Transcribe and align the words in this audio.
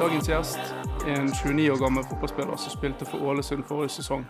Dagens 0.00 0.28
gjest 0.28 0.58
er 1.06 1.20
en 1.20 1.28
29 1.28 1.72
år 1.72 1.78
gammel 1.78 2.04
fotballspiller 2.04 2.56
som 2.56 2.72
spilte 2.72 3.06
for 3.06 3.18
Ålesund 3.22 3.62
forrige 3.68 3.88
sesong. 3.88 4.26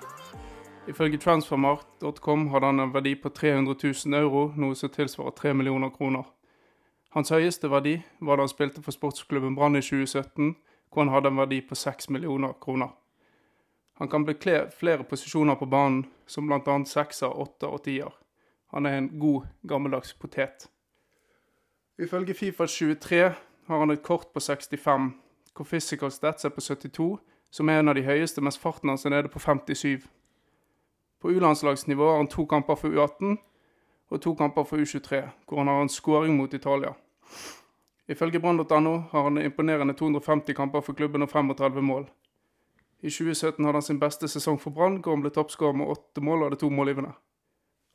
Ifølge 0.91 1.19
transfermarkt.com 1.23 2.49
hadde 2.51 2.67
han 2.67 2.81
en 2.81 2.95
verdi 2.95 3.15
på 3.15 3.31
300 3.31 3.77
000 4.07 4.15
euro, 4.19 4.49
noe 4.59 4.75
som 4.75 4.91
tilsvarer 4.91 5.37
3 5.39 5.53
millioner 5.55 5.93
kroner. 5.95 6.25
Hans 7.15 7.31
høyeste 7.31 7.71
verdi 7.71 7.93
var 8.19 8.39
da 8.39 8.47
han 8.47 8.51
spilte 8.51 8.83
for 8.83 8.95
sportsklubben 8.95 9.55
Brann 9.55 9.79
i 9.79 9.85
2017, 9.87 10.57
hvor 10.91 11.05
han 11.05 11.13
hadde 11.15 11.31
en 11.31 11.39
verdi 11.39 11.61
på 11.63 11.79
6 11.79 12.11
millioner 12.11 12.59
kroner. 12.59 12.91
Han 14.03 14.09
kan 14.09 14.27
bekle 14.27 14.67
flere 14.75 15.07
posisjoner 15.07 15.55
på 15.55 15.71
banen, 15.71 16.07
som 16.27 16.47
bl.a. 16.51 16.77
sekser, 16.87 17.39
åtter 17.39 17.71
og 17.71 17.85
tier. 17.87 18.11
Han 18.75 18.87
er 18.87 18.99
en 18.99 19.11
god, 19.21 19.47
gammeldags 19.69 20.15
potet. 20.15 20.67
Ifølge 21.99 22.35
Fifa 22.35 22.67
23 22.67 23.35
har 23.67 23.79
han 23.79 23.91
et 23.91 24.03
kort 24.03 24.33
på 24.35 24.41
65, 24.41 25.13
hvor 25.55 25.65
physical 25.65 26.11
stats 26.11 26.45
er 26.45 26.51
på 26.51 26.61
72, 26.61 27.19
som 27.51 27.69
er 27.69 27.79
en 27.79 27.89
av 27.89 27.95
de 27.95 28.03
høyeste, 28.03 28.41
mens 28.41 28.59
farten 28.59 28.89
hans 28.89 29.05
er 29.05 29.15
nede 29.15 29.29
på 29.29 29.39
57. 29.39 30.09
På 31.21 31.31
U-landslagsnivå 31.31 32.11
har 32.11 32.17
han 32.17 32.29
to 32.29 32.47
kamper 32.47 32.75
for 32.75 32.89
U18 32.89 33.37
og 34.11 34.23
to 34.23 34.35
kamper 34.35 34.65
for 34.65 34.77
U23, 34.77 35.23
hvor 35.49 35.59
han 35.59 35.69
har 35.69 35.83
en 35.83 35.89
skåring 35.89 36.37
mot 36.37 36.55
Italia. 36.55 36.95
Ifølge 38.09 38.41
brann.no 38.41 38.97
har 39.11 39.23
han 39.23 39.39
imponerende 39.39 39.95
250 39.95 40.55
kamper 40.55 40.81
for 40.81 40.93
klubben 40.93 41.23
og 41.23 41.31
35 41.31 41.83
mål. 41.83 42.09
I 43.01 43.11
2017 43.11 43.65
hadde 43.65 43.77
han 43.77 43.83
sin 43.83 44.01
beste 44.01 44.29
sesong 44.29 44.59
for 44.61 44.71
Brann, 44.71 44.99
hvor 45.01 45.15
han 45.15 45.23
ble 45.23 45.31
toppskårer 45.31 45.77
med 45.77 45.89
åtte 45.89 46.21
mål 46.21 46.43
og 46.43 46.51
hadde 46.51 46.61
to 46.61 46.71
målgivende. 46.71 47.13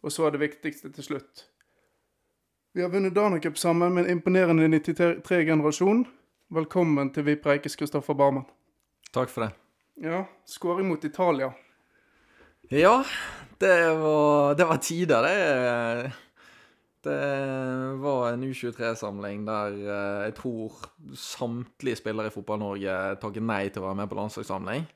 Og 0.04 0.12
så 0.12 0.26
er 0.26 0.32
det 0.32 0.40
viktigste 0.40 0.92
til 0.94 1.04
slutt. 1.04 1.46
Vi 2.74 2.82
har 2.82 2.90
vunnet 2.90 3.16
Dana 3.16 3.40
Cup 3.40 3.58
sammen 3.58 3.94
med 3.94 4.06
en 4.06 4.18
imponerende 4.18 4.80
93-generasjon. 4.80 6.06
Velkommen 6.50 7.14
til 7.14 7.26
VIP 7.26 7.46
Reikes 7.46 7.76
Kristoffer 7.76 8.14
Barmen. 8.14 8.46
Takk 9.14 9.30
for 9.30 9.46
det. 9.46 9.52
Ja, 10.02 10.26
skåring 10.46 10.88
mot 10.88 11.04
Italia. 11.04 11.54
Ja, 12.74 13.04
det 13.62 13.94
var, 14.02 14.56
det 14.58 14.66
var 14.66 14.78
tider, 14.82 15.22
det. 15.22 16.12
Det 17.06 17.18
var 18.02 18.32
en 18.32 18.44
U23-samling 18.44 19.44
der 19.46 19.76
eh, 19.78 20.22
jeg 20.26 20.34
tror 20.40 20.80
samtlige 21.14 22.00
spillere 22.00 22.32
i 22.32 22.34
Fotball-Norge 22.34 22.96
takket 23.22 23.46
nei 23.46 23.68
til 23.70 23.84
å 23.84 23.92
være 23.92 24.00
med 24.00 24.10
på 24.10 24.18
landslagssamling. 24.18 24.88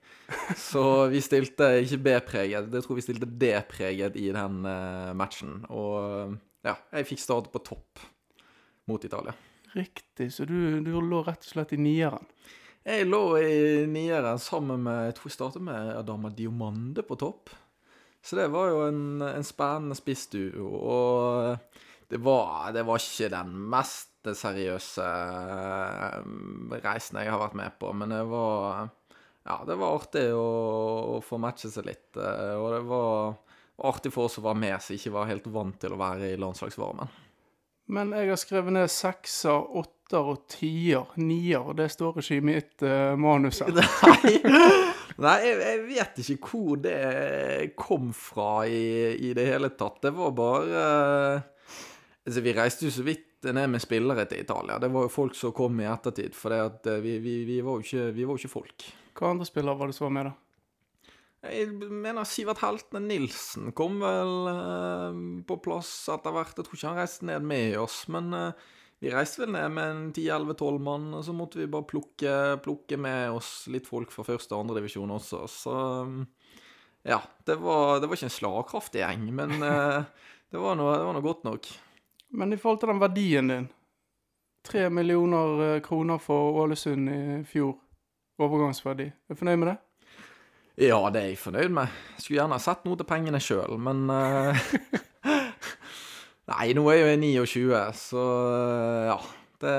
Så 0.58 0.84
vi 1.14 1.22
stilte 1.22 1.68
ikke 1.84 2.02
B-preget, 2.08 2.74
jeg 2.74 2.86
tror 2.88 2.98
vi 2.98 3.06
stilte 3.06 3.30
D-preget 3.30 4.18
i 4.18 4.32
den 4.34 4.66
eh, 4.66 5.12
matchen. 5.14 5.60
Og 5.70 6.34
ja, 6.66 6.74
jeg 6.98 7.12
fikk 7.12 7.22
starte 7.22 7.54
på 7.54 7.62
topp 7.70 8.02
mot 8.90 9.06
Italia. 9.06 9.36
Riktig, 9.78 10.32
så 10.34 10.50
du, 10.50 10.82
du 10.82 10.96
lå 10.98 11.22
rett 11.28 11.46
og 11.46 11.54
slett 11.54 11.78
i 11.78 11.82
nieren. 11.86 12.26
Jeg 12.88 13.08
lå 13.10 13.22
i 13.44 13.86
nieren 13.92 14.40
sammen 14.42 14.82
med 14.86 15.10
Jeg 15.10 15.18
tror 15.18 15.30
jeg 15.30 15.36
startet 15.36 15.66
med 15.66 15.92
Adama 16.00 16.32
Diomande 16.34 17.04
på 17.06 17.18
topp. 17.20 17.52
Så 18.24 18.36
det 18.40 18.50
var 18.52 18.70
jo 18.72 18.80
en, 18.88 19.22
en 19.24 19.46
spennende 19.48 19.96
spissduo. 19.96 20.70
Og 20.80 21.76
det 22.10 22.20
var, 22.24 22.72
det 22.76 22.84
var 22.88 23.00
ikke 23.00 23.30
den 23.32 23.52
mest 23.72 24.08
seriøse 24.36 25.06
eh, 25.06 26.18
reisen 26.84 27.20
jeg 27.22 27.32
har 27.32 27.40
vært 27.40 27.56
med 27.60 27.78
på, 27.80 27.92
men 27.96 28.12
det 28.16 28.24
var 28.32 28.90
Ja, 29.48 29.62
det 29.66 29.78
var 29.80 29.96
artig 29.96 30.26
å, 30.36 30.50
å 31.16 31.22
få 31.26 31.40
matche 31.42 31.72
seg 31.72 31.88
litt. 31.88 32.10
eh, 32.20 32.56
Og 32.60 32.74
det 32.76 32.82
var 32.90 33.38
artig 33.90 34.12
for 34.14 34.28
oss 34.28 34.36
som 34.38 34.44
var 34.50 34.58
med, 34.60 34.76
som 34.84 34.98
ikke 34.98 35.14
var 35.16 35.30
helt 35.32 35.48
vant 35.48 35.80
til 35.80 35.96
å 35.96 36.02
være 36.02 36.34
i 36.34 36.40
landslagsvarmen. 36.42 37.08
Men 37.90 38.14
jeg 38.14 38.30
har 38.30 38.38
skrevet 38.38 38.76
ned 38.76 38.92
sekser, 38.94 39.70
åtter 39.82 40.34
og 40.34 40.44
tier. 40.52 41.10
Nier, 41.22 41.64
og 41.64 41.78
det 41.80 41.90
står 41.94 42.20
ikke 42.22 42.38
i 42.38 42.46
mitt 42.46 42.86
uh, 42.86 43.16
manus 43.18 43.64
her. 43.66 43.74
Nei, 43.74 44.36
Nei 45.26 45.38
jeg, 45.44 45.56
jeg, 45.64 45.80
vet 45.88 46.22
ikke 46.24 46.52
hvor 46.52 46.82
det 46.84 47.00
kom 47.80 48.12
fra 48.16 48.52
i, 48.70 49.16
i 49.30 49.34
det 49.38 49.48
hele 49.50 49.72
tatt. 49.74 50.04
Det 50.06 50.14
var 50.16 50.36
bare 50.38 50.84
Altså, 52.30 52.44
vi 52.46 52.52
reiste 52.54 52.86
jo 52.86 52.92
så 52.94 53.02
vidt 53.08 53.48
ned 53.48 53.72
med 53.72 53.82
spillere 53.82 54.28
til 54.30 54.44
Italia. 54.44 54.78
Det 54.78 54.92
var 54.94 55.08
jo 55.08 55.10
folk 55.10 55.34
som 55.34 55.54
kom 55.56 55.80
i 55.82 55.88
ettertid, 55.90 56.36
for 56.38 56.54
vi, 57.02 57.16
vi, 57.24 57.40
vi, 57.48 57.56
var 57.66 57.80
jo 57.80 57.86
ikke, 57.88 58.12
vi 58.14 58.28
var 58.28 58.36
jo 58.36 58.44
ikke 58.44 58.52
folk. 58.52 58.86
Hva 59.18 59.32
andre 59.34 59.48
spillere 59.48 59.80
var 59.80 59.90
det 59.90 59.96
som 59.98 60.06
var 60.10 60.14
med, 60.18 60.30
da? 60.30 60.49
Jeg 61.40 61.70
mener 61.72 62.28
Sivert 62.28 62.60
Haltne 62.60 63.00
Nilsen 63.06 63.72
kom 63.78 64.02
vel 64.04 64.50
eh, 64.52 65.20
på 65.48 65.56
plass 65.64 65.92
etter 66.12 66.36
hvert. 66.36 66.58
Jeg 66.58 66.68
tror 66.68 66.76
ikke 66.76 66.92
han 66.92 67.00
reiste 67.00 67.30
ned 67.30 67.46
med 67.48 67.78
oss, 67.80 68.02
men 68.12 68.34
eh, 68.36 68.66
vi 69.00 69.14
reiste 69.14 69.46
vel 69.46 69.54
ned 69.56 69.72
med 69.72 69.94
en 69.94 70.02
10-11-12 70.12 70.82
mann. 70.84 71.08
Og 71.16 71.24
så 71.24 71.36
måtte 71.36 71.62
vi 71.62 71.70
bare 71.72 71.88
plukke, 71.88 72.34
plukke, 72.66 73.00
med 73.00 73.38
oss 73.38 73.70
litt 73.72 73.88
folk 73.88 74.12
fra 74.12 74.28
første 74.28 74.58
og 74.58 74.66
andredivisjon 74.66 75.16
også. 75.16 75.46
Så 75.48 75.78
ja, 77.08 77.22
det 77.48 77.56
var, 77.56 78.00
det 78.00 78.10
var 78.10 78.20
ikke 78.20 78.28
en 78.28 78.36
slagkraftig 78.36 79.04
gjeng, 79.06 79.30
men 79.40 79.56
eh, 79.72 80.00
det, 80.52 80.60
var 80.60 80.76
noe, 80.76 80.98
det 80.98 81.08
var 81.08 81.16
noe 81.16 81.26
godt 81.26 81.48
nok. 81.48 81.70
Men 82.36 82.54
i 82.54 82.60
forhold 82.60 82.84
til 82.84 82.92
den 82.94 83.04
verdien 83.04 83.54
din 83.54 83.70
Tre 84.68 84.90
millioner 84.92 85.62
eh, 85.64 85.82
kroner 85.82 86.20
for 86.20 86.60
Ålesund 86.60 87.08
i 87.10 87.22
fjor. 87.48 87.78
Overgangsverdi. 88.40 89.08
Er 89.08 89.36
du 89.36 89.40
fornøyd 89.40 89.62
med 89.62 89.72
det? 89.72 89.78
Ja, 90.80 91.00
det 91.12 91.20
er 91.20 91.34
jeg 91.34 91.40
fornøyd 91.42 91.74
med. 91.76 91.96
Skulle 92.16 92.38
gjerne 92.38 92.56
ha 92.56 92.64
sett 92.64 92.86
noe 92.88 92.96
til 92.96 93.08
pengene 93.08 93.42
sjøl, 93.44 93.74
men 93.84 94.06
uh, 94.08 94.56
Nei, 96.54 96.70
nå 96.78 96.86
er 96.88 97.02
jeg 97.02 97.18
jo 97.18 97.18
29, 97.52 97.82
så 98.00 98.24
uh, 98.24 99.10
ja. 99.10 99.18
Det, 99.60 99.74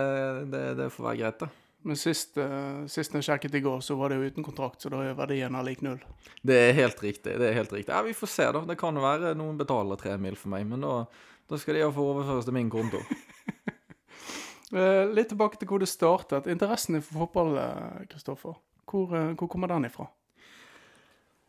det, 0.53 0.61
det, 0.77 0.91
får 0.93 1.07
være 1.07 1.21
greit, 1.23 1.41
det. 1.41 1.49
Men 1.89 1.97
sist, 1.97 2.37
uh, 2.37 2.85
sist 2.93 3.17
jeg 3.17 3.25
sjekket 3.25 3.57
i 3.57 3.65
går, 3.65 3.81
så 3.81 3.97
var 3.97 4.13
det 4.13 4.21
jo 4.21 4.29
uten 4.29 4.45
kontrakt, 4.45 4.85
så 4.85 4.93
da 4.93 5.01
er 5.07 5.17
verdien 5.17 5.57
er 5.57 5.65
lik 5.65 5.81
null. 5.87 6.05
Det 6.45 6.61
er 6.67 6.77
helt 6.83 7.01
riktig. 7.01 7.39
det 7.41 7.49
er 7.49 7.57
helt 7.57 7.73
riktig. 7.73 7.95
Ja, 7.95 8.05
Vi 8.05 8.13
får 8.21 8.35
se, 8.35 8.51
da. 8.59 8.65
Det 8.69 8.77
kan 8.85 9.01
jo 9.01 9.09
være 9.09 9.33
noen 9.41 9.57
betaler 9.57 9.97
tre 10.05 10.21
mil 10.21 10.37
for 10.37 10.53
meg, 10.53 10.69
men 10.69 10.85
da, 10.85 10.95
da 11.49 11.65
skal 11.65 11.81
de 11.81 11.89
få 11.97 12.11
overføres 12.13 12.45
til 12.45 12.61
min 12.61 12.69
konto. 12.69 13.01
Litt 15.17 15.33
tilbake 15.33 15.57
til 15.57 15.67
hvor 15.67 15.81
det 15.81 15.89
startet. 15.89 16.45
Interessen 16.53 17.01
din 17.01 17.09
for 17.09 17.25
fotball, 17.25 17.57
Kristoffer. 18.13 18.61
Hvor, 18.85 19.17
hvor 19.33 19.49
kommer 19.49 19.73
den 19.73 19.89
ifra? 19.89 20.13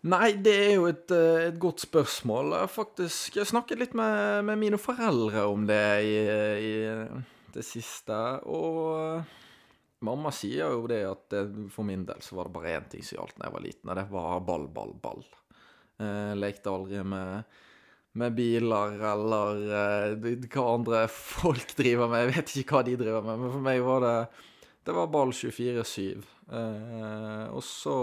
Nei, 0.02 0.32
det 0.42 0.54
er 0.58 0.72
jo 0.80 0.88
et, 0.90 1.12
eh, 1.14 1.48
et, 1.52 1.58
godt 1.62 1.84
spørsmål. 1.84 2.56
Faktisk, 2.74 3.36
jeg 3.38 3.50
snakket 3.50 3.78
litt 3.84 3.94
med, 3.98 4.42
med 4.48 4.58
mine 4.58 4.80
foreldre 4.82 5.46
om 5.46 5.68
det 5.70 5.84
i, 6.08 6.16
i, 6.66 6.74
det 7.54 7.66
siste. 7.66 8.18
Og 8.50 9.22
mamma 10.02 10.34
sier 10.34 10.74
jo 10.74 10.88
det 10.90 11.04
at 11.06 11.38
for 11.70 11.86
min 11.86 12.08
del 12.08 12.26
så 12.26 12.40
var 12.40 12.50
det 12.50 12.56
bare 12.56 12.74
én 12.80 12.90
ting 12.90 13.06
som 13.06 13.20
gjaldt 13.20 13.38
da 13.38 13.46
jeg 13.46 13.58
var 13.60 13.66
liten, 13.68 13.92
og 13.92 14.00
det 14.00 14.08
var 14.10 14.46
ball, 14.48 14.66
ball, 14.74 14.96
ball. 15.04 15.22
Jeg 16.02 16.40
lekte 16.42 16.74
aldri 16.74 17.04
med, 17.06 17.60
med 18.18 18.34
biler 18.34 18.96
eller 19.06 20.16
hva 20.18 20.66
andre 20.66 21.04
folk 21.38 21.76
driver 21.78 22.10
med. 22.10 22.26
Jeg 22.26 22.40
vet 22.40 22.56
ikke 22.64 22.80
hva 22.80 22.88
de 22.90 22.98
driver 23.04 23.28
med, 23.30 23.38
men 23.38 23.54
for 23.54 23.70
meg 23.70 23.86
var 23.86 24.08
det 24.08 24.16
det 24.84 24.92
var 24.92 25.08
ball 25.08 25.32
24-7. 25.32 26.24
Eh, 26.52 27.46
og 27.54 27.64
så 27.64 27.96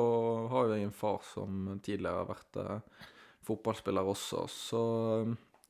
har 0.52 0.68
jo 0.68 0.76
jeg 0.76 0.86
en 0.86 0.94
far 0.94 1.20
som 1.26 1.66
tidligere 1.82 2.22
har 2.22 2.28
vært 2.28 2.60
eh, 2.62 3.08
fotballspiller 3.48 4.06
også, 4.08 4.44
så 4.52 4.82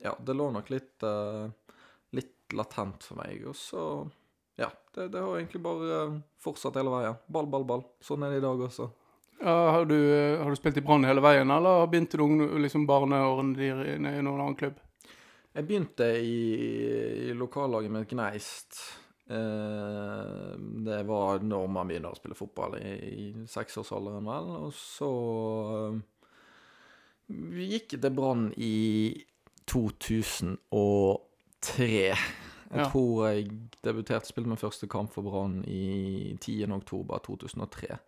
ja, 0.03 0.13
det 0.21 0.37
lå 0.37 0.51
nok 0.55 0.69
litt, 0.71 1.03
eh, 1.07 1.75
litt 2.15 2.55
latent 2.55 3.09
for 3.09 3.23
meg. 3.23 3.47
Og 3.49 3.57
så 3.57 3.83
ja, 4.59 4.69
det, 4.95 5.09
det, 5.15 5.23
har 5.23 5.39
egentlig 5.39 5.63
bare 5.65 6.21
fortsatt 6.43 6.77
hele 6.79 6.93
veien. 6.93 7.19
Ball, 7.27 7.49
ball, 7.51 7.67
ball. 7.67 7.87
Sånn 8.05 8.27
er 8.27 8.35
det 8.35 8.43
i 8.43 8.47
dag 8.47 8.67
også. 8.69 8.91
Ja, 9.39 9.57
har, 9.71 9.85
du, 9.87 9.99
har, 10.43 10.51
du, 10.51 10.59
spilt 10.59 10.81
i 10.81 10.83
Brann 10.83 11.07
hele 11.07 11.23
veien, 11.23 11.51
eller 11.55 11.87
begynte 11.91 12.19
du 12.19 12.59
liksom 12.59 12.89
barneårene 12.91 13.55
dine 13.55 14.17
i 14.19 14.23
noen 14.23 14.41
annen 14.43 14.59
klubb? 14.59 14.81
Jeg 15.55 15.67
begynte 15.67 16.09
i, 16.21 16.39
i 17.31 17.37
lokallaget 17.39 17.95
med 17.95 18.11
Gneist. 18.11 18.81
Eh, 19.29 20.53
det 20.59 21.03
var 21.05 21.43
når 21.45 21.67
man 21.69 21.89
begynner 21.91 22.15
å 22.15 22.19
spille 22.19 22.39
fotball 22.39 22.79
i, 22.81 22.93
i 23.09 23.47
seksårsalderen, 23.51 24.25
vel. 24.25 24.51
Og 24.69 24.75
så 24.77 25.11
eh, 25.89 25.97
gikk 27.69 27.99
til 27.99 28.15
Brann 28.17 28.53
i 28.57 29.13
2003. 29.69 32.17
Jeg 32.69 32.83
ja. 32.83 32.89
tror 32.91 33.29
jeg 33.29 33.51
debuterte 33.85 34.29
spilte 34.29 34.51
min 34.51 34.61
første 34.61 34.87
kamp 34.91 35.13
for 35.13 35.23
Brann 35.29 35.65
i 35.69 36.37
10. 36.41 36.73
oktober 36.77 37.19
2003. 37.25 37.99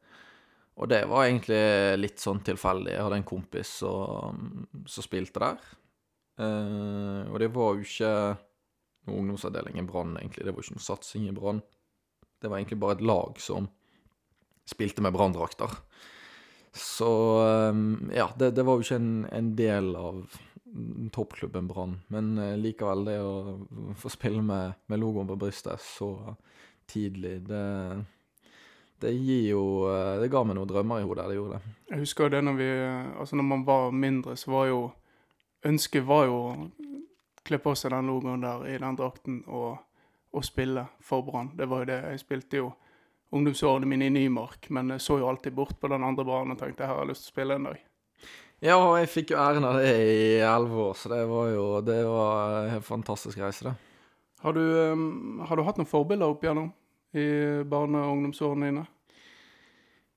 Og 0.80 0.88
det 0.88 1.02
var 1.10 1.26
egentlig 1.26 1.98
litt 2.00 2.20
sånn 2.22 2.40
tilfeldig. 2.44 2.92
Jeg 2.94 3.04
hadde 3.04 3.18
en 3.20 3.28
kompis 3.28 3.68
som, 3.82 4.32
som 4.88 5.02
spilte 5.04 5.42
der. 5.42 5.58
Uh, 6.40 7.28
og 7.28 7.36
det 7.42 7.50
var 7.52 7.76
jo 7.76 7.84
ikke 7.84 8.12
noe 9.10 9.20
ungdomsavdeling 9.20 9.80
i 9.82 9.86
Brann, 9.86 10.16
egentlig. 10.20 10.46
Det 10.46 10.54
var 10.54 10.64
ikke 10.64 10.78
noe 10.78 10.86
satsing 10.86 11.28
i 11.28 11.34
Brann. 11.36 11.60
Det 12.40 12.48
var 12.48 12.60
egentlig 12.60 12.80
bare 12.80 12.96
et 12.96 13.04
lag 13.04 13.40
som 13.42 13.68
spilte 14.70 15.02
med 15.02 15.12
branndrakter. 15.12 15.74
Så 16.72 17.10
eh, 17.42 17.80
ja, 18.16 18.30
det, 18.38 18.52
det, 18.56 18.64
var 18.64 18.78
jo 18.78 18.86
ikke 18.86 19.00
en, 19.00 19.26
en 19.34 19.50
del 19.58 19.90
av 19.98 20.22
toppklubben 21.12 21.68
Brann. 21.68 21.98
Men 22.14 22.38
eh, 22.38 22.54
likevel, 22.60 23.04
det 23.08 23.18
å 23.24 23.94
få 23.98 24.12
spille 24.12 24.42
med, 24.46 24.78
med 24.86 25.02
logoen 25.02 25.28
på 25.28 25.38
brystet 25.40 25.82
så 25.82 26.14
tidlig, 26.90 27.40
det 27.50 27.66
det 29.00 29.14
gir 29.16 29.46
jo 29.54 29.64
eh, 29.88 30.18
Det 30.20 30.28
ga 30.28 30.42
meg 30.44 30.58
noen 30.58 30.68
drømmer 30.68 31.00
i 31.00 31.06
hodet, 31.08 31.28
det 31.30 31.38
gjorde 31.38 31.58
det. 31.58 31.74
Jeg 31.88 32.02
husker 32.02 32.26
jo 32.26 32.32
det 32.34 32.42
når 32.44 32.56
vi 32.58 32.70
Altså, 33.16 33.38
når 33.38 33.46
man 33.48 33.62
var 33.64 33.94
mindre, 33.96 34.36
så 34.36 34.52
var 34.52 34.66
jo 34.68 34.80
Ønsket 35.66 36.06
var 36.08 36.24
jo 36.28 36.40
kle 37.46 37.58
på 37.62 37.74
seg 37.78 37.94
den 37.94 38.10
logoen 38.10 38.44
der 38.44 38.66
i 38.68 38.78
den 38.80 38.98
drakten 38.98 39.42
og, 39.48 39.78
og 40.32 40.46
spille 40.46 40.86
for 41.04 41.24
Brann. 41.26 41.52
Det 41.58 41.68
var 41.70 41.84
jo 41.84 41.90
det. 41.92 42.00
Jeg 42.12 42.22
spilte 42.24 42.62
jo 42.62 42.72
ungdomsårene 43.34 43.88
mine 43.88 44.08
i 44.08 44.14
Nymark, 44.14 44.70
men 44.74 44.90
jeg 44.96 45.04
så 45.04 45.20
jo 45.20 45.28
alltid 45.30 45.54
bort 45.56 45.78
på 45.80 45.88
den 45.92 46.04
andre 46.04 46.26
banen 46.26 46.56
og 46.56 46.60
tenkte 46.60 46.86
her 46.86 46.96
har 46.96 47.04
jeg 47.04 47.12
lyst 47.12 47.26
til 47.26 47.32
å 47.32 47.36
spille 47.36 47.56
en 47.56 47.70
dag. 47.70 47.86
Ja, 48.60 48.76
og 48.76 48.98
jeg 49.00 49.08
fikk 49.08 49.30
jo 49.32 49.40
æren 49.40 49.64
av 49.64 49.78
det 49.80 49.94
i 49.96 50.40
elleve 50.44 50.90
år, 50.90 50.98
så 50.98 51.08
det 51.14 51.22
var 51.30 51.46
jo 51.48 51.68
det 51.86 52.02
var 52.04 52.74
en 52.74 52.84
fantastisk 52.84 53.40
reise, 53.40 53.70
det. 53.70 53.76
Har 54.40 54.56
du, 54.56 54.60
um, 54.92 55.40
har 55.48 55.56
du 55.56 55.64
hatt 55.64 55.80
noen 55.80 55.88
forbilder 55.88 56.32
opp 56.32 56.44
igjennom? 56.44 56.70
i 57.12 57.64
barne- 57.64 57.98
og 57.98 58.12
ungdomsårene 58.12 58.66
dine? 58.66 58.86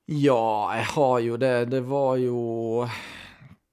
Ja, 0.06 0.74
jeg 0.76 0.86
har 0.86 1.20
jo 1.20 1.38
det. 1.38 1.72
Det 1.72 1.82
var 1.88 2.18
jo 2.18 2.88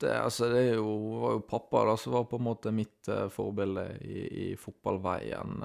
det, 0.01 0.13
altså, 0.17 0.49
det 0.53 0.65
jo, 0.75 0.91
var 1.21 1.37
jo 1.37 1.47
pappa 1.49 1.85
da, 1.89 1.97
som 2.01 2.17
var 2.17 2.27
på 2.31 2.41
en 2.41 2.47
måte 2.47 2.73
mitt 2.75 3.11
uh, 3.13 3.27
forbilde 3.33 3.87
i, 4.05 4.21
i 4.45 4.47
fotballveien. 4.59 5.65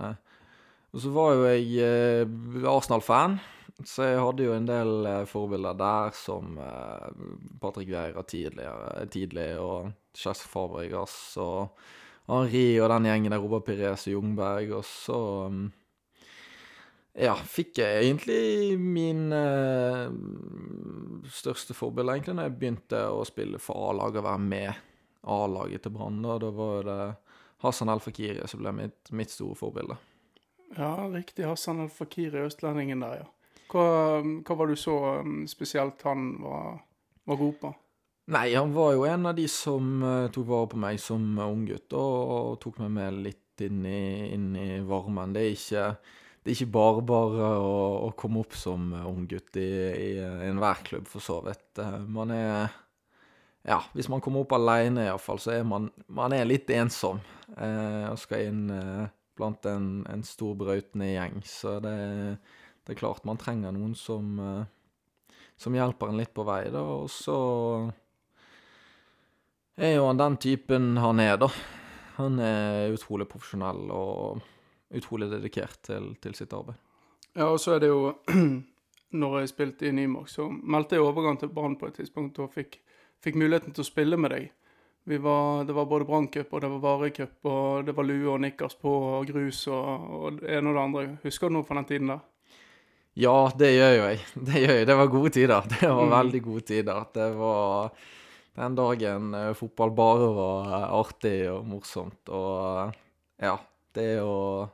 Og 0.96 1.04
så 1.04 1.12
var 1.16 1.36
jo 1.36 1.46
jeg 1.50 2.26
uh, 2.26 2.72
Arsenal-fan, 2.72 3.38
så 3.84 4.08
jeg 4.08 4.24
hadde 4.24 4.48
jo 4.48 4.56
en 4.56 4.70
del 4.70 4.94
uh, 5.08 5.28
forbilder 5.30 5.80
der, 5.80 6.16
som 6.18 6.60
Patrick 7.62 7.92
Vieira 7.92 8.24
tidlig, 8.28 9.50
og 9.60 9.94
Chess 10.16 10.46
Fabregas 10.48 11.16
og 11.44 11.76
Henri 12.30 12.80
og 12.82 12.90
den 12.90 13.10
gjengen 13.10 13.36
der, 13.36 13.42
Robert 13.44 13.68
Pires 13.68 14.08
og 14.08 14.16
Jungberg, 14.16 14.72
og 14.80 14.86
så 14.88 15.20
um, 15.52 15.66
ja, 17.16 17.36
fikk 17.36 17.80
jeg 17.80 18.02
egentlig 18.04 18.76
min 18.80 19.30
uh, 19.32 20.12
største 21.32 21.76
forbilde 21.78 22.18
egentlig 22.18 22.36
når 22.36 22.50
jeg 22.50 22.56
begynte 22.60 23.04
å 23.08 23.22
spille 23.28 23.62
for 23.64 23.90
A-laget 23.90 24.20
og 24.20 24.28
være 24.28 24.42
med 24.44 24.82
A-laget 25.36 25.86
til 25.86 25.94
Brann. 25.96 26.20
Da 26.22 26.52
var 26.52 26.90
det 26.90 26.98
Hassan 27.64 27.90
El 27.94 28.04
Fakiri 28.04 28.44
som 28.52 28.62
ble 28.62 28.74
mitt, 28.76 29.14
mitt, 29.16 29.32
store 29.32 29.56
forbilde. 29.58 29.96
Ja, 30.76 31.08
riktig. 31.14 31.46
Hassan 31.48 31.80
El 31.86 31.90
Fakiri, 31.94 32.44
østlendingen 32.50 33.06
der, 33.06 33.24
ja. 33.24 33.32
Hva, 33.72 33.86
hva, 34.22 34.60
var 34.60 34.70
du 34.70 34.76
så 34.78 34.98
um, 35.24 35.40
spesielt 35.50 36.04
han 36.06 36.36
var, 36.44 36.84
var, 37.26 37.40
god 37.40 37.56
på? 37.64 37.72
Nei, 38.36 38.50
han 38.54 38.76
var 38.76 38.92
jo 38.94 39.08
en 39.08 39.32
av 39.32 39.40
de 39.40 39.48
som 39.50 40.04
uh, 40.04 40.28
tok 40.36 40.52
vare 40.52 40.70
på 40.76 40.84
meg 40.84 41.00
som 41.02 41.24
unggutt, 41.48 41.96
og, 41.96 42.36
og 42.36 42.60
tok 42.62 42.84
meg 42.84 42.94
med 43.00 43.24
litt 43.26 43.66
inn 43.66 43.82
i, 43.88 44.04
inn 44.36 44.52
i 44.60 44.70
varmen. 44.86 45.34
Det 45.34 45.42
er 45.46 45.56
ikke 45.56 45.88
det 46.46 46.52
er 46.52 46.60
ikke 46.60 46.74
bare 46.76 47.02
bare 47.02 47.46
å, 47.58 47.78
å 48.06 48.10
komme 48.14 48.44
opp 48.44 48.54
som 48.54 48.92
unggutt 48.94 49.58
i, 49.58 49.66
i, 49.66 50.10
i 50.22 50.50
enhver 50.52 50.84
klubb, 50.86 51.08
for 51.10 51.26
så 51.26 51.40
vidt. 51.42 51.72
Eh, 51.82 52.04
man 52.06 52.34
er 52.36 52.68
Ja, 53.66 53.80
hvis 53.98 54.12
man 54.14 54.22
kommer 54.22 54.44
opp 54.44 54.54
alene 54.54 55.08
iallfall, 55.08 55.42
så 55.42 55.56
er 55.56 55.66
man, 55.66 55.90
man 56.06 56.36
er 56.38 56.46
litt 56.46 56.70
ensom 56.70 57.18
eh, 57.58 58.06
og 58.12 58.20
skal 58.22 58.46
inn 58.46 58.70
eh, 58.70 59.08
blant 59.34 59.66
en, 59.66 60.06
en 60.06 60.22
stor, 60.22 60.54
brautende 60.60 61.10
gjeng. 61.16 61.42
Så 61.50 61.80
det, 61.82 61.98
det, 62.38 62.94
er 62.94 63.02
klart 63.02 63.26
man 63.26 63.42
trenger 63.42 63.74
noen 63.74 63.98
som, 63.98 64.38
eh, 64.38 65.34
som 65.58 65.74
hjelper 65.74 66.14
en 66.14 66.22
litt 66.22 66.36
på 66.38 66.46
vei, 66.46 66.68
da. 66.70 66.86
Og 67.02 67.10
så 67.10 67.40
er 69.82 69.98
jo 69.98 70.06
han 70.12 70.22
den 70.22 70.38
typen 70.46 70.94
han 71.02 71.26
er, 71.26 71.40
da. 71.42 71.50
Han 72.22 72.38
er 72.38 72.94
utrolig 72.94 73.26
profesjonell 73.34 73.90
og 73.90 74.46
utrolig 74.94 75.30
dedikert 75.32 75.80
til, 75.84 76.14
til, 76.22 76.36
sitt 76.38 76.54
arbeid. 76.54 76.78
Ja, 77.36 77.50
og 77.50 77.60
så 77.60 77.76
er 77.76 77.84
det 77.84 77.92
jo 77.92 78.14
Når 79.16 79.40
jeg 79.40 79.50
spilte 79.54 79.88
i 79.88 79.94
Nymark, 79.96 80.28
så 80.28 80.50
meldte 80.50 80.98
jeg 80.98 81.06
overgang 81.06 81.38
til 81.40 81.52
Brann 81.54 81.78
på 81.80 81.88
et 81.88 81.94
tidspunkt 82.02 82.40
og 82.44 82.50
fikk, 82.52 82.82
fikk, 83.24 83.38
muligheten 83.40 83.72
til 83.72 83.86
å 83.86 83.88
spille 83.88 84.18
med 84.20 84.34
deg. 84.34 84.50
Var, 85.06 85.64
det 85.70 85.76
var 85.78 85.86
både 85.88 86.08
Branncup 86.10 86.52
og 86.52 86.64
det 86.64 86.72
var 86.74 86.82
Varecup, 86.84 87.36
og 87.48 87.86
det 87.86 87.94
var 87.96 88.08
lue 88.10 88.34
og 88.34 88.42
nikkers 88.44 88.76
på 88.82 88.92
og 88.92 89.30
grus 89.30 89.62
og, 89.70 90.10
og 90.18 90.40
det 90.42 90.58
ene 90.58 90.74
og 90.74 90.76
det 90.76 90.84
andre. 90.84 91.06
Husker 91.24 91.48
du 91.48 91.56
noe 91.56 91.68
fra 91.68 91.78
den 91.80 91.88
tiden 91.94 92.12
der? 92.12 92.26
Ja, 93.16 93.38
det 93.56 93.72
gjør 93.72 93.94
jo 93.96 94.04
jeg. 94.10 94.24
Det 94.50 94.62
gjør 94.66 94.76
jeg. 94.76 94.88
Det 94.90 94.98
var 95.00 95.14
gode 95.14 95.32
tider. 95.38 95.68
Det 95.72 95.88
var 95.88 96.04
mm. 96.04 96.16
veldig 96.18 96.42
gode 96.50 96.66
tider. 96.68 97.06
Det 97.16 97.30
var 97.40 97.96
den 98.56 98.76
dagen 98.76 99.34
eh, 99.36 99.54
fotball 99.56 99.94
bare 99.96 100.28
var 100.36 100.74
eh, 100.76 100.90
artig 101.00 101.38
og 101.54 101.64
morsomt. 101.70 102.32
Og 102.36 102.92
ja, 103.40 103.56
det 103.96 104.10
å 104.24 104.68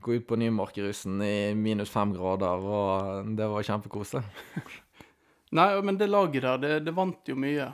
gå 0.00 0.16
ut 0.16 0.26
på 0.26 0.38
Nymarkerusen 0.40 1.20
i 1.22 1.54
minus 1.54 1.92
fem 1.92 2.14
grader, 2.16 2.64
og 2.64 3.34
det 3.36 3.48
var 3.52 3.66
kjempekoselig. 3.66 4.24
Nei, 5.58 5.68
men 5.82 5.98
det 5.98 6.08
laget 6.08 6.46
der, 6.46 6.58
det, 6.62 6.74
det 6.86 6.94
vant 6.96 7.28
jo 7.28 7.36
mye. 7.38 7.68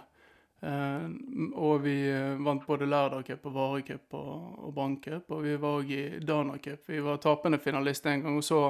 Eh, 0.66 1.06
og 1.54 1.82
vi 1.84 1.96
vant 2.42 2.64
både 2.66 2.88
Lærdal 2.88 3.24
Cup 3.26 3.46
og 3.50 3.54
Varecup 3.54 4.16
og, 4.18 4.36
og 4.66 4.74
Branncup, 4.74 5.30
og 5.36 5.44
vi 5.44 5.56
var 5.60 5.80
òg 5.82 5.92
i 5.92 6.04
Dana 6.24 6.58
Cup. 6.62 6.86
Vi 6.88 7.02
var 7.04 7.20
tapende 7.22 7.60
finalist 7.62 8.08
en 8.08 8.24
gang, 8.24 8.38
og 8.40 8.46
så 8.46 8.62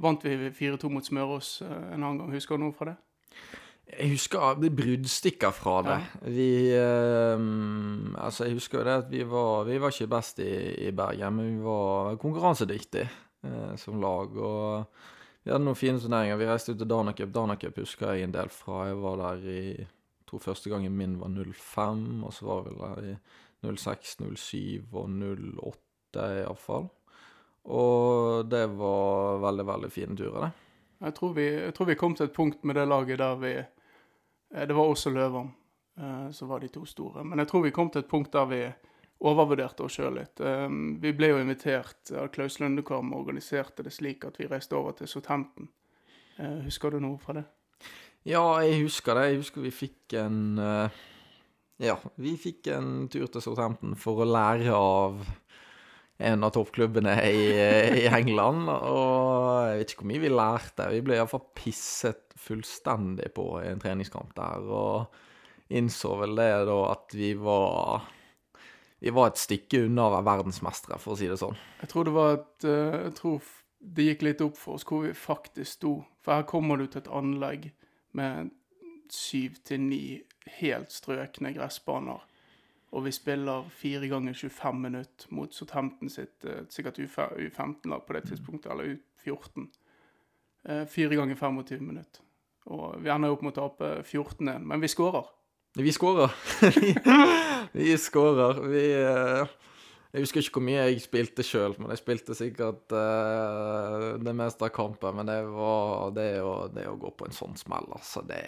vant 0.00 0.24
vi 0.24 0.50
4-2 0.50 0.90
mot 0.92 1.06
Smørås 1.06 1.58
eh, 1.66 1.76
en 1.94 2.02
annen 2.02 2.22
gang. 2.22 2.34
Husker 2.34 2.58
du 2.58 2.66
noe 2.66 2.76
fra 2.76 2.92
det? 2.92 2.98
Jeg 3.88 4.12
husker 4.12 4.58
det 4.60 4.70
bruddstikker 4.76 5.52
fra 5.56 5.78
det. 5.86 5.96
Ja. 5.96 6.32
Vi 6.34 6.50
eh, 6.76 7.44
Altså, 8.20 8.44
jeg 8.44 8.58
husker 8.58 8.80
jo 8.80 8.84
det 8.84 8.96
at 9.04 9.08
vi 9.10 9.22
var, 9.26 9.64
vi 9.64 9.78
var 9.80 9.94
ikke 9.94 10.10
best 10.12 10.42
i, 10.44 10.50
i, 10.88 10.90
Bergen, 10.92 11.38
men 11.38 11.54
vi 11.56 11.64
var 11.64 12.18
konkurransedyktige 12.20 13.08
eh, 13.08 13.72
som 13.80 14.00
lag. 14.02 14.36
Og 14.36 14.84
vi 15.42 15.52
hadde 15.54 15.64
noen 15.64 15.78
fine 15.78 16.02
turneringer. 16.02 16.36
Vi 16.40 16.50
reiste 16.50 16.74
ut 16.74 16.82
til 16.82 16.90
Danacup. 16.90 17.32
Danacup 17.32 17.80
husker 17.80 18.12
jeg 18.12 18.28
en 18.28 18.36
del 18.36 18.52
fra. 18.52 18.84
Jeg 18.90 19.00
var 19.00 19.18
der 19.22 19.48
i 19.48 19.62
Jeg 19.78 20.28
tror 20.28 20.44
første 20.44 20.68
gangen 20.68 20.92
min 20.92 21.16
var 21.20 21.32
05, 21.32 22.24
og 22.28 22.32
så 22.36 22.44
var 22.44 22.66
vi 22.66 22.76
der 22.76 23.12
i 23.14 23.16
06, 23.64 24.18
07 24.36 24.92
og 24.92 25.08
08 25.08 26.26
iallfall. 26.42 26.90
Og 27.64 28.44
det 28.50 28.66
var 28.76 29.40
veldig, 29.40 29.66
veldig 29.66 29.90
fine 29.92 30.16
turer, 30.16 30.44
det. 30.44 30.50
Jeg 31.00 31.14
tror, 31.14 31.32
vi, 31.32 31.46
jeg 31.46 31.74
tror 31.74 31.86
vi 31.86 31.94
kom 31.94 32.14
til 32.18 32.26
et 32.26 32.34
punkt 32.34 32.64
med 32.66 32.74
det 32.74 32.88
laget 32.88 33.20
der 33.20 33.34
vi 33.38 33.52
det 34.50 34.74
var 34.74 34.88
også 34.88 35.10
Løvam 35.12 35.50
eh, 36.00 36.30
som 36.30 36.48
var 36.48 36.60
de 36.60 36.70
to 36.72 36.84
store. 36.88 37.24
Men 37.24 37.42
jeg 37.42 37.50
tror 37.50 37.64
vi 37.66 37.74
kom 37.74 37.90
til 37.92 38.04
et 38.04 38.10
punkt 38.10 38.32
der 38.32 38.46
vi 38.50 38.62
overvurderte 39.28 39.84
oss 39.84 39.98
sjøl 39.98 40.20
litt. 40.20 40.40
Eh, 40.40 40.68
vi 41.02 41.12
ble 41.16 41.32
jo 41.32 41.42
invitert 41.42 42.12
av 42.16 42.30
Klaus 42.34 42.60
Lundekvam 42.62 43.12
og 43.12 43.26
organiserte 43.26 43.86
det 43.86 43.94
slik 43.96 44.24
at 44.28 44.38
vi 44.40 44.48
reiste 44.50 44.78
over 44.78 44.96
til 44.98 45.10
Southampton. 45.10 45.70
Husker 46.38 46.94
du 46.94 47.00
noe 47.02 47.18
fra 47.18 47.34
det? 47.34 47.48
Ja, 48.28 48.44
jeg 48.62 48.84
husker 48.84 49.18
det. 49.18 49.24
Jeg 49.32 49.40
husker 49.40 49.64
vi 49.64 49.72
fikk 49.74 50.14
en 50.20 50.60
Ja, 51.82 51.96
vi 52.14 52.36
fikk 52.38 52.68
en 52.70 53.08
tur 53.10 53.26
til 53.26 53.42
Southampton 53.42 53.96
for 53.98 54.22
å 54.22 54.26
lære 54.28 54.70
av 54.74 55.18
en 56.18 56.44
av 56.44 56.50
toppklubbene 56.50 57.14
i, 57.30 57.42
i, 58.02 58.06
England. 58.10 58.66
Og 58.68 59.68
jeg 59.68 59.78
vet 59.78 59.92
ikke 59.92 60.02
hvor 60.02 60.10
mye 60.10 60.24
vi 60.24 60.32
lærte. 60.32 60.90
Vi 60.90 61.02
ble 61.06 61.18
iallfall 61.18 61.44
pisset 61.56 62.34
fullstendig 62.38 63.30
på 63.36 63.46
i 63.62 63.68
en 63.70 63.82
treningskamp 63.82 64.34
der. 64.36 64.66
Og 64.66 65.74
innså 65.78 66.16
vel 66.18 66.34
det 66.38 66.50
da 66.68 66.78
at 66.90 67.14
vi 67.14 67.34
var 67.38 68.08
Vi 68.98 69.12
var 69.14 69.28
et 69.30 69.38
stykke 69.38 69.84
unna 69.86 70.08
å 70.08 70.12
være 70.16 70.26
verdensmestere, 70.26 70.96
for 70.98 71.14
å 71.14 71.18
si 71.20 71.28
det 71.30 71.38
sånn. 71.38 71.58
Jeg 71.84 71.90
tror 71.92 72.08
det 72.08 72.14
var 72.16 72.32
et 72.34 72.64
eh, 72.66 72.96
Jeg 73.04 73.12
tror 73.20 73.50
det 73.78 74.06
gikk 74.08 74.24
litt 74.26 74.40
opp 74.42 74.56
for 74.58 74.74
oss 74.74 74.86
hvor 74.88 75.04
vi 75.04 75.12
faktisk 75.14 75.76
sto. 75.76 75.92
For 76.24 76.34
her 76.34 76.48
kommer 76.50 76.80
du 76.80 76.88
til 76.88 77.04
et 77.04 77.12
anlegg 77.14 77.68
med 78.18 78.50
syv 79.14 79.60
til 79.64 79.84
ni 79.86 80.02
helt 80.58 80.90
strøkne 80.92 81.54
gressbaner 81.54 82.24
og 82.92 83.04
vi 83.04 83.12
spiller 83.12 83.66
fire 83.76 84.08
ganger 84.08 84.32
25 84.32 84.80
minutter 84.80 85.32
mot 85.36 85.54
Southampton 85.54 86.08
sitt 86.10 86.44
uh, 86.48 86.62
sikkert 86.72 86.98
U15-lag 86.98 88.06
på 88.06 88.16
det 88.16 88.24
tidspunktet, 88.30 88.70
eller 88.72 88.94
U14. 88.94 89.66
Uh, 90.64 90.72
eh, 90.72 90.86
fire 90.88 91.16
ganger 91.16 91.36
25 91.36 91.82
minutter. 91.84 92.22
Og 92.68 92.96
vi 93.04 93.12
ender 93.12 93.32
opp 93.32 93.44
med 93.44 93.56
å 93.56 93.68
tape 93.68 93.90
14-1, 94.02 94.64
men 94.64 94.80
vi 94.80 94.88
skårer. 94.88 95.28
Vi 95.76 95.92
skårer. 95.92 96.32
vi 97.76 97.96
skårer. 98.00 98.62
Vi 98.72 98.84
uh, 99.04 99.56
Jeg 100.08 100.24
husker 100.24 100.40
ikke 100.40 100.56
hvor 100.56 100.64
mye 100.64 100.86
jeg 100.88 101.02
spilte 101.04 101.44
sjøl, 101.44 101.76
men 101.76 101.92
jeg 101.92 102.00
spilte 102.00 102.34
sikkert 102.34 102.88
det 102.88 104.32
meste 104.32 104.64
av 104.64 104.72
kampen. 104.72 105.18
Men 105.18 105.28
det 105.28 105.42
var 105.52 106.14
det 106.16 106.30
å, 106.40 106.54
det 106.72 106.86
å 106.88 106.96
gå 106.96 107.12
på 107.12 107.28
en 107.28 107.36
sånn 107.36 107.60
smell, 107.60 107.84
altså. 107.92 108.24
Det 108.24 108.40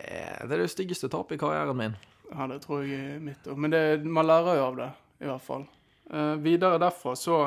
det, 0.48 0.48
er 0.48 0.64
det 0.64 0.70
styggeste 0.72 1.12
tapet 1.12 1.36
i 1.36 1.42
karrieren 1.44 1.76
min. 1.76 1.98
Ja, 2.30 2.46
det 2.46 2.60
tror 2.62 2.84
jeg 2.86 3.16
er 3.16 3.22
mitt 3.22 3.46
òg. 3.50 3.58
Men 3.58 3.74
det, 3.74 3.82
man 4.06 4.28
lærer 4.28 4.60
jo 4.60 4.66
av 4.68 4.76
det. 4.78 4.90
i 5.20 5.28
hvert 5.28 5.44
fall. 5.44 5.64
Eh, 6.10 6.34
videre 6.40 6.78
derfra 6.80 7.16
så 7.16 7.40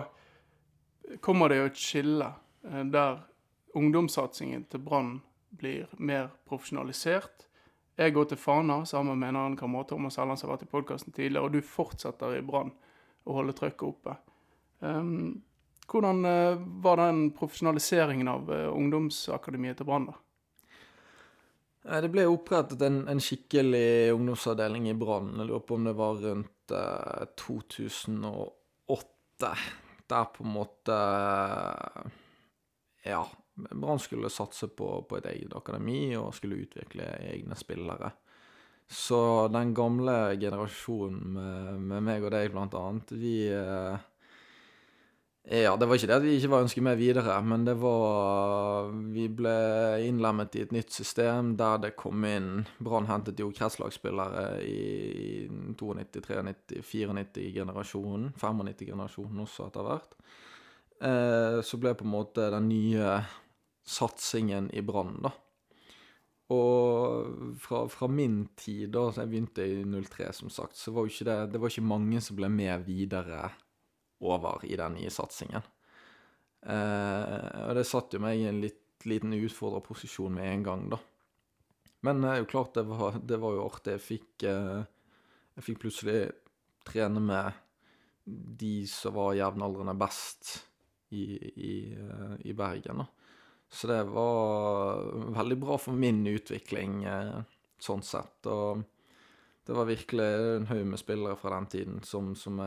kommer 1.21 1.49
det 1.49 1.57
jo 1.57 1.69
et 1.69 1.79
skille 1.79 2.27
eh, 2.69 2.83
der 2.91 3.23
ungdomssatsingen 3.73 4.67
til 4.69 4.83
Brann 4.83 5.15
blir 5.49 5.87
mer 5.97 6.29
profesjonalisert. 6.47 7.47
Jeg 7.97 8.13
går 8.13 8.25
til 8.29 8.37
Fana 8.41 8.83
sammen 8.89 9.19
med 9.19 9.33
en 9.33 9.39
annen 9.39 9.57
kamerat, 9.57 9.89
Thomas 9.89 10.17
Helland, 10.17 10.39
som 10.39 10.49
har 10.49 10.57
vært 10.57 10.67
i 10.67 10.71
podkasten 10.71 11.13
tidligere, 11.13 11.45
og 11.45 11.53
du 11.53 11.61
fortsetter 11.61 12.37
i 12.37 12.45
Brann 12.45 12.71
å 13.23 13.35
holde 13.37 13.53
trøkket 13.57 13.85
oppe. 13.85 14.15
Um, 14.79 15.43
hvordan 15.91 16.25
uh, 16.25 16.63
var 16.83 16.97
den 17.03 17.27
profesjonaliseringen 17.37 18.31
av 18.31 18.49
uh, 18.49 18.71
ungdomsakademiet 18.73 19.77
til 19.77 19.87
Brann, 19.89 20.09
da? 20.09 20.17
Det 21.83 22.07
ble 22.13 22.23
opprettet 22.31 22.79
en, 22.87 23.01
en 23.11 23.19
skikkelig 23.19 24.13
ungdomsavdeling 24.15 24.85
i 24.87 24.95
Brann. 24.95 25.33
Jeg 25.35 25.49
lurer 25.49 25.65
på 25.67 25.75
om 25.75 25.83
det 25.89 25.95
var 25.99 26.21
rundt 26.21 26.71
eh, 26.71 27.23
2008. 27.43 29.49
Der 30.13 30.25
på 30.31 30.45
en 30.45 30.53
måte 30.53 30.95
Ja. 33.03 33.23
Brann 33.53 33.99
skulle 34.01 34.31
satse 34.33 34.65
på, 34.73 34.87
på, 35.05 35.17
et 35.19 35.27
eget 35.29 35.51
akademi 35.53 36.15
og 36.17 36.33
skulle 36.33 36.63
utvikle 36.63 37.05
egne 37.27 37.53
spillere. 37.59 38.09
Så 38.89 39.19
den 39.53 39.75
gamle 39.77 40.33
generasjonen 40.41 41.35
med, 41.35 41.83
med 41.91 42.01
meg 42.07 42.25
og 42.25 42.33
deg, 42.33 42.49
blant 42.53 42.73
annet, 42.79 43.13
vi 43.13 43.35
uh, 43.53 43.99
ja, 45.43 45.73
det 45.75 45.89
var 45.89 45.97
ikke 45.99 46.07
det 46.07 46.15
at 46.15 46.23
vi 46.23 46.37
ikke 46.37 46.49
var 46.53 46.61
ønsket 46.63 46.85
med 46.85 46.95
videre, 47.01 47.33
men 47.43 47.65
det 47.67 47.73
var 47.81 48.87
Vi 49.11 49.25
ble 49.27 49.55
innlemmet 50.07 50.55
i 50.55 50.61
et 50.63 50.71
nytt 50.71 50.95
system 50.95 51.57
der 51.59 51.81
det 51.83 51.97
kom 51.99 52.23
inn 52.23 52.63
Brann 52.79 53.09
hentet 53.09 53.41
jo 53.43 53.49
kretslagsspillere 53.51 54.61
i 54.63 55.49
92, 55.75 56.39
93, 56.79 57.11
94-generasjonen. 57.11 58.31
95-generasjonen 58.39 59.43
også, 59.43 59.67
etter 59.67 59.87
hvert. 59.89 60.15
Eh, 61.03 61.59
så 61.59 61.79
ble 61.81 61.91
på 61.99 62.07
en 62.07 62.13
måte 62.13 62.47
den 62.53 62.69
nye 62.71 63.17
satsingen 63.83 64.69
i 64.71 64.83
Brann, 64.85 65.17
da. 65.25 65.33
Og 66.55 67.57
fra, 67.59 67.83
fra, 67.91 68.07
min 68.07 68.45
tid, 68.55 68.93
da, 68.95 69.09
så 69.11 69.23
jeg 69.23 69.31
begynte 69.33 69.67
i 69.67 69.83
03, 69.83 70.31
som 70.39 70.51
sagt, 70.53 70.79
så 70.79 70.95
var 70.95 71.03
jo 71.03 71.11
ikke 71.11 71.27
det 71.27 71.37
Det 71.51 71.61
var 71.61 71.71
ikke 71.71 71.91
mange 71.91 72.23
som 72.23 72.39
ble 72.39 72.47
med 72.51 72.87
videre 72.87 73.49
over 74.23 74.63
i 74.65 74.77
den 74.79 74.97
nye 74.97 75.11
satsingen. 75.13 75.65
Eh, 76.63 77.47
og 77.67 77.75
det 77.77 77.87
satte 77.87 78.17
jo 78.17 78.23
meg 78.23 78.39
i 78.39 78.47
en 78.47 78.61
litt 78.63 78.79
liten 79.07 79.35
utfordra 79.35 79.81
posisjon 79.83 80.33
med 80.33 80.47
en 80.47 80.63
gang, 80.63 80.85
da. 80.93 80.99
Men 82.07 82.23
eh, 82.23 82.39
jo 82.41 82.49
klart 82.51 82.77
det 82.77 82.85
var, 82.87 83.19
det 83.19 83.39
var 83.41 83.57
jo 83.57 83.65
artig. 83.67 83.97
Jeg 83.97 84.05
fikk, 84.05 84.45
eh, 84.47 84.83
jeg 85.57 85.67
fikk 85.67 85.83
plutselig 85.83 86.19
trene 86.87 87.23
med 87.23 87.59
de 88.23 88.75
som 88.87 89.15
var 89.17 89.35
jevnaldrende 89.35 89.95
best 89.99 90.53
i, 91.11 91.25
i, 91.35 91.75
eh, 91.93 92.35
i, 92.47 92.53
Bergen. 92.53 93.03
da. 93.03 93.05
Så 93.69 93.89
det 93.89 94.03
var 94.03 95.01
veldig 95.33 95.57
bra 95.59 95.77
for 95.81 95.97
min 95.97 96.21
utvikling, 96.27 97.03
eh, 97.09 97.39
sånn 97.81 98.03
sett. 98.05 98.45
Og 98.47 98.83
det 99.65 99.75
var 99.77 99.87
virkelig 99.87 100.25
en 100.25 100.67
haug 100.67 100.85
med 100.91 100.99
spillere 100.99 101.35
fra 101.39 101.53
den 101.55 101.65
tiden 101.71 102.01
som, 102.03 102.33
som 102.35 102.59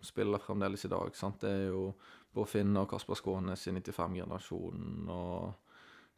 spiller 0.00 0.38
fremdeles 0.38 0.84
i 0.86 0.90
dag. 0.92 1.16
Sant? 1.18 1.40
Det 1.42 1.50
er 1.50 1.64
jo 1.72 1.88
Bård 2.30 2.50
Finne 2.50 2.84
og 2.84 2.90
Kasper 2.92 3.18
Skånes 3.18 3.66
i 3.66 3.72
95-generasjonen. 3.74 5.08
Og 5.10 5.70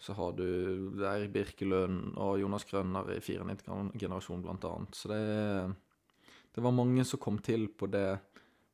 så 0.03 0.17
har 0.19 0.35
du 0.37 0.45
Eirik 1.07 1.33
Birkelund 1.33 2.17
og 2.21 2.41
Jonas 2.41 2.67
Grønner 2.69 3.15
i 3.15 3.21
94-generasjonen, 3.23 4.43
blant 4.45 4.67
annet. 4.69 4.99
Så 4.99 5.13
det, 5.13 5.21
det, 6.53 6.65
var 6.65 6.77
mange 6.77 7.05
som 7.09 7.23
kom 7.23 7.39
til 7.39 7.69
på 7.69 7.89
det, 7.93 8.19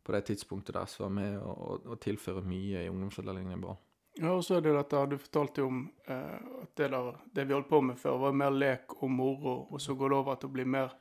på 0.02 0.14
det 0.16 0.24
tidspunktet 0.30 0.74
der, 0.74 0.88
som 0.90 1.06
var 1.06 1.14
med 1.20 1.36
å 1.38 1.98
tilføre 2.00 2.42
mye 2.42 2.86
i 2.86 2.90
ungdomsavdelingen 2.90 3.58
i 3.58 3.60
Brann. 3.62 3.84
Ja, 4.18 4.32
og 4.32 4.42
så 4.42 4.56
er 4.56 4.64
det 4.64 4.72
dette, 4.74 5.04
Du 5.06 5.18
fortalte 5.20 5.62
jo 5.62 5.68
om 5.70 5.82
eh, 6.10 6.38
at 6.64 6.72
det, 6.80 6.88
der, 6.90 7.12
det 7.36 7.44
vi 7.46 7.54
holdt 7.54 7.68
på 7.70 7.78
med 7.86 8.00
før, 8.00 8.16
var 8.24 8.34
mer 8.34 8.50
lek 8.50 8.96
og 8.98 9.12
moro, 9.14 9.60
og 9.70 9.78
så 9.80 9.94
går 9.94 10.10
det 10.10 10.18
over 10.18 10.40
til 10.40 10.50
å 10.50 10.56
bli 10.56 10.64
mer 10.66 10.96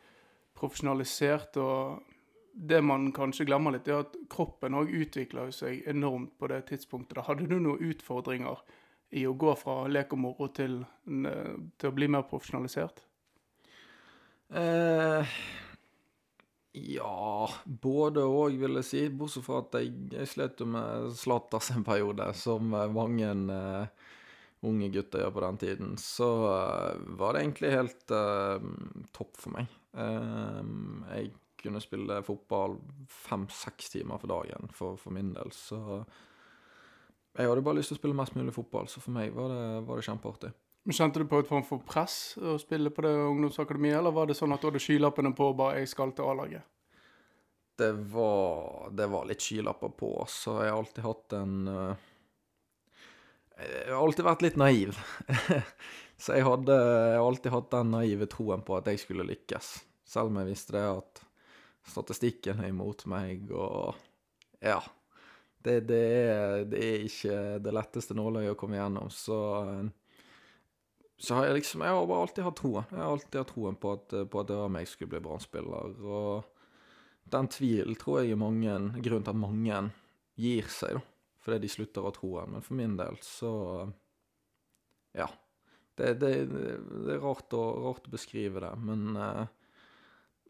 profesjonalisert. 0.57 1.57
og 1.61 2.13
det 2.57 2.81
man 2.81 3.11
kanskje 3.13 3.45
glemmer 3.45 3.75
litt, 3.75 3.87
er 3.87 4.01
at 4.01 4.15
kroppen 4.33 4.73
òg 4.73 4.89
utvikla 4.89 5.45
seg 5.53 5.83
enormt 5.89 6.33
på 6.39 6.49
det 6.49 6.63
tidspunktet. 6.71 7.27
Hadde 7.27 7.45
du 7.45 7.59
noen 7.59 7.83
utfordringer 7.91 8.63
i 9.13 9.27
å 9.29 9.35
gå 9.37 9.53
fra 9.59 9.83
lek 9.87 10.15
og 10.17 10.23
moro 10.23 10.49
til, 10.49 10.81
til 11.05 11.89
å 11.91 11.93
bli 11.95 12.09
mer 12.09 12.25
profesjonalisert? 12.27 13.03
Eh, 14.57 15.37
ja 16.77 17.47
Både 17.65 18.23
òg, 18.25 18.57
vil 18.61 18.79
jeg 18.81 18.89
si. 18.89 19.05
Bortsett 19.13 19.45
fra 19.45 19.61
at 19.61 19.77
jeg, 19.77 19.93
jeg 20.17 20.33
slet 20.33 20.65
med 20.65 21.11
Zlaters 21.19 21.71
en 21.75 21.85
periode, 21.87 22.31
som 22.39 22.73
mange 22.73 23.31
eh, 23.53 24.05
unge 24.67 24.89
gutter 24.93 25.23
gjør 25.23 25.33
på 25.35 25.43
den 25.45 25.59
tiden. 25.61 25.97
Så 26.01 26.29
eh, 26.49 27.03
var 27.19 27.35
det 27.35 27.45
egentlig 27.45 27.73
helt 27.75 28.15
eh, 28.17 28.71
topp 29.15 29.35
for 29.37 29.57
meg. 29.59 29.69
Ehm, 29.97 31.03
jeg 31.09 31.33
kunne 31.57 31.81
spille 31.81 32.21
fotball 32.25 32.77
fem-seks 33.09 33.89
timer 33.95 34.21
for 34.21 34.29
dagen 34.29 34.69
for, 34.73 34.97
for, 35.01 35.13
min 35.15 35.33
del, 35.33 35.51
så 35.55 36.03
jeg 37.37 37.49
hadde 37.49 37.63
bare 37.65 37.79
lyst 37.79 37.91
til 37.91 37.97
å 37.97 38.01
spille 38.01 38.17
mest 38.17 38.37
mulig 38.37 38.53
fotball, 38.53 38.87
så 38.89 39.01
for 39.01 39.13
meg 39.13 39.33
var 39.35 39.51
det, 39.53 39.65
var 39.89 39.99
det 39.99 40.07
kjempeartig. 40.07 40.53
Kjente 40.87 41.19
du 41.19 41.27
på 41.27 41.41
et 41.41 41.49
form 41.49 41.65
for 41.67 41.83
press 41.83 42.37
å 42.39 42.55
spille 42.61 42.93
på 42.93 43.03
det 43.03 43.11
ungdomsakademiet, 43.11 43.97
eller 43.99 44.13
var 44.15 44.29
det 44.29 44.37
sånn 44.39 44.53
at 44.55 44.63
du 44.63 44.69
hadde 44.69 44.81
skylappene 44.81 45.33
på 45.35 45.49
og 45.51 45.57
bare 45.59 45.79
'jeg 45.81 45.89
skal 45.91 46.13
til 46.15 46.25
A-laget'? 46.25 46.63
Det 47.77 47.91
var, 48.13 48.89
det 48.89 49.05
var 49.05 49.25
litt 49.25 49.41
skylapper 49.41 49.89
på, 49.89 50.25
så 50.27 50.63
jeg 50.63 50.71
har 50.71 50.79
alltid 50.79 51.03
hatt 51.03 51.33
en 51.33 51.67
uh, 51.67 51.95
Jeg 53.59 53.91
har 53.93 54.01
alltid 54.01 54.25
vært 54.25 54.41
litt 54.41 54.57
naiv. 54.57 54.97
så 56.23 56.33
jeg 56.33 56.45
hadde 56.45 56.73
jeg 56.73 57.19
har 57.19 57.27
alltid 57.27 57.51
hatt 57.51 57.69
den 57.71 57.91
naive 57.91 58.25
troen 58.25 58.61
på 58.61 58.77
at 58.77 58.87
jeg 58.87 58.99
skulle 58.99 59.27
lykkes. 59.27 59.87
Selv 60.07 60.31
om 60.31 60.39
jeg 60.41 60.51
visste 60.53 60.77
det 60.77 60.83
at 60.87 61.21
statistikken 61.87 62.61
er 62.63 62.71
imot 62.71 63.05
meg, 63.11 63.51
og 63.51 63.97
ja. 64.63 64.79
Det, 65.57 65.81
det, 65.89 65.99
er, 65.99 66.65
det 66.69 66.79
er, 66.79 67.05
ikke 67.07 67.37
det 67.59 67.73
letteste 67.75 68.15
nåløyet 68.15 68.53
å 68.53 68.59
komme 68.59 68.77
gjennom, 68.77 69.09
så 69.11 69.39
Så 71.17 71.33
har 71.33 71.47
jeg 71.47 71.57
liksom 71.57 71.81
Jeg 71.81 71.95
har 71.97 72.05
bare 72.07 72.27
alltid 72.27 72.45
hatt 72.45 72.59
troen. 72.61 72.85
Jeg 72.91 73.01
har 73.01 73.11
alltid 73.11 73.39
hatt 73.41 73.51
troen 73.51 73.75
på 73.75 73.93
at, 73.97 74.15
på 74.29 74.39
at 74.39 74.47
det 74.51 74.59
var 74.59 74.71
meg 74.71 74.87
som 74.87 74.93
skulle 74.93 75.15
bli 75.15 75.23
brannspiller, 75.25 75.97
og 76.05 76.53
den 77.33 77.49
tvilen 77.51 77.97
tror 77.99 78.21
jeg 78.21 78.35
er 78.35 78.39
mange 78.39 78.75
Grunnen 79.03 79.25
til 79.25 79.33
at 79.33 79.41
mange 79.41 79.81
gir 80.37 80.69
seg, 80.71 80.99
da. 80.99 81.03
Fordi 81.43 81.63
de 81.63 81.71
slutter 81.71 82.03
å 82.03 82.09
ha 82.09 82.13
troen. 82.15 82.53
Men 82.53 82.63
for 82.63 82.77
min 82.79 82.95
del 82.99 83.19
så 83.25 83.51
Ja. 85.17 85.27
Det, 85.97 86.13
det, 86.21 86.31
det 86.53 87.15
er 87.15 87.23
rart 87.23 87.53
å, 87.57 87.61
rart 87.87 88.05
å, 88.05 88.11
beskrive 88.13 88.61
det, 88.61 88.69
men 88.85 89.15
uh, 89.17 89.47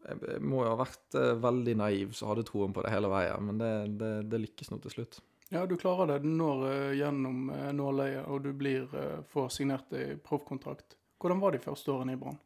jeg 0.04 0.42
må 0.44 0.62
jo 0.62 0.72
ha 0.72 0.78
vært 0.82 1.16
uh, 1.18 1.32
veldig 1.42 1.74
naiv 1.80 2.12
som 2.16 2.30
hadde 2.32 2.46
troen 2.48 2.74
på 2.74 2.84
det 2.84 2.92
hele 2.94 3.10
veien, 3.12 3.50
men 3.50 3.58
det, 3.60 3.72
det, 4.00 4.12
det 4.30 4.42
lykkes 4.44 4.72
nå 4.72 4.78
til 4.84 4.94
slutt. 4.98 5.20
Ja, 5.48 5.66
du 5.66 5.76
klarer 5.76 6.06
det. 6.06 6.18
Du 6.18 6.28
når 6.28 6.64
uh, 6.66 6.96
gjennom 6.96 7.48
uh, 7.50 7.70
nåløyet, 7.72 8.26
og 8.28 8.42
du 8.44 8.52
blir, 8.56 8.84
uh, 8.92 9.22
får 9.32 9.48
signert 9.54 9.94
ei 9.96 10.18
proffkontrakt. 10.20 10.98
Hvordan 11.18 11.40
var 11.40 11.54
de 11.54 11.62
første 11.62 11.92
årene 11.94 12.14
i 12.14 12.20
Brann? 12.20 12.36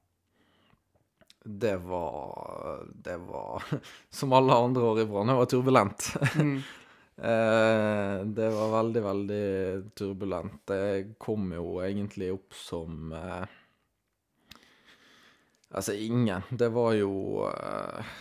Det 1.43 1.75
var 1.83 2.87
Det 2.95 3.17
var 3.27 3.65
som 4.11 4.33
alle 4.33 4.55
andre 4.55 4.83
år 4.83 5.01
i 5.03 5.09
Brann. 5.11 5.33
Det 5.33 5.41
var 5.41 5.51
turbulent. 5.51 6.13
Mm. 6.39 6.61
det 8.37 8.49
var 8.55 8.71
veldig, 8.73 9.03
veldig 9.03 9.47
turbulent. 9.99 10.63
Det 10.67 11.19
kom 11.19 11.51
jo 11.53 11.83
egentlig 11.83 12.31
opp 12.35 12.55
som 12.57 13.11
Altså, 15.73 15.95
ingen. 15.97 16.45
Det 16.51 16.69
var 16.69 16.93
jo 16.99 17.13
uh, 17.49 18.13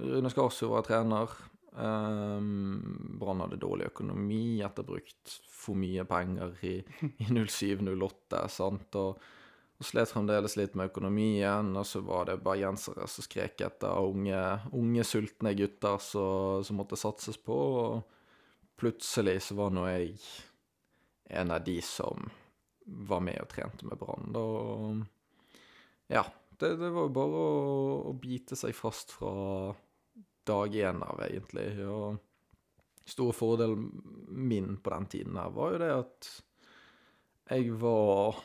Rune 0.00 0.30
Skarsjord 0.30 0.74
var 0.74 0.86
trener. 0.86 1.36
Um, 1.72 3.16
Brann 3.20 3.40
hadde 3.44 3.60
dårlig 3.62 3.88
økonomi 3.92 4.60
etter 4.64 4.84
brukt 4.84 5.36
for 5.48 5.78
mye 5.78 6.04
penger 6.08 6.56
i, 6.66 6.74
i 7.22 7.28
07-08, 7.30 8.40
sant, 8.50 8.96
og, 8.98 9.20
og, 9.78 9.86
slet 9.86 10.10
fremdeles 10.10 10.56
litt 10.58 10.76
med 10.76 10.90
økonomien. 10.90 11.72
Og 11.76 11.86
så 11.88 12.02
var 12.04 12.28
det 12.28 12.40
bergensere 12.44 13.08
som 13.08 13.24
skrek 13.24 13.64
etter 13.64 14.10
unge, 14.10 14.42
unge 14.76 15.06
sultne 15.06 15.54
gutter 15.56 16.00
som 16.02 16.80
måtte 16.80 16.98
satses 17.00 17.40
på. 17.40 17.56
Og 17.84 18.76
plutselig 18.80 19.38
så 19.48 19.56
var 19.60 19.72
nå 19.72 19.86
jeg 19.88 20.12
en 21.40 21.54
av 21.54 21.64
de 21.64 21.78
som 21.84 22.28
var 22.84 23.22
med 23.22 23.38
og 23.40 23.48
trente 23.52 23.88
med 23.88 24.00
Brann. 24.00 24.36
Og 24.36 25.08
Ja, 26.10 26.24
det, 26.60 26.74
det 26.80 26.90
var 26.92 27.08
jo 27.08 27.14
bare 27.14 27.44
å, 27.44 27.54
å, 28.10 28.12
bite 28.20 28.58
seg 28.58 28.76
fast 28.76 29.14
fra 29.16 29.32
dag 30.46 30.76
én 30.76 31.02
av, 31.04 31.22
egentlig. 31.26 31.66
Og 31.86 33.08
store 33.08 33.34
fordelen 33.36 33.88
min 34.28 34.76
på 34.82 34.92
den 34.94 35.10
tiden 35.10 35.40
her 35.40 35.50
var 35.54 35.74
jo 35.74 35.82
det 35.82 35.90
at 35.96 36.30
jeg 37.50 37.74
var 37.80 38.38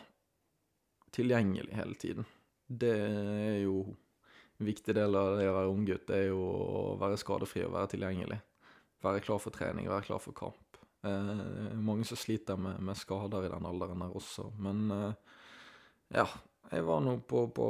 tilgjengelig 1.15 1.75
hele 1.77 1.99
tiden. 2.01 2.25
Det 2.65 2.95
er 2.95 3.59
jo 3.61 3.83
en 4.57 4.67
viktig 4.69 4.95
del 4.95 5.15
av 5.19 5.35
det 5.37 5.49
å 5.49 5.55
være 5.57 5.71
unggutt 5.71 6.11
er 6.15 6.29
jo 6.29 6.39
å 6.41 6.83
være 6.99 7.19
skadefri 7.19 7.65
og 7.65 7.75
være 7.75 7.93
tilgjengelig. 7.93 8.39
Være 9.05 9.21
klar 9.21 9.41
for 9.43 9.53
trening, 9.53 9.89
være 9.91 10.07
klar 10.07 10.21
for 10.23 10.35
kamp. 10.37 10.79
Eh, 11.05 11.75
mange 11.75 12.07
som 12.07 12.17
sliter 12.17 12.57
med, 12.57 12.79
med, 12.81 12.97
skader 12.97 13.45
i 13.45 13.51
den 13.51 13.67
alderen 13.67 14.01
her 14.01 14.15
også, 14.17 14.49
men 14.57 14.87
eh, 14.95 15.39
ja. 16.15 16.25
Jeg 16.71 16.85
var 16.87 17.01
nå 17.05 17.17
på, 17.29 17.45
på 17.53 17.65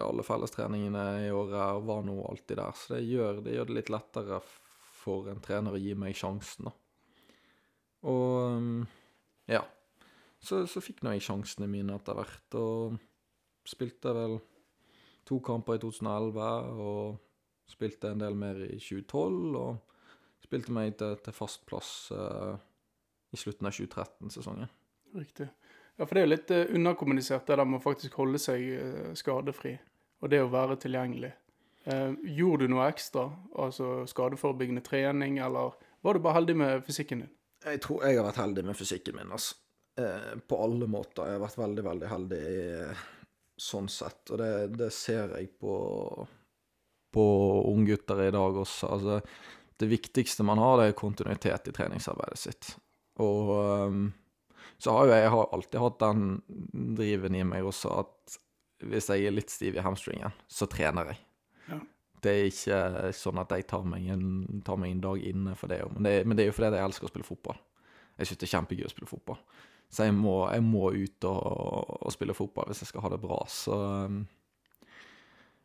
alle 0.00 0.24
fellestreningene 0.26 1.04
i 1.26 1.32
året 1.34 1.76
og 1.76 1.88
var 1.90 2.04
nå 2.06 2.16
alltid 2.24 2.58
der, 2.60 2.78
så 2.78 2.96
det 2.96 3.04
gjør, 3.08 3.42
det 3.44 3.56
gjør 3.56 3.68
det 3.68 3.76
litt 3.78 3.92
lettere 3.92 4.40
for 5.04 5.28
en 5.30 5.42
trener 5.44 5.76
å 5.76 5.80
gi 5.80 5.92
meg 5.98 6.16
sjansen, 6.16 6.70
da. 6.70 6.74
Og 8.08 8.84
ja. 9.50 9.62
Så, 10.44 10.64
så 10.68 10.80
fikk 10.84 11.02
nå 11.04 11.14
jeg 11.14 11.24
sjansene 11.24 11.68
mine 11.70 11.96
etter 11.96 12.16
hvert, 12.18 12.56
og 12.60 12.98
spilte 13.68 14.12
vel 14.16 14.38
to 15.24 15.40
kamper 15.44 15.78
i 15.78 15.80
2011 15.80 16.80
og 16.84 17.70
spilte 17.70 18.12
en 18.12 18.20
del 18.20 18.36
mer 18.36 18.60
i 18.66 18.76
2012. 18.76 19.56
Og 19.60 20.44
spilte 20.44 20.74
meg 20.76 20.96
til, 21.00 21.16
til 21.24 21.36
fast 21.36 21.64
plass 21.68 21.92
uh, 22.12 22.54
i 23.32 23.40
slutten 23.40 23.68
av 23.68 23.76
2013-sesongen. 23.76 24.72
Riktig. 25.16 25.48
Ja, 25.96 26.06
for 26.06 26.14
det 26.14 26.22
er 26.22 26.26
jo 26.26 26.32
litt 26.32 26.52
uh, 26.54 26.74
underkommunisert, 26.74 27.46
det 27.46 27.58
der 27.60 27.68
med 27.68 27.80
å 27.80 27.84
faktisk 27.84 28.18
holde 28.18 28.40
seg 28.42 28.62
uh, 28.74 29.10
skadefri. 29.18 29.76
Og 30.24 30.30
det 30.32 30.40
å 30.40 30.52
være 30.52 30.78
tilgjengelig. 30.80 31.34
gjorde 32.32 32.64
du 32.64 32.72
noe 32.72 32.86
ekstra? 32.88 33.26
Altså 33.60 34.06
skadeforebyggende 34.08 34.80
trening, 34.80 35.36
eller 35.44 35.74
var 36.00 36.16
du 36.16 36.22
bare 36.24 36.38
heldig 36.38 36.54
med 36.56 36.86
fysikken 36.86 37.20
din? 37.20 37.32
Jeg 37.66 37.82
tror 37.84 38.06
jeg 38.06 38.16
har 38.16 38.24
vært 38.24 38.40
heldig 38.40 38.64
med 38.64 38.78
fysikken 38.78 39.18
min, 39.18 39.34
altså. 39.36 39.58
på 40.48 40.60
alle 40.64 40.88
måter. 40.88 41.28
Jeg 41.28 41.36
har 41.36 41.42
vært 41.44 41.60
veldig, 41.60 41.84
veldig 41.84 42.08
heldig 42.08 42.40
sånn 43.60 43.88
sett. 43.92 44.32
Og 44.32 44.40
det, 44.40 44.50
det 44.78 44.90
ser 44.94 45.36
jeg 45.36 45.50
på, 45.60 45.74
på 47.14 47.26
unggutter 47.70 48.24
i 48.26 48.32
dag 48.34 48.58
også. 48.64 48.90
Altså, 48.96 49.20
det 49.80 49.90
viktigste 49.90 50.46
man 50.46 50.60
har, 50.62 50.78
det 50.78 50.90
er 50.90 50.98
kontinuitet 50.98 51.70
i 51.70 51.74
treningsarbeidet 51.74 52.40
sitt. 52.40 52.74
Og 53.22 53.50
um, 53.90 54.04
så 54.78 54.94
har 54.96 55.08
jo 55.08 55.18
jeg 55.18 55.34
har 55.34 55.52
alltid 55.56 55.80
hatt 55.80 56.00
den 56.02 56.24
driven 56.98 57.36
i 57.38 57.44
meg 57.46 57.66
også 57.66 57.92
at 58.02 58.38
hvis 58.84 59.08
jeg 59.08 59.26
er 59.26 59.34
litt 59.34 59.52
stiv 59.52 59.78
i 59.78 59.84
hamstringen, 59.84 60.34
så 60.50 60.66
trener 60.70 61.12
jeg. 61.12 61.20
Ja. 61.70 61.78
Det 62.24 62.32
er 62.32 62.48
ikke 62.50 63.12
sånn 63.16 63.40
at 63.40 63.52
jeg 63.54 63.68
tar 63.70 63.86
meg 63.88 64.08
en, 64.12 64.26
tar 64.66 64.80
meg 64.80 64.92
en 64.92 65.04
dag 65.04 65.22
inne 65.24 65.54
for 65.56 65.72
det. 65.72 65.80
Men 65.94 66.08
det, 66.08 66.14
men 66.26 66.36
det 66.36 66.44
er 66.44 66.50
jo 66.50 66.56
fordi 66.56 66.74
jeg 66.74 66.88
elsker 66.88 67.08
å 67.08 67.12
spille 67.12 67.28
fotball. 67.28 67.60
Jeg 68.18 68.28
syns 68.28 68.40
det 68.40 68.48
er 68.48 68.54
kjempegøy 68.54 68.88
å 68.88 68.92
spille 68.92 69.10
fotball. 69.10 69.40
Så 69.94 70.08
jeg 70.08 70.16
må, 70.16 70.38
jeg 70.50 70.64
må 70.66 70.88
ut 70.90 71.26
og, 71.30 71.42
og, 72.00 72.10
spille 72.14 72.36
fotball 72.36 72.70
hvis 72.70 72.82
jeg 72.82 72.90
skal 72.90 73.04
ha 73.04 73.12
det 73.14 73.20
bra. 73.22 73.38
Så 73.50 73.78
um, 73.78 74.24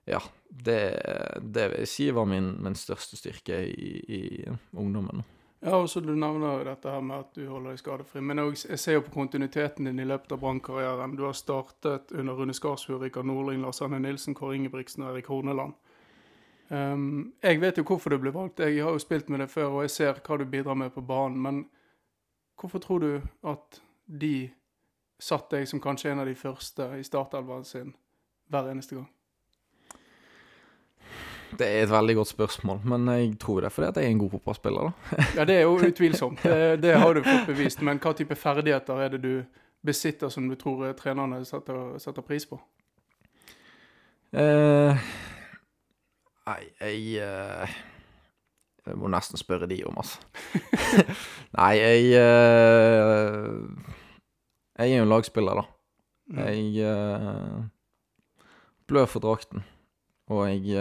ja. 0.10 0.22
Det, 0.50 0.80
det 1.46 1.68
vil 1.70 1.84
jeg 1.84 1.90
si 1.92 2.08
var 2.14 2.26
min, 2.30 2.56
min 2.64 2.78
største 2.78 3.18
styrke 3.20 3.60
i, 3.70 3.92
i 4.10 4.22
ungdommen. 4.78 5.22
Ja, 5.60 5.76
og 5.76 5.90
så 5.90 6.00
Du 6.00 6.16
nevner 6.16 6.64
dette 6.64 6.90
her 6.90 7.02
med 7.02 7.20
at 7.20 7.34
du 7.36 7.48
holder 7.50 7.74
deg 7.74 7.82
skadefri. 7.82 8.22
Men 8.24 8.40
jeg 8.40 8.80
ser 8.80 8.96
jo 8.96 9.04
på 9.04 9.12
kontinuiteten 9.12 9.90
din 9.90 10.00
i 10.00 10.08
løpet 10.08 10.32
av 10.32 10.40
brannkarrieren. 10.40 11.18
Du 11.18 11.26
har 11.28 11.36
startet 11.36 12.12
under 12.12 12.34
Rune 12.34 12.56
Skarsfjord, 12.56 13.02
Rikard 13.02 13.28
Nordling, 13.28 13.62
Lars 13.62 13.82
Anne 13.82 14.00
Nilsen, 14.00 14.36
Kåre 14.36 14.56
Ingebrigtsen 14.56 15.04
og 15.04 15.12
Erik 15.12 15.28
Horneland. 15.28 15.76
Um, 16.70 17.34
jeg 17.44 17.62
vet 17.62 17.78
jo 17.78 17.84
hvorfor 17.84 18.14
du 18.14 18.20
ble 18.22 18.32
valgt. 18.32 18.64
Jeg 18.64 18.84
har 18.84 18.96
jo 18.96 19.04
spilt 19.04 19.30
med 19.30 19.44
deg 19.44 19.52
før, 19.52 19.68
og 19.74 19.84
jeg 19.84 19.96
ser 19.98 20.24
hva 20.24 20.38
du 20.40 20.46
bidrar 20.46 20.80
med 20.80 20.94
på 20.96 21.02
banen. 21.02 21.42
Men 21.42 21.62
hvorfor 22.56 22.80
tror 22.80 23.04
du 23.04 23.12
at 23.44 23.82
de 24.06 24.50
satt 25.20 25.52
deg 25.52 25.68
som 25.68 25.82
kanskje 25.84 26.14
en 26.14 26.24
av 26.24 26.30
de 26.30 26.40
første 26.40 26.88
i 26.96 27.04
startelveren 27.04 27.68
sin 27.68 27.96
hver 28.48 28.72
eneste 28.72 28.96
gang? 28.96 29.10
Det 31.58 31.68
er 31.68 31.84
et 31.84 31.92
veldig 31.92 32.16
godt 32.16 32.28
spørsmål, 32.28 32.80
men 32.84 33.08
jeg 33.14 33.32
tror 33.42 33.62
det 33.62 33.70
er 33.70 33.74
fordi 33.74 33.88
at 33.88 33.98
jeg 33.98 34.06
er 34.06 34.14
en 34.14 34.20
god 34.20 34.30
fotballspiller, 34.36 34.90
da. 34.90 34.92
ja, 35.38 35.46
det 35.46 35.56
er 35.56 35.62
jo 35.62 35.78
utvilsomt. 35.88 36.44
Det, 36.50 36.82
det, 36.84 36.94
har 37.00 37.14
du 37.14 37.24
fått 37.24 37.48
bevist. 37.48 37.82
Men 37.82 38.02
hva 38.04 38.14
type 38.14 38.36
ferdigheter 38.36 39.02
er 39.02 39.16
det 39.16 39.22
du 39.24 39.34
besitter 39.86 40.30
som 40.30 40.50
du 40.50 40.56
tror 40.60 40.92
trenerne 41.00 41.42
setter, 41.46 41.98
setter 42.00 42.26
pris 42.26 42.46
på? 42.46 42.60
Eh, 44.38 45.08
nei, 46.46 46.60
jeg 46.82 47.24
eh, 47.26 47.78
Jeg 48.86 48.98
må 48.98 49.10
nesten 49.10 49.38
spørre 49.42 49.70
de 49.70 49.80
om, 49.90 49.98
altså. 49.98 50.20
nei, 51.58 51.72
jeg 51.80 52.14
eh, 52.20 53.98
jeg 54.80 54.94
er 54.94 55.02
jo 55.02 55.04
en 55.04 55.10
lagspiller, 55.12 55.60
da. 55.60 55.64
Mm. 56.30 56.38
Jeg 56.40 56.86
uh, 56.88 57.64
blør 58.88 59.10
for 59.12 59.20
drakten, 59.20 59.66
og 60.32 60.46
jeg 60.48 60.78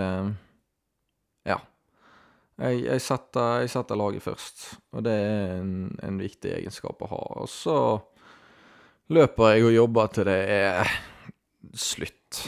Ja. 1.46 1.58
Jeg, 2.58 2.80
jeg, 2.88 3.02
setter, 3.04 3.60
jeg, 3.62 3.70
setter, 3.70 3.98
laget 3.98 4.24
først, 4.24 4.64
og 4.90 5.04
det 5.06 5.12
er 5.14 5.52
en, 5.60 5.74
en, 6.02 6.16
viktig 6.18 6.50
egenskap 6.56 7.04
å 7.06 7.10
ha. 7.12 7.20
Og 7.44 7.50
så 7.52 7.76
løper 9.14 9.52
jeg 9.52 9.68
og 9.68 9.76
jobber 9.76 10.10
til 10.16 10.26
det 10.26 10.40
er 10.56 10.90
slutt. 11.78 12.40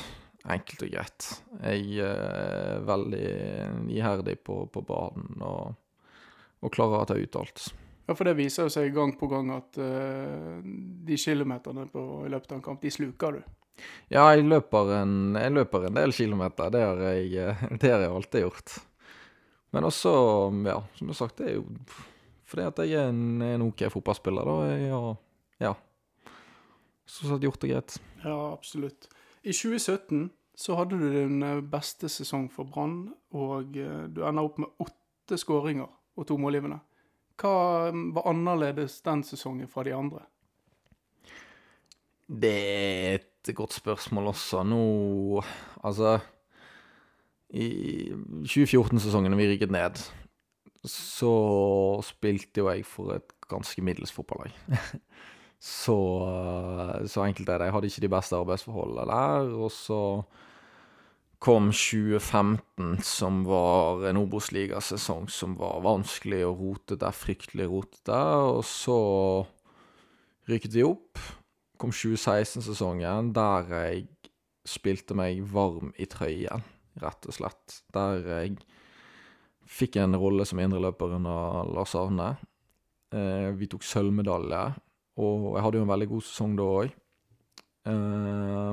Enkelt 0.50 0.82
og 0.86 0.90
greit. 0.96 1.28
Jeg 1.60 2.00
er 2.08 2.82
veldig 2.88 3.30
iherdig 3.92 4.38
på, 4.42 4.64
på 4.72 4.82
banen 4.88 5.44
og, 5.44 5.76
og 6.64 6.74
klarer 6.74 7.04
å 7.04 7.08
ta 7.12 7.18
ut 7.20 7.38
alt. 7.38 7.68
Ja, 8.08 8.16
for 8.18 8.26
det 8.26 8.34
viser 8.40 8.66
jo 8.66 8.72
seg 8.74 8.90
gang 8.96 9.12
på 9.14 9.28
gang 9.30 9.52
at 9.54 9.78
uh, 9.78 10.58
de 11.06 11.18
kilometerne 11.20 11.84
på, 11.92 12.02
i 12.26 12.32
løpet 12.32 12.50
av 12.50 12.58
en 12.58 12.64
kamp, 12.64 12.82
de 12.82 12.90
sluker 12.90 13.36
du. 13.36 13.42
Ja, 14.10 14.26
jeg 14.34 14.46
løper 14.48 14.94
en, 14.98 15.36
jeg 15.38 15.54
løper 15.54 15.86
en 15.86 15.98
del 16.00 16.12
kilometer. 16.14 16.72
Det 16.74 16.82
har, 16.82 17.02
jeg, 17.12 17.28
eh, 17.38 17.66
det 17.80 17.92
har 17.92 18.04
jeg 18.04 18.14
alltid 18.14 18.46
gjort. 18.46 18.76
Men 19.70 19.86
også, 19.86 20.12
ja, 20.66 20.80
som 20.96 21.06
du 21.06 21.12
har 21.14 21.20
sagt, 21.20 21.38
det 21.38 21.52
er 21.52 21.60
jo 21.60 21.66
fordi 22.50 22.64
at 22.66 22.80
jeg 22.82 22.98
er 22.98 23.12
en, 23.12 23.42
en 23.46 23.62
OK 23.68 23.84
fotballspiller, 23.94 24.48
da. 24.48 24.54
Jeg 24.74 24.90
har, 24.90 25.12
ja, 25.62 25.74
så 27.06 27.28
sett 27.28 27.44
gjort 27.46 27.62
det 27.62 27.70
greit. 27.70 27.98
Ja, 28.24 28.34
absolutt. 28.50 29.06
I 29.46 29.54
2017 29.54 30.24
så 30.58 30.74
hadde 30.74 30.98
du 30.98 31.06
din 31.14 31.44
eh, 31.46 31.62
beste 31.62 32.10
sesong 32.10 32.48
for 32.50 32.66
Brann, 32.66 33.04
og 33.30 33.70
du 33.78 34.24
ender 34.26 34.42
opp 34.42 34.58
med 34.58 34.82
åtte 34.82 35.38
skåringer 35.38 35.86
og 36.18 36.26
to 36.26 36.36
målgivende. 36.42 36.80
Hva 37.40 37.88
um, 37.88 38.10
var 38.16 38.28
annerledes 38.28 38.98
den 39.06 39.22
sesongen 39.24 39.70
fra 39.70 39.84
de 39.86 39.94
andre? 39.96 40.26
Det 42.26 43.29
et 43.48 43.56
godt 43.56 43.72
spørsmål 43.72 44.32
også. 44.34 44.62
Nå 44.62 45.42
Altså 45.84 46.18
I 47.50 48.12
2014-sesongen, 48.46 49.32
da 49.32 49.38
vi 49.38 49.48
rykket 49.50 49.72
ned, 49.74 50.02
så 50.86 51.32
spilte 52.06 52.62
jo 52.62 52.68
jeg 52.70 52.84
for 52.86 53.16
et 53.16 53.32
ganske 53.50 53.82
middels 53.82 54.12
fotballag. 54.14 54.54
så, 55.58 55.96
så 57.10 57.24
enkelt 57.26 57.48
er 57.48 57.58
det. 57.58 57.66
Jeg 57.68 57.74
hadde 57.74 57.90
ikke 57.90 58.04
de 58.06 58.12
beste 58.14 58.38
arbeidsforholdene 58.38 59.08
der. 59.10 59.50
Og 59.58 59.72
så 59.74 60.00
kom 61.40 61.72
2015, 61.72 63.00
som 63.02 63.42
var 63.48 64.06
en 64.10 64.20
Obos-ligasesong 64.20 65.30
som 65.32 65.56
var 65.58 65.80
vanskelig 65.84 66.44
og 66.46 66.60
rotete, 66.60 67.12
fryktelig 67.16 67.68
rotete. 67.72 68.22
Og 68.54 68.64
så 68.68 69.00
rykket 70.50 70.76
vi 70.76 70.86
opp. 70.86 71.18
Kom 71.80 71.94
2016-sesongen, 71.96 73.32
der 73.32 73.70
jeg 73.72 74.04
spilte 74.68 75.16
meg 75.16 75.40
varm 75.48 75.94
i 75.96 76.04
trøyen, 76.10 76.64
rett 77.00 77.28
og 77.30 77.36
slett. 77.36 77.80
Der 77.94 78.20
jeg 78.26 78.58
fikk 79.70 79.96
en 80.02 80.18
rolle 80.20 80.44
som 80.48 80.60
indreløper 80.60 81.16
under 81.16 81.70
Lars 81.72 81.96
Arne. 81.96 82.34
Eh, 83.16 83.48
vi 83.56 83.70
tok 83.70 83.86
sølvmedalje, 83.86 84.62
og 85.24 85.50
jeg 85.56 85.64
hadde 85.64 85.80
jo 85.80 85.86
en 85.86 85.92
veldig 85.94 86.10
god 86.12 86.26
sesong 86.28 86.56
da 86.58 86.68
òg. 86.82 86.94
Eh, 87.90 88.72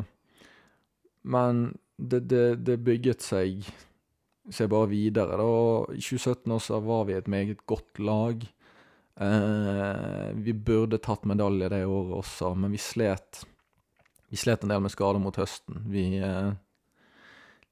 men 1.31 1.63
det, 1.97 2.25
det, 2.27 2.45
det 2.67 2.81
bygget 2.83 3.23
seg 3.23 3.63
seg 4.53 4.69
bare 4.71 4.91
videre. 4.91 5.37
Da. 5.39 5.47
I 5.95 6.01
2017 6.03 6.53
også 6.55 6.79
var 6.85 7.07
vi 7.07 7.17
et 7.17 7.31
meget 7.31 7.65
godt 7.69 7.99
lag. 7.99 8.43
Eh, 9.17 10.29
vi 10.33 10.53
burde 10.53 10.99
tatt 11.01 11.25
medalje 11.25 11.69
det 11.73 11.85
året 11.89 12.19
også, 12.19 12.53
men 12.53 12.73
vi 12.73 12.81
slet 12.81 13.45
Vi 14.29 14.37
slet 14.37 14.63
en 14.63 14.73
del 14.73 14.81
med 14.83 14.91
skader 14.91 15.21
mot 15.23 15.37
høsten. 15.39 15.85
Vi 15.87 16.17
eh, 16.19 16.49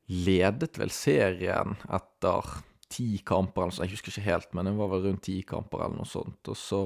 ledet 0.08 0.78
vel 0.80 0.94
serien 0.96 1.76
etter 1.84 2.48
ti 2.88 3.18
kamper, 3.26 3.66
eller 3.66 3.76
sånt. 3.76 3.90
jeg 3.90 3.98
husker 3.98 4.14
ikke 4.14 4.30
helt, 4.30 4.54
men 4.56 4.70
det 4.70 4.76
var 4.78 4.94
vel 4.94 5.04
rundt 5.04 5.26
ti 5.28 5.42
kamper 5.44 5.84
eller 5.84 6.00
noe 6.00 6.08
sånt. 6.08 6.40
Og 6.48 6.56
så 6.56 6.80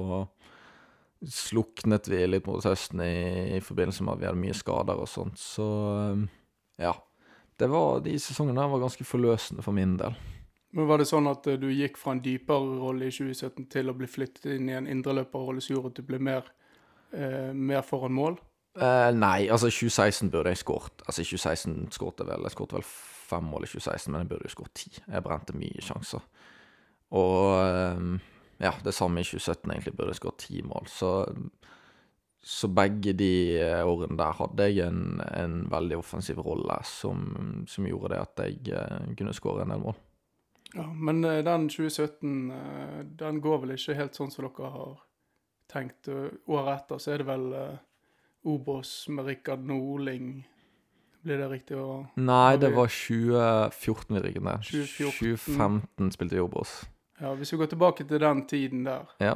sluknet 1.22 2.08
vi 2.10 2.24
litt 2.26 2.48
mot 2.50 2.64
høsten 2.66 3.04
i, 3.04 3.14
i 3.58 3.62
forbindelse 3.62 4.02
med 4.02 4.16
at 4.16 4.22
vi 4.22 4.28
hadde 4.30 4.42
mye 4.42 4.56
skader 4.56 5.04
og 5.04 5.08
sånt, 5.12 5.38
så 5.38 5.68
eh, 6.00 6.26
ja 6.82 6.96
det 7.60 7.68
var, 7.68 8.00
de 8.00 8.14
sesongene 8.16 8.64
var 8.72 8.80
ganske 8.80 9.04
forløsende 9.04 9.60
for 9.60 9.76
min 9.76 9.98
del. 10.00 10.14
Men 10.76 10.86
Var 10.86 11.02
det 11.02 11.08
sånn 11.10 11.26
at 11.30 11.48
uh, 11.50 11.56
du 11.58 11.66
gikk 11.72 11.98
fra 11.98 12.14
en 12.14 12.22
dypere 12.22 12.78
rolle 12.78 13.08
i 13.08 13.14
2017 13.14 13.66
til 13.72 13.90
å 13.90 13.96
bli 13.98 14.06
flyttet 14.10 14.46
inn 14.54 14.70
i 14.70 14.76
en 14.78 14.86
indreløperrolle 14.90 15.62
som 15.64 15.74
gjorde 15.74 15.94
at 15.94 15.98
du 15.98 16.06
ble 16.06 16.20
mer, 16.22 16.46
eh, 17.10 17.50
mer 17.50 17.82
foran 17.86 18.14
mål? 18.14 18.38
Eh, 18.78 19.10
nei, 19.16 19.48
altså 19.50 19.66
2016 19.66 20.30
burde 20.30 20.52
jeg 20.52 20.62
skåret. 20.62 21.02
Altså 21.06 21.24
2016 21.26 21.90
skåret 21.90 22.22
jeg 22.22 22.28
vel 22.28 22.46
Jeg 22.46 22.54
skåret 22.54 22.76
vel 22.78 22.86
fem 22.86 23.48
mål 23.50 23.66
i 23.66 23.70
2016, 23.72 24.12
men 24.12 24.22
jeg 24.22 24.30
burde 24.30 24.46
jo 24.46 24.54
skåret 24.54 24.74
ti. 24.78 24.92
Jeg 25.06 25.24
brente 25.26 25.56
mye 25.58 25.82
sjanser. 25.82 26.22
Og 27.18 27.40
eh, 27.64 28.04
ja, 28.62 28.74
det 28.84 28.94
samme 28.94 29.20
i 29.20 29.26
2017, 29.26 29.70
egentlig 29.72 29.96
burde 29.96 30.14
jeg 30.14 30.20
skåret 30.20 30.44
ti 30.44 30.62
mål. 30.62 30.86
Så, 30.86 31.10
så 32.42 32.70
begge 32.70 33.16
de 33.18 33.32
eh, 33.58 33.82
årene 33.82 34.18
der 34.20 34.38
hadde 34.38 34.70
jeg 34.70 34.86
en, 34.86 35.18
en 35.34 35.64
veldig 35.72 35.98
offensiv 35.98 36.38
rolle 36.46 36.78
som, 36.86 37.26
som 37.66 37.90
gjorde 37.90 38.14
det 38.14 38.22
at 38.22 38.44
jeg 38.46 38.78
eh, 38.78 39.10
kunne 39.18 39.34
skåre 39.34 39.66
en 39.66 39.74
del 39.74 39.82
mål. 39.82 39.98
Ja, 40.74 40.86
Men 40.92 41.24
eh, 41.24 41.40
den 41.44 41.68
2017, 41.68 42.50
eh, 42.50 43.00
den 43.18 43.40
går 43.40 43.58
vel 43.64 43.74
ikke 43.74 43.96
helt 43.98 44.14
sånn 44.18 44.30
som 44.30 44.46
dere 44.46 44.70
har 44.70 44.98
tenkt. 45.70 46.08
Året 46.46 46.72
etter 46.76 46.98
så 47.02 47.14
er 47.14 47.22
det 47.22 47.26
vel 47.30 47.52
eh, 47.58 47.76
Obos 48.50 49.08
med 49.08 49.26
Rikard 49.26 49.66
Norling. 49.66 50.46
Blir 51.20 51.36
det 51.42 51.50
riktig 51.50 51.76
å 51.76 52.06
Nei, 52.16 52.56
det 52.56 52.70
var 52.72 52.88
2014 52.88 54.16
vi 54.16 54.22
rigget 54.24 54.46
ned. 54.46 54.62
2014. 54.64 55.10
2015 55.20 56.14
spilte 56.16 56.38
vi 56.38 56.44
Obos. 56.46 56.78
Ja, 57.20 57.34
hvis 57.36 57.52
vi 57.52 57.58
går 57.60 57.68
tilbake 57.74 58.06
til 58.08 58.22
den 58.22 58.46
tiden 58.48 58.86
der, 58.86 59.10
Ja. 59.20 59.34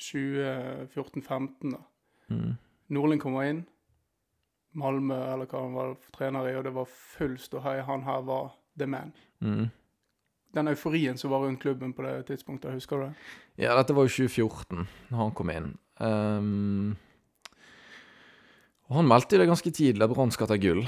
2014-15 0.00 1.70
da. 1.74 1.78
Mm. 2.30 2.56
Norling 2.88 3.20
kommer 3.20 3.42
inn. 3.46 3.66
Malmö, 4.72 5.18
eller 5.32 5.46
hva 5.50 5.60
han 5.64 5.74
var 5.74 5.94
trener 6.14 6.48
i, 6.48 6.54
og 6.56 6.64
det 6.64 6.72
var 6.74 6.86
full 6.90 7.36
ståhei. 7.38 7.80
Han 7.86 8.02
her 8.06 8.22
var 8.26 8.52
the 8.78 8.86
man. 8.86 9.12
Mm. 9.40 9.70
Den 10.56 10.72
euforien 10.72 11.18
som 11.18 11.30
var 11.30 11.44
rundt 11.44 11.62
klubben 11.62 11.92
på 11.94 12.02
det 12.02 12.16
tidspunktet, 12.30 12.74
husker 12.74 12.98
du 12.98 13.04
det? 13.06 13.12
Ja, 13.66 13.76
dette 13.78 13.94
var 13.94 14.08
jo 14.08 14.10
2014, 14.10 14.88
når 15.12 15.22
han 15.22 15.32
kom 15.38 15.52
inn. 15.54 15.70
Um, 16.00 16.96
og 18.90 18.98
han 18.98 19.10
meldte 19.10 19.36
jo 19.36 19.42
det 19.44 19.50
ganske 19.52 19.70
tidlig 19.70 20.06
at 20.06 20.12
Brann 20.14 20.32
skal 20.34 20.50
ta 20.50 20.58
gull. 20.58 20.82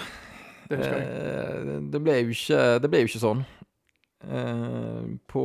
Det 0.66 0.78
husker 0.80 0.96
jeg. 0.98 1.10
Eh, 1.10 1.74
det, 1.92 2.00
ble 2.02 2.16
jo 2.18 2.34
ikke, 2.34 2.62
det 2.82 2.90
ble 2.90 3.02
jo 3.02 3.10
ikke 3.10 3.22
sånn. 3.22 3.44
Eh, 4.22 5.04
på, 5.30 5.44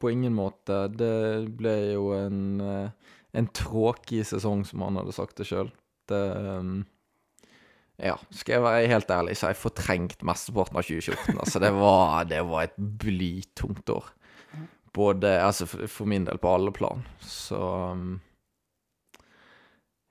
på 0.00 0.12
ingen 0.12 0.36
måte. 0.36 0.82
Det 0.92 1.48
ble 1.56 1.76
jo 1.94 2.10
en, 2.16 2.42
eh, 2.60 3.16
en 3.40 3.48
tråkig 3.56 4.26
sesong, 4.28 4.66
som 4.68 4.84
han 4.84 5.00
hadde 5.00 5.16
sagt 5.16 5.40
det 5.40 5.48
sjøl. 5.48 5.72
Det 6.08 6.20
ehm, 6.36 6.82
Ja, 7.98 8.14
skal 8.30 8.58
jeg 8.58 8.62
være 8.62 8.90
helt 8.92 9.10
ærlig, 9.10 9.34
så 9.36 9.48
har 9.48 9.56
jeg 9.56 9.58
fortrengt 9.64 10.20
mesteparten 10.26 10.78
av 10.78 10.86
2014. 10.86 11.34
Altså, 11.34 11.58
det 11.62 11.72
var, 11.74 12.28
det 12.30 12.44
var 12.46 12.68
et 12.68 12.76
blytungt 12.78 13.90
år. 13.90 14.12
Både 14.94 15.32
Altså, 15.42 15.66
for, 15.66 16.06
min 16.06 16.26
del 16.26 16.38
på 16.38 16.52
alle 16.54 16.72
plan. 16.74 17.02
Så 17.20 17.58
um, 17.58 18.20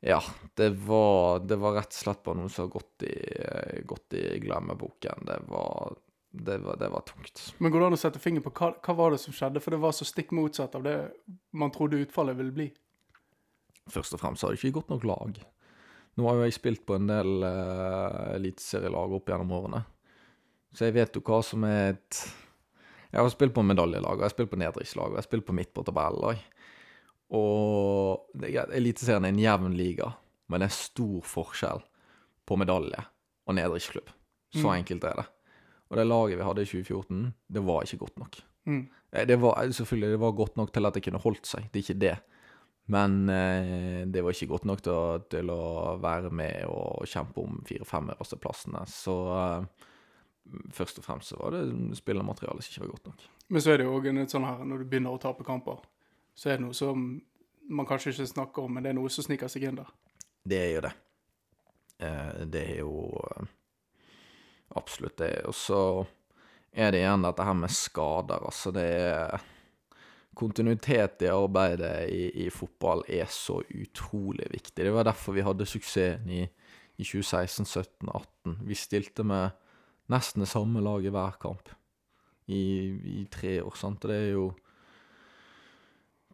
Ja. 0.03 0.19
Det 0.53 0.69
var, 0.83 1.39
det 1.47 1.55
var 1.61 1.79
rett 1.79 1.95
og 1.95 2.01
slett 2.01 2.23
bare 2.25 2.41
noe 2.41 2.51
som 2.51 2.65
har 2.67 2.75
gått 2.75 3.07
i, 3.07 3.15
gått 3.87 4.19
i 4.19 4.25
glemmeboken. 4.43 5.23
Det 5.27 5.39
var, 5.47 5.97
det 6.31 6.57
var, 6.65 6.79
det 6.81 6.91
var 6.91 7.07
tungt. 7.07 7.43
Men 7.57 7.71
går 7.71 7.79
det 7.79 7.89
an 7.91 7.97
å 7.97 8.03
sette 8.03 8.21
fingeren 8.21 8.45
på 8.49 8.55
hva, 8.57 8.73
hva 8.83 8.95
var 8.99 9.15
det 9.15 9.21
som 9.23 9.35
skjedde? 9.35 9.63
For 9.63 9.75
det 9.75 9.79
var 9.83 9.95
så 9.95 10.07
stikk 10.07 10.35
motsatt 10.35 10.75
av 10.75 10.83
det 10.87 10.97
man 11.55 11.71
trodde 11.75 12.03
utfallet 12.03 12.35
ville 12.39 12.55
bli. 12.55 12.71
Først 13.87 14.17
og 14.17 14.19
fremst 14.19 14.43
har 14.43 14.51
det 14.51 14.59
ikke 14.59 14.81
gått 14.81 14.91
nok 14.91 15.07
lag. 15.07 15.37
Nå 16.17 16.25
har 16.27 16.35
jo 16.39 16.43
jeg 16.47 16.53
spilt 16.57 16.81
på 16.87 16.95
en 16.97 17.07
del 17.09 17.43
uh, 17.45 18.33
eliteserielag 18.35 19.11
opp 19.19 19.27
gjennom 19.29 19.51
årene. 19.53 19.83
Så 20.73 20.87
jeg 20.87 20.95
vet 20.97 21.13
jo 21.15 21.21
hva 21.21 21.43
som 21.45 21.63
er 21.67 21.93
et 21.95 22.21
Jeg 23.13 23.21
har 23.21 23.29
spilt 23.31 23.53
på 23.55 23.63
medaljelag, 23.63 24.17
og 24.17 24.19
jeg 24.19 24.27
har 24.27 24.33
spilt 24.33 24.49
på 24.51 24.57
nedrykkslag, 24.59 25.05
og 25.07 25.15
jeg 25.15 25.21
har 25.21 25.27
spilt 25.29 25.45
på 25.47 25.53
midt 25.55 25.69
på 25.73 25.83
tabellen. 25.87 26.41
Og 27.31 28.27
det 28.35 28.49
er- 28.55 28.71
Eliteserien 28.75 29.23
er 29.25 29.29
en 29.29 29.39
jevn 29.39 29.75
liga, 29.77 30.13
men 30.49 30.59
det 30.61 30.67
er 30.67 30.75
stor 30.75 31.21
forskjell 31.21 31.81
på 32.45 32.57
medalje 32.57 32.99
og 33.47 33.55
nedrykksklubb. 33.55 34.09
Så 34.53 34.63
Mm. 34.67 34.83
enkelt 34.83 35.03
er 35.03 35.15
det. 35.15 35.25
Og 35.89 35.97
det 35.97 36.07
laget 36.07 36.37
vi 36.37 36.43
hadde 36.43 36.61
i 36.61 36.65
2014, 36.65 37.33
det 37.51 37.63
var 37.63 37.81
ikke 37.83 37.97
godt 37.99 38.17
nok. 38.19 38.35
Mm. 38.65 38.89
Eh, 39.13 39.25
Det 39.25 39.39
var 39.39 39.55
selvfølgelig 39.55 40.11
det 40.11 40.19
var 40.19 40.31
godt 40.31 40.57
nok 40.57 40.73
til 40.73 40.85
at 40.85 40.93
det 40.93 41.03
kunne 41.03 41.19
holdt 41.21 41.45
seg, 41.45 41.71
det 41.71 41.79
er 41.89 41.93
ikke 41.93 41.99
det. 41.99 42.19
Men 42.93 43.29
eh, 43.29 44.05
det 44.07 44.23
var 44.23 44.35
ikke 44.35 44.51
godt 44.53 44.67
nok 44.69 44.81
til 44.85 44.95
å, 44.95 45.19
til 45.27 45.51
å 45.51 45.97
være 45.99 46.31
med 46.31 46.63
og 46.71 47.07
kjempe 47.09 47.43
om 47.43 47.57
fire-fem 47.67 48.13
øversteplassene. 48.13 48.85
Så 48.87 49.15
eh, 49.35 49.87
først 50.75 51.01
og 51.01 51.07
fremst 51.07 51.33
så 51.33 51.39
var 51.41 51.55
det 51.55 51.65
spillermaterialet 51.99 52.63
som 52.63 52.73
ikke 52.73 52.85
var 52.85 52.93
godt 52.95 53.09
nok. 53.11 53.25
Men 53.51 53.63
så 53.63 53.73
er 53.73 53.81
det 53.81 53.87
jo 53.87 53.97
òg 53.97 54.07
litt 54.15 54.33
sånn 54.33 54.47
her 54.47 54.63
når 54.63 54.83
du 54.83 54.91
begynner 54.91 55.15
å 55.15 55.21
tape 55.21 55.45
kamper, 55.47 55.83
så 56.37 56.51
er 56.51 56.59
det 56.59 56.67
noe 56.67 56.77
som 56.77 57.09
man 57.67 57.87
kanskje 57.87 58.13
ikke 58.13 58.29
snakker 58.31 58.67
om, 58.67 58.77
men 58.77 58.85
det 58.85 58.93
er 58.93 58.97
noe 58.99 59.11
som 59.11 59.25
sniker 59.25 59.51
seg 59.51 59.67
inn 59.67 59.79
der. 59.79 59.91
Det 60.47 60.59
er 60.61 60.71
jo 60.77 60.83
det. 60.85 60.93
Eh, 62.07 62.41
det 62.47 62.63
er 62.71 62.79
jo 62.85 62.93
eh, 63.33 63.51
absolutt 64.79 65.17
det. 65.19 65.33
Og 65.49 65.55
så 65.57 65.81
er 66.71 66.93
det 66.93 67.01
igjen 67.01 67.25
dette 67.25 67.47
her 67.47 67.57
med 67.57 67.73
skader. 67.73 68.47
Altså, 68.47 68.71
det 68.75 68.87
er 68.87 69.47
Kontinuitet 70.37 71.23
i 71.25 71.31
arbeidet 71.33 72.09
i, 72.13 72.45
i 72.45 72.49
fotball 72.53 73.01
er 73.09 73.25
så 73.33 73.57
utrolig 73.73 74.45
viktig. 74.53 74.83
Det 74.85 74.93
var 74.93 75.07
derfor 75.07 75.33
vi 75.33 75.45
hadde 75.45 75.65
suksessen 75.65 76.29
i, 76.29 76.43
i 76.97 77.05
2016, 77.05 77.65
17, 77.65 78.11
18. 78.11 78.59
Vi 78.69 78.77
stilte 78.77 79.25
med 79.25 79.57
nesten 80.13 80.45
det 80.45 80.51
samme 80.51 80.83
laget 80.85 81.15
hver 81.15 81.39
kamp 81.41 81.73
i, 82.45 82.61
i 83.17 83.25
tre 83.33 83.57
år. 83.63 83.75
sant? 83.75 84.05
Og 84.05 84.13
det 84.13 84.21
er 84.21 84.31
jo 84.35 84.47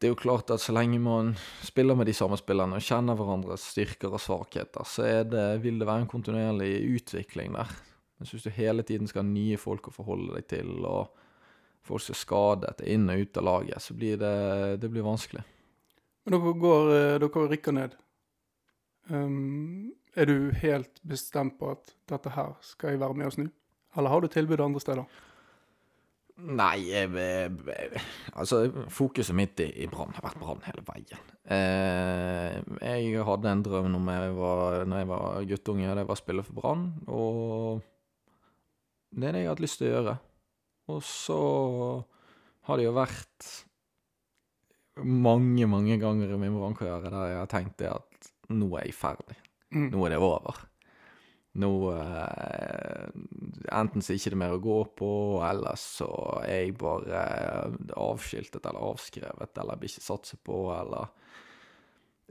det 0.03 0.09
er 0.09 0.17
jo 0.17 0.19
klart 0.19 0.51
at 0.51 0.59
så 0.59 0.73
lenge 0.75 0.97
man 0.99 1.29
spiller 1.63 1.95
med 1.95 2.09
de 2.09 2.15
samme 2.17 2.35
spillerne 2.35 2.75
og 2.75 2.83
kjenner 2.83 3.15
hverandres 3.15 3.69
styrker 3.71 4.11
og 4.11 4.19
svakheter, 4.19 4.83
så 4.83 5.05
det, 5.23 5.43
vil 5.63 5.77
det 5.79 5.87
være 5.87 6.03
en 6.03 6.09
kontinuerlig 6.11 6.73
utvikling 6.97 7.53
der. 7.55 7.71
Jeg 8.19 8.27
syns 8.27 8.43
du 8.43 8.49
hele 8.57 8.83
tiden 8.83 9.07
skal 9.07 9.23
ha 9.23 9.29
nye 9.29 9.59
folk 9.61 9.87
å 9.87 9.93
forholde 9.95 10.35
deg 10.35 10.49
til, 10.51 10.73
og 10.83 11.22
folk 11.83 12.03
som 12.03 12.15
er 12.15 12.21
skadet 12.21 12.83
er 12.83 12.93
inn 12.93 13.09
og 13.11 13.25
ut 13.25 13.41
av 13.41 13.47
laget, 13.49 13.83
så 13.83 13.97
blir 13.97 14.21
det, 14.21 14.35
det 14.81 14.91
blir 14.91 15.05
vanskelig. 15.05 15.43
Men 16.23 16.37
dere 16.37 16.55
går, 16.63 16.93
eh, 16.95 17.17
dere 17.23 17.49
rykker 17.51 17.75
ned. 17.75 17.99
Um, 19.11 19.91
er 20.15 20.29
du 20.29 20.53
helt 20.61 21.01
bestemt 21.03 21.57
på 21.59 21.73
at 21.73 21.93
dette 22.07 22.31
her 22.31 22.55
skal 22.63 22.93
jeg 22.93 23.03
være 23.03 23.19
med 23.19 23.27
og 23.27 23.35
snu? 23.35 23.45
Eller 23.97 24.13
har 24.13 24.23
du 24.23 24.29
tilbud 24.31 24.61
andre 24.63 24.81
steder? 24.81 25.21
Nei, 26.33 26.87
jeg, 26.89 27.11
jeg, 27.13 28.01
altså 28.33 28.63
fokuset 28.89 29.35
mitt 29.37 29.59
i, 29.61 29.67
i 29.83 29.87
Brann 29.91 30.15
har 30.15 30.23
vært 30.25 30.39
Brann 30.41 30.63
hele 30.65 30.81
veien. 30.87 31.27
Eh, 31.45 32.55
jeg 32.81 33.25
hadde 33.27 33.51
en 33.51 33.61
drøm 33.65 33.91
når 33.93 34.15
jeg 34.15 34.35
var, 34.39 34.77
når 34.89 35.03
jeg 35.03 35.09
var 35.11 35.49
guttunge, 35.51 35.89
og 35.91 35.99
det 35.99 36.07
var 36.09 36.17
å 36.17 36.23
spille 36.23 36.45
for 36.47 36.57
Brann. 36.57 36.87
Og 37.05 37.83
det 39.13 39.29
er 39.29 39.35
det 39.35 39.43
jeg 39.43 39.51
har 39.51 39.57
hatt 39.57 39.65
lyst 39.67 39.81
til 39.81 39.91
å 39.91 39.93
gjøre. 39.93 40.15
Og 40.91 40.99
så 41.05 41.39
har 42.67 42.79
det 42.79 42.87
jo 42.87 42.95
vært 42.95 43.47
mange, 45.03 45.65
mange 45.69 45.97
ganger 46.01 46.33
i 46.33 46.39
min 46.39 46.57
brannkarriere 46.57 47.09
der 47.09 47.31
jeg 47.31 47.39
har 47.39 47.49
tenkt 47.51 47.79
det 47.81 47.89
at 47.93 48.29
nå 48.53 48.69
er 48.77 48.87
jeg 48.89 48.97
ferdig. 48.97 49.37
Mm. 49.73 49.89
Nå 49.93 50.05
er 50.05 50.13
det 50.13 50.21
over. 50.21 50.61
Nå 51.61 51.69
eh, 51.93 53.09
Enten 53.73 54.01
så 54.01 54.13
er 54.13 54.17
det 54.17 54.21
ikke 54.21 54.39
mer 54.41 54.55
å 54.55 54.61
gå 54.61 54.79
på, 54.97 55.11
eller 55.45 55.77
så 55.79 56.09
er 56.41 56.65
jeg 56.65 56.75
bare 56.81 57.21
avskiltet 57.97 58.65
eller 58.65 58.85
avskrevet, 58.89 59.53
eller 59.61 59.79
blir 59.81 59.91
ikke 59.91 60.05
satset 60.05 60.41
på, 60.45 60.65
eller 60.75 61.11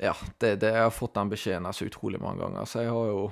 Ja, 0.03 0.15
det, 0.41 0.57
det, 0.63 0.73
jeg 0.73 0.87
har 0.89 0.95
fått 0.95 1.15
den 1.15 1.31
beskjeden 1.31 1.69
så 1.75 1.87
utrolig 1.87 2.21
mange 2.23 2.43
ganger, 2.43 2.67
så 2.67 2.85
jeg 2.85 2.95
har 2.95 3.09
jo 3.13 3.25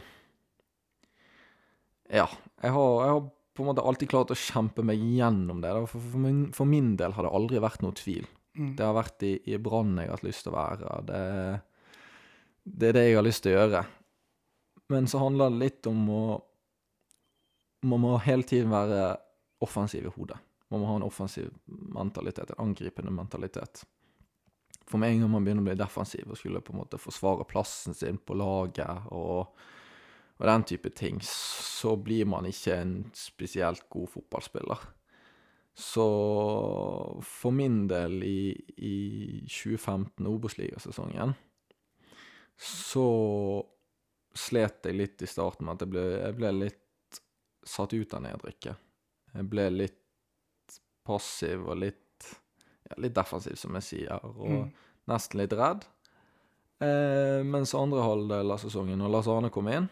Ja. 2.10 2.26
Jeg 2.62 2.74
har, 2.74 2.96
jeg 3.04 3.14
har 3.14 3.28
på 3.60 3.64
en 3.66 3.70
måte 3.70 3.84
alltid 3.86 4.10
klart 4.10 4.32
å 4.32 4.38
kjempe 4.38 4.84
meg 4.86 5.00
gjennom 5.00 5.60
det. 5.62 5.72
For, 5.92 6.02
for, 6.02 6.22
min, 6.24 6.42
for 6.56 6.68
min 6.68 6.94
del 7.00 7.14
har 7.16 7.26
det 7.26 7.32
aldri 7.36 7.62
vært 7.62 7.84
noe 7.84 7.96
tvil. 7.96 8.26
Mm. 8.58 8.74
Det 8.78 8.86
har 8.86 8.96
vært 8.96 9.24
i, 9.26 9.34
i 9.52 9.58
Brann 9.62 9.98
jeg 10.00 10.10
har 10.10 10.18
hatt 10.18 10.26
lyst 10.26 10.46
til 10.46 10.52
å 10.52 10.56
være. 10.56 10.94
Det, 11.08 11.20
det 12.64 12.90
er 12.90 12.96
det 12.98 13.06
jeg 13.06 13.18
har 13.18 13.26
lyst 13.26 13.44
til 13.44 13.54
å 13.54 13.58
gjøre. 13.60 13.82
Men 14.90 15.06
så 15.10 15.22
handler 15.22 15.52
det 15.52 15.64
litt 15.64 15.90
om 15.90 16.06
å 16.10 16.22
Man 17.80 18.02
må 18.02 18.18
hele 18.20 18.44
tiden 18.44 18.68
være 18.68 19.14
offensiv 19.64 20.04
i 20.04 20.10
hodet. 20.12 20.36
Man 20.68 20.82
må 20.82 20.88
ha 20.90 20.98
en 20.98 21.06
offensiv 21.06 21.46
mentalitet, 21.96 22.50
en 22.52 22.66
angripende 22.66 23.12
mentalitet. 23.14 23.80
For 24.84 25.00
med 25.00 25.14
en 25.14 25.22
gang 25.22 25.30
man 25.32 25.46
begynner 25.46 25.64
å 25.64 25.68
bli 25.70 25.78
defensiv 25.80 26.28
og 26.28 26.36
skulle 26.36 26.60
på 26.60 26.74
en 26.74 26.82
måte 26.82 27.00
forsvare 27.00 27.46
plassen 27.48 27.96
sin 27.96 28.18
på 28.20 28.36
laget 28.36 29.08
og, 29.16 29.48
og 30.40 30.46
den 30.48 30.64
type 30.64 30.90
ting, 30.96 31.18
så 31.22 31.92
blir 32.00 32.24
man 32.26 32.46
ikke 32.48 32.78
en 32.80 32.94
spesielt 33.16 33.84
god 33.92 34.08
fotballspiller. 34.08 34.86
Så 35.76 36.04
for 37.24 37.54
min 37.54 37.82
del 37.88 38.22
i, 38.26 38.50
i 38.80 38.96
2015, 39.46 40.26
Obos-ligasesongen, 40.26 41.34
så 42.60 43.04
slet 44.36 44.84
jeg 44.86 44.96
litt 44.98 45.22
i 45.24 45.28
starten 45.30 45.66
med 45.66 45.76
at 45.78 45.84
jeg 45.86 45.92
ble, 45.94 46.04
jeg 46.20 46.36
ble 46.38 46.50
litt 46.56 47.20
satt 47.66 47.94
ut 47.96 48.16
av 48.16 48.24
nedrykket. 48.24 48.82
Jeg 49.36 49.48
ble 49.52 49.68
litt 49.72 50.76
passiv 51.06 51.64
og 51.70 51.80
litt, 51.80 52.28
ja, 52.88 52.98
litt 53.00 53.16
defensiv, 53.16 53.56
som 53.60 53.76
jeg 53.78 53.86
sier, 53.86 54.20
og 54.24 54.50
Mm. 54.50 54.70
nesten 55.08 55.40
litt 55.40 55.52
redd. 55.56 55.84
Eh, 56.80 57.42
mens 57.44 57.74
andre 57.74 58.02
halvdel 58.04 58.52
av 58.52 58.58
sesongen, 58.62 58.98
når 58.98 59.10
Lars 59.12 59.28
Arne 59.28 59.50
kom 59.52 59.68
inn, 59.68 59.88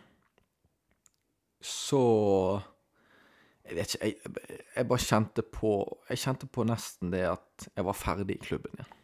så 1.60 2.62
Jeg 3.68 3.76
vet 3.76 3.94
ikke, 3.94 4.06
jeg, 4.06 4.58
jeg 4.76 4.88
bare 4.88 5.04
kjente 5.04 5.42
på 5.52 5.72
Jeg 6.08 6.20
kjente 6.22 6.46
på 6.48 6.64
nesten 6.68 7.10
det 7.12 7.24
at 7.28 7.66
jeg 7.74 7.84
var 7.84 7.96
ferdig 7.98 8.36
i 8.38 8.44
klubben 8.46 8.78
igjen. 8.78 8.94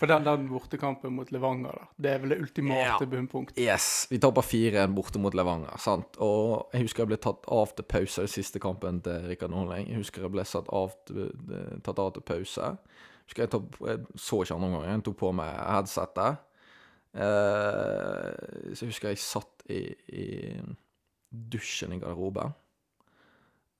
For 0.00 0.10
den, 0.10 0.24
den 0.26 0.48
bortekampen 0.50 1.12
mot 1.14 1.28
Levanger, 1.30 1.76
da, 1.76 1.86
det 2.02 2.10
er 2.10 2.18
vel 2.22 2.32
det 2.34 2.38
ultimate 2.42 2.80
Ja. 2.82 2.96
bunnpunktet? 3.06 3.58
Yes, 3.62 4.06
vi 4.10 4.18
taper 4.18 4.42
4-1 4.42 4.94
borte 4.96 5.20
mot 5.22 5.34
Levanger, 5.38 5.76
sant? 5.78 6.16
Og 6.18 6.72
jeg 6.74 6.82
husker 6.86 7.04
jeg 7.04 7.10
ble 7.12 7.18
tatt 7.22 7.46
av 7.52 7.74
til 7.78 7.86
pause 7.86 8.24
i 8.26 8.30
siste 8.32 8.58
kampen 8.62 8.98
til 9.06 9.28
Rikard 9.30 9.52
Norling. 9.54 9.86
Jeg 9.92 10.00
husker 10.02 10.24
jeg 10.26 10.32
ble 10.34 10.44
satt 10.48 10.68
av 10.74 10.94
til, 11.06 11.28
tatt 11.86 11.98
av 12.02 12.10
til 12.16 12.24
pause. 12.26 12.72
Jeg 12.74 13.28
husker 13.30 13.44
jeg, 13.46 13.52
tatt, 13.54 13.80
jeg 13.86 14.02
så 14.18 14.40
ikke 14.42 14.56
andre 14.58 14.70
omgang, 14.72 14.88
jeg 14.96 15.04
tok 15.10 15.18
på 15.22 15.32
meg 15.38 15.52
headsetet. 15.68 16.40
Eh, 17.14 18.74
så 18.74 18.84
jeg 18.86 18.90
husker 18.92 19.12
jeg 19.12 19.22
satt 19.22 19.64
i, 19.70 19.82
i 20.14 20.26
dusjen 21.30 21.94
i 21.94 22.00
garderoben, 22.00 22.54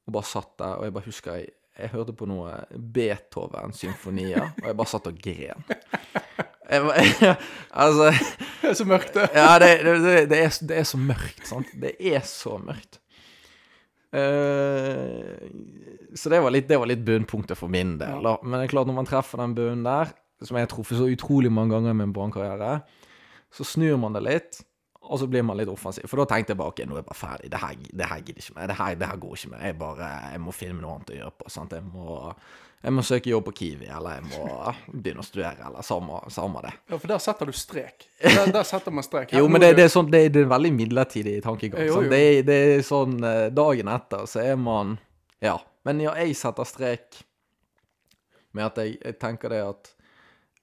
og 0.07 0.15
bare 0.15 0.27
satt 0.27 0.55
der, 0.59 0.79
og 0.79 0.87
jeg 0.87 0.95
bare 0.97 1.09
husker 1.09 1.39
jeg, 1.39 1.51
jeg 1.81 1.93
hørte 1.95 2.15
på 2.17 2.27
noe 2.29 2.53
Beethoven-symfonier, 2.95 4.51
og 4.61 4.67
jeg 4.69 4.79
bare 4.79 4.91
satt 4.91 5.09
og 5.11 5.21
gren. 5.23 5.65
Jeg, 6.71 7.37
altså 7.83 8.11
Det 8.13 8.71
er 8.71 8.77
så 8.79 8.87
mørkt, 8.87 9.15
det. 9.17 9.29
ja, 9.35 9.53
det, 9.63 9.71
det, 9.87 9.95
det, 10.05 10.17
det, 10.31 10.41
er, 10.45 10.59
det 10.71 10.81
er 10.83 10.89
så 10.89 11.01
mørkt, 11.01 11.45
sant? 11.49 11.71
Det 11.83 11.95
er 12.13 12.21
så 12.27 12.59
mørkt. 12.63 13.01
Uh, 14.11 15.47
så 16.19 16.33
det 16.33 16.41
var 16.43 16.53
litt, 16.55 16.67
det 16.69 16.79
var 16.83 16.91
litt 16.91 17.03
bunnpunktet 17.07 17.59
for 17.59 17.71
min 17.73 17.97
del. 18.01 18.23
Da. 18.27 18.37
Men 18.43 18.59
det 18.59 18.67
er 18.69 18.75
klart, 18.75 18.91
når 18.91 18.99
man 18.99 19.09
treffer 19.09 19.43
den 19.43 19.55
bunnen 19.59 19.87
der, 19.87 20.13
som 20.43 20.57
jeg 20.57 20.67
har 20.67 20.73
truffet 20.73 20.99
så 20.99 21.09
utrolig 21.11 21.53
mange 21.53 21.75
ganger 21.77 21.95
i 21.95 22.01
min 22.01 22.15
brannkarriere, 22.17 22.81
så 23.55 23.67
snur 23.67 23.99
man 24.01 24.15
det 24.17 24.25
litt, 24.27 24.61
og 25.11 25.19
så 25.19 25.27
blir 25.27 25.43
man 25.43 25.59
litt 25.59 25.69
offensiv. 25.71 26.07
For 26.07 26.23
da 26.23 26.29
tenkte 26.31 26.55
jeg 26.55 26.59
bare 26.61 26.71
ok, 26.71 26.81
nå 26.87 26.95
er 26.95 27.01
jeg 27.01 27.07
bare 27.09 27.19
ferdig. 27.19 27.49
Det 27.51 27.59
her, 27.59 27.79
det 27.99 28.07
her 28.07 28.21
gidder 28.23 28.43
ikke 28.45 28.57
mer. 28.57 28.67
Det 28.71 28.77
her, 28.79 28.97
det 29.01 29.07
her 29.11 29.23
går 29.25 29.39
ikke 29.39 29.49
mer. 29.51 29.63
Jeg 29.67 29.79
bare, 29.81 30.11
jeg 30.31 30.43
må 30.45 30.53
finne 30.55 30.77
noe 30.79 30.97
annet 30.97 31.11
å 31.11 31.17
gjøre 31.17 31.33
på. 31.41 31.51
sant? 31.51 31.75
Jeg 31.75 31.87
må, 31.91 32.19
jeg 32.85 32.95
må 32.95 33.03
søke 33.05 33.33
jobb 33.33 33.49
på 33.49 33.55
Kiwi, 33.59 33.89
eller 33.91 34.21
jeg 34.21 34.27
må 34.29 34.45
begynne 34.93 35.25
å 35.25 35.27
studere, 35.27 35.67
eller 35.67 35.87
samme, 35.89 36.21
samme 36.33 36.63
det. 36.65 36.71
Ja, 36.93 37.01
for 37.01 37.11
der 37.11 37.25
setter 37.27 37.51
du 37.51 37.57
strek. 37.59 38.07
Der, 38.23 38.53
der 38.55 38.69
setter 38.69 38.95
man 38.95 39.05
strek. 39.05 39.31
Her 39.35 39.43
Jo, 39.43 39.49
men 39.51 39.65
det, 39.65 39.73
det, 39.81 39.89
er 39.89 39.93
sånn, 39.93 40.13
det, 40.15 40.23
det 40.31 40.45
er 40.45 40.47
en 40.47 40.55
veldig 40.55 40.73
midlertidig 40.79 41.35
tankegang. 41.45 41.89
Jo, 41.91 42.05
jo. 42.05 42.13
Det, 42.13 42.23
det 42.47 42.61
er 42.77 42.87
sånn 42.87 43.19
eh, 43.27 43.49
Dagen 43.57 43.91
etter 43.91 44.31
så 44.31 44.45
er 44.45 44.61
man 44.61 44.95
Ja. 45.43 45.59
Men 45.89 46.01
ja, 46.05 46.13
jeg 46.21 46.37
setter 46.37 46.69
strek 46.69 47.19
med 48.53 48.67
at 48.67 48.79
jeg, 48.83 48.99
jeg 49.01 49.17
tenker 49.21 49.51
det 49.51 49.61
at 49.65 49.93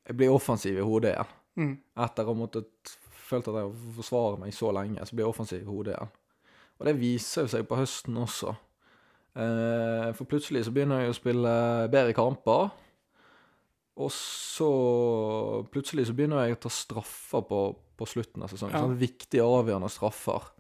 jeg 0.07 0.17
blir 0.19 0.31
offensiv 0.31 0.77
i 0.77 0.86
hodet 0.86 1.15
igjen. 1.15 1.31
Mm. 1.57 1.71
Etter 2.05 2.27
å 2.27 2.31
ha 2.31 2.38
måttet 2.38 2.97
følt 3.28 3.50
at 3.52 3.60
jeg 3.60 3.68
har 3.68 3.94
forsvaret 3.98 4.42
meg 4.42 4.56
så 4.56 4.72
lenge, 4.76 5.04
så 5.06 5.16
blir 5.16 5.26
jeg 5.26 5.34
offensiv 5.34 5.62
i 5.62 5.68
hodet 5.68 5.94
igjen. 5.96 6.16
Og 6.78 6.88
det 6.88 6.98
viser 7.00 7.46
jo 7.46 7.52
seg 7.52 7.68
på 7.68 7.80
høsten 7.80 8.18
også. 8.22 8.54
Eh, 9.38 10.10
for 10.18 10.30
plutselig 10.30 10.66
så 10.66 10.74
begynner 10.74 11.04
jeg 11.04 11.13
å 11.13 11.18
spille 11.18 11.54
bedre 11.94 12.16
kamper. 12.18 12.70
Og 13.98 14.12
så 14.13 14.70
plutselig 15.74 16.08
så 16.10 16.16
begynner 16.18 16.46
jeg 16.46 16.58
å 16.58 16.62
ta 16.68 16.72
straffer 16.74 17.46
på, 17.50 17.62
på 17.98 18.10
slutten 18.10 18.46
av 18.46 18.54
sesongen. 18.54 18.78
Ja. 18.78 18.84
Sånne 18.86 19.02
viktige, 19.02 19.46
avgjørende 19.46 19.90
straffer. 19.94 20.52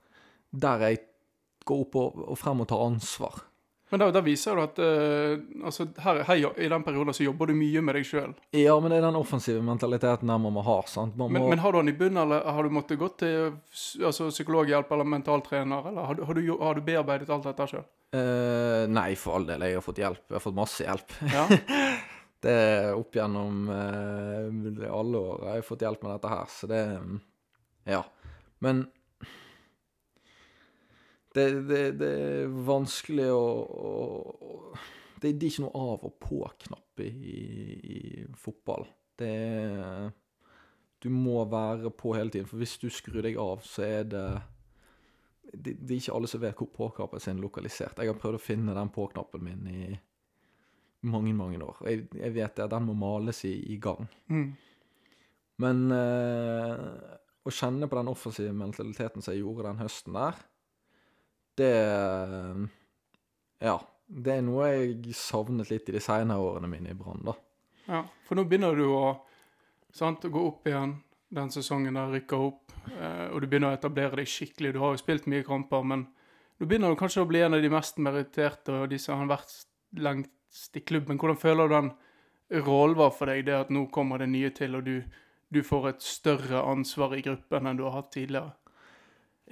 Der 0.49 0.87
jeg 0.87 1.03
går 1.67 1.83
opp 1.85 1.99
og, 2.01 2.23
og 2.33 2.39
frem 2.39 2.63
og 2.63 2.69
tar 2.71 2.85
ansvar. 2.87 3.43
Men 3.89 4.01
da, 4.01 4.07
da 4.11 4.21
viser 4.23 4.57
du 4.57 4.61
at 4.65 4.79
uh, 4.83 5.65
altså, 5.69 5.85
her, 6.03 6.19
her, 6.27 6.41
i 6.59 6.67
den 6.67 6.83
perioden 6.83 7.15
så 7.15 7.23
jobber 7.23 7.47
du 7.47 7.55
mye 7.55 7.83
med 7.85 7.95
deg 7.95 8.07
sjøl. 8.09 8.33
Ja, 8.55 8.75
men 8.83 8.91
det 8.91 8.97
er 8.99 9.05
den 9.07 9.19
offensive 9.19 9.61
mentaliteten 9.63 10.27
der 10.27 10.41
man 10.43 10.55
må 10.57 10.63
ha. 10.67 10.81
sant? 10.91 11.15
Man 11.15 11.31
må, 11.31 11.37
Men, 11.37 11.47
men 11.53 11.63
har 11.63 11.71
du 11.71 11.79
den 11.79 11.93
i 11.93 11.95
bunnen, 11.95 12.19
eller 12.25 12.43
har 12.43 12.67
du 12.67 12.75
måttet 12.75 12.99
gå 12.99 13.07
til 13.21 13.53
altså, 14.03 14.27
psykologhjelp 14.33 14.91
eller 14.91 15.07
mentaltrener? 15.07 15.87
Eller 15.91 16.09
har 16.09 16.19
du, 16.19 16.25
har 16.27 16.39
du, 16.39 16.43
har 16.59 16.75
du 16.75 16.83
bearbeidet 16.89 17.31
alt 17.31 17.47
dette 17.47 17.69
sjøl? 17.71 17.87
Uh, 18.15 18.83
nei, 18.91 19.09
for 19.19 19.39
all 19.39 19.47
del. 19.47 19.63
Jeg 19.69 19.79
har 19.79 19.87
fått 19.87 20.03
hjelp. 20.03 20.23
Jeg 20.27 20.39
har 20.39 20.45
fått 20.49 20.59
masse 20.59 20.87
hjelp. 20.87 21.17
Ja? 21.31 21.47
Det 22.37 22.53
er 22.53 22.91
opp 22.93 23.15
gjennom 23.17 23.65
uh, 23.65 24.83
alle 24.93 25.17
år 25.17 25.47
jeg 25.47 25.55
har 25.55 25.65
fått 25.65 25.81
hjelp 25.87 26.03
med 26.05 26.11
dette 26.13 26.29
her, 26.29 26.51
så 26.53 26.69
det 26.69 26.83
mm, 27.01 27.15
Ja. 27.89 28.03
Men 28.61 28.83
det, 31.37 31.47
det, 31.69 31.81
det 32.01 32.11
er 32.17 32.53
vanskelig 32.67 33.29
å, 33.33 33.45
å 33.63 34.71
det, 35.21 35.33
det 35.33 35.47
er 35.47 35.51
ikke 35.51 35.65
noe 35.65 35.81
av- 35.93 36.05
og 36.05 36.15
på-knapp 36.21 37.01
i, 37.05 37.09
i 37.09 38.25
fotball. 38.37 38.85
Det 39.17 39.29
er 39.33 40.11
Du 41.01 41.09
må 41.13 41.43
være 41.45 41.91
på 41.93 42.15
hele 42.17 42.33
tiden, 42.33 42.47
for 42.49 42.57
hvis 42.57 42.77
du 42.81 42.87
skrur 42.89 43.21
deg 43.21 43.37
av, 43.37 43.61
så 43.65 43.83
er 43.85 44.07
det 44.09 44.27
det, 45.53 45.75
det 45.79 45.93
er 45.93 45.99
ikke 46.01 46.15
alle 46.17 46.27
som 46.27 46.41
vet 46.41 46.57
hvor 46.59 46.69
på-knappen 46.73 47.21
sin 47.23 47.37
er 47.37 47.45
lokalisert. 47.45 47.99
Jeg 48.01 48.11
har 48.11 48.19
prøvd 48.19 48.39
å 48.39 48.41
finne 48.41 48.75
den 48.75 48.89
på-knappen 48.93 49.45
min 49.45 49.69
i 49.71 49.83
mange, 51.07 51.33
mange 51.37 51.61
år. 51.63 51.77
Jeg, 51.87 52.07
jeg 52.17 52.33
vet 52.35 52.59
at 52.65 52.73
den 52.73 52.87
må 52.89 52.97
males 52.97 53.43
i, 53.47 53.53
i 53.71 53.77
gang. 53.81 54.09
Mm. 54.33 54.49
Men 55.63 55.85
eh, 55.93 56.83
å 57.47 57.53
kjenne 57.53 57.87
på 57.89 57.97
den 57.99 58.11
offensive 58.11 58.53
mentaliteten 58.53 59.23
som 59.23 59.33
jeg 59.33 59.45
gjorde 59.45 59.69
den 59.69 59.81
høsten 59.85 60.17
der, 60.17 60.41
det 61.59 61.73
Ja. 63.65 63.77
Det 64.07 64.37
er 64.37 64.43
noe 64.45 64.69
jeg 64.71 65.15
savnet 65.19 65.67
litt 65.67 65.89
i 65.91 65.93
de 65.97 65.99
senere 65.99 66.39
årene 66.39 66.69
mine 66.71 66.93
i 66.93 66.95
Brann, 66.95 67.25
da. 67.27 67.33
Ja, 67.87 68.05
for 68.23 68.39
nå 68.39 68.45
begynner 68.47 68.75
du 68.75 68.85
å, 68.87 69.17
sant, 69.91 70.23
gå 70.23 70.43
opp 70.47 70.67
igjen 70.67 70.93
den 71.35 71.51
sesongen 71.51 71.99
der 71.99 72.13
rykker 72.13 72.43
opp, 72.45 72.71
eh, 72.87 73.25
og 73.33 73.41
du 73.43 73.49
begynner 73.51 73.73
å 73.73 73.77
etablere 73.77 74.21
deg 74.21 74.29
skikkelig. 74.31 74.71
Du 74.75 74.79
har 74.79 74.93
jo 74.95 75.01
spilt 75.01 75.27
mye 75.27 75.43
kamper, 75.47 75.83
men 75.83 76.05
nå 76.57 76.67
begynner 76.67 76.93
du 76.93 76.99
kanskje 76.99 77.25
å 77.25 77.27
bli 77.27 77.41
en 77.43 77.57
av 77.57 77.63
de 77.63 77.71
mest 77.71 77.99
meritterte 77.99 78.77
og 78.83 78.87
de 78.93 78.99
som 79.01 79.19
har 79.19 79.33
vært 79.33 79.57
lengst 79.99 80.79
i 80.79 80.85
klubben. 80.87 81.19
Hvordan 81.19 81.41
føler 81.41 81.67
du 81.67 81.75
den 81.75 81.91
rollen 82.63 82.95
var 82.99 83.11
for 83.15 83.27
deg, 83.27 83.43
det 83.49 83.57
at 83.59 83.73
nå 83.75 83.89
kommer 83.91 84.23
det 84.23 84.29
nye 84.31 84.53
til, 84.55 84.79
og 84.79 84.87
du, 84.87 85.01
du 85.51 85.61
får 85.67 85.91
et 85.91 86.07
større 86.07 86.63
ansvar 86.63 87.17
i 87.17 87.25
gruppen 87.27 87.67
enn 87.67 87.79
du 87.79 87.83
har 87.89 87.99
hatt 87.99 88.13
tidligere? 88.15 88.55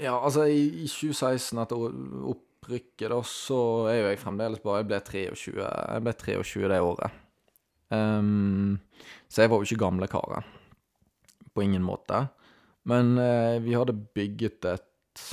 Ja, 0.01 0.17
altså, 0.19 0.47
i, 0.51 0.65
i 0.83 0.87
2016, 0.91 1.59
etter 1.63 1.85
opprykket, 2.31 3.07
da, 3.11 3.19
så 3.27 3.59
er 3.91 4.01
jo 4.01 4.09
jeg 4.09 4.19
fremdeles 4.19 4.63
bare 4.63 4.81
Jeg 4.81 4.89
ble 4.89 4.99
23, 5.11 5.53
jeg 5.61 6.05
ble 6.05 6.15
23 6.25 6.71
det 6.71 6.81
året. 6.83 7.21
Um, 7.93 8.79
så 9.29 9.45
jeg 9.45 9.51
var 9.53 9.61
jo 9.61 9.69
ikke 9.69 9.83
gamlekaren. 9.85 10.49
På 11.55 11.63
ingen 11.63 11.85
måte. 11.85 12.25
Men 12.89 13.15
uh, 13.17 13.55
vi 13.63 13.77
hadde 13.77 13.95
bygget 13.95 14.67
et 14.73 15.23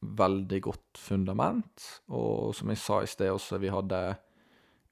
veldig 0.00 0.58
godt 0.64 0.98
fundament, 0.98 1.86
og 2.08 2.54
som 2.56 2.72
jeg 2.72 2.80
sa 2.80 3.02
i 3.04 3.08
sted 3.10 3.30
også, 3.30 3.60
vi 3.60 3.70
hadde 3.72 4.00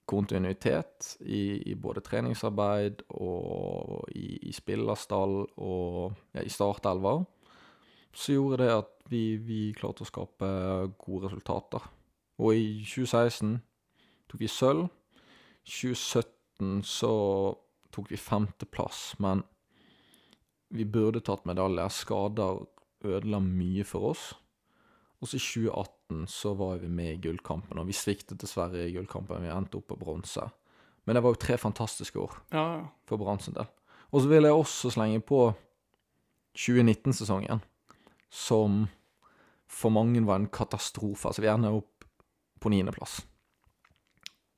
kontinuitet 0.08 1.16
i, 1.20 1.60
i 1.68 1.74
både 1.76 2.02
treningsarbeid 2.04 3.02
og 3.16 4.08
i, 4.16 4.38
i 4.48 4.52
spillerstall 4.56 5.42
og 5.56 6.14
ja, 6.36 6.44
i 6.44 6.52
startelver, 6.52 7.24
så 8.12 8.36
gjorde 8.36 8.62
det 8.62 8.70
at 8.72 8.94
vi, 9.10 9.36
vi 9.40 9.60
klarte 9.76 10.04
å 10.04 10.08
skape 10.08 10.48
gode 11.00 11.28
resultater. 11.28 11.84
Og 12.38 12.54
i 12.54 12.84
2016 12.86 13.56
tok 14.30 14.42
vi 14.42 14.50
sølv. 14.52 14.88
2017 15.68 16.82
så 16.86 17.12
tok 17.94 18.10
vi 18.12 18.20
femteplass, 18.20 19.14
men 19.22 19.42
vi 20.74 20.84
burde 20.84 21.22
tatt 21.24 21.46
medaljer. 21.48 21.90
Skader 21.92 22.62
ødela 23.08 23.40
mye 23.42 23.86
for 23.88 24.12
oss. 24.12 24.28
Og 25.18 25.30
så 25.30 25.38
i 25.38 25.42
2018 25.42 26.26
så 26.30 26.52
var 26.58 26.78
vi 26.82 26.88
med 26.92 27.14
i 27.16 27.20
gullkampen, 27.28 27.78
og 27.80 27.88
vi 27.88 27.96
sviktet 27.96 28.38
dessverre 28.40 28.86
i 28.86 28.92
gullkampen. 28.94 29.42
Vi 29.42 29.50
endte 29.52 29.80
opp 29.80 29.88
på 29.90 29.98
bronse. 29.98 30.44
Men 31.08 31.16
det 31.16 31.24
var 31.24 31.32
jo 31.32 31.40
tre 31.40 31.56
fantastiske 31.56 32.20
år 32.20 32.34
Ja, 32.52 32.64
ja. 32.78 32.84
for 33.08 33.16
Brann 33.16 33.40
del. 33.40 33.66
Og 34.12 34.22
så 34.22 34.28
vil 34.28 34.44
jeg 34.44 34.52
også 34.52 34.90
slenge 34.92 35.20
på 35.24 35.40
2019-sesongen, 36.56 37.60
som 38.28 38.86
for 39.68 39.92
mange 39.94 40.24
var 40.26 40.40
en 40.40 40.50
katastrofe. 40.52 41.28
Altså, 41.28 41.44
vi 41.44 41.50
ender 41.52 41.76
opp 41.76 42.06
på 42.60 42.72
niendeplass. 42.72 43.20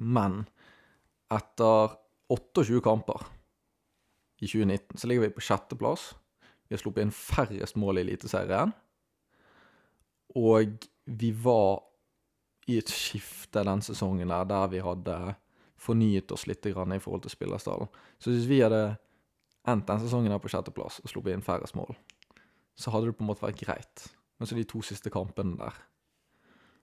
Men 0.01 0.45
etter 1.31 1.97
28 2.31 2.81
kamper 2.85 3.27
i 4.41 4.47
2019, 4.47 4.97
så 4.97 5.11
ligger 5.11 5.27
vi 5.27 5.35
på 5.37 5.45
sjetteplass. 5.45 6.15
Vi 6.69 6.77
har 6.77 6.83
sluppet 6.83 7.05
inn 7.05 7.15
færrest 7.15 7.77
mål 7.81 8.01
i 8.01 8.07
Eliteserien. 8.07 8.73
Og 10.39 10.87
vi 11.05 11.31
var 11.35 11.83
i 12.71 12.79
et 12.79 12.93
skifte 12.93 13.65
den 13.67 13.83
sesongen 13.83 14.31
der, 14.31 14.47
der 14.47 14.71
vi 14.71 14.83
hadde 14.85 15.17
fornyet 15.81 16.31
oss 16.33 16.47
litt 16.47 16.67
i 16.69 16.75
forhold 16.75 17.25
til 17.25 17.33
spillerstallen. 17.33 17.91
Så 18.21 18.31
hvis 18.31 18.49
vi 18.49 18.61
hadde 18.63 18.95
endt 19.69 19.89
den 19.89 20.01
sesongen 20.05 20.33
her 20.33 20.41
på 20.43 20.53
sjetteplass 20.53 21.01
og 21.03 21.11
sluppet 21.11 21.35
inn 21.35 21.45
færrest 21.45 21.77
mål, 21.77 21.97
så 22.79 22.93
hadde 22.95 23.11
det 23.11 23.17
på 23.19 23.25
en 23.25 23.31
måte 23.33 23.45
vært 23.45 23.61
greit. 23.61 24.07
Men 24.41 24.49
så 24.49 24.57
de 24.57 24.65
to 24.65 24.81
siste 24.81 25.13
kampene 25.13 25.59
der, 25.61 25.81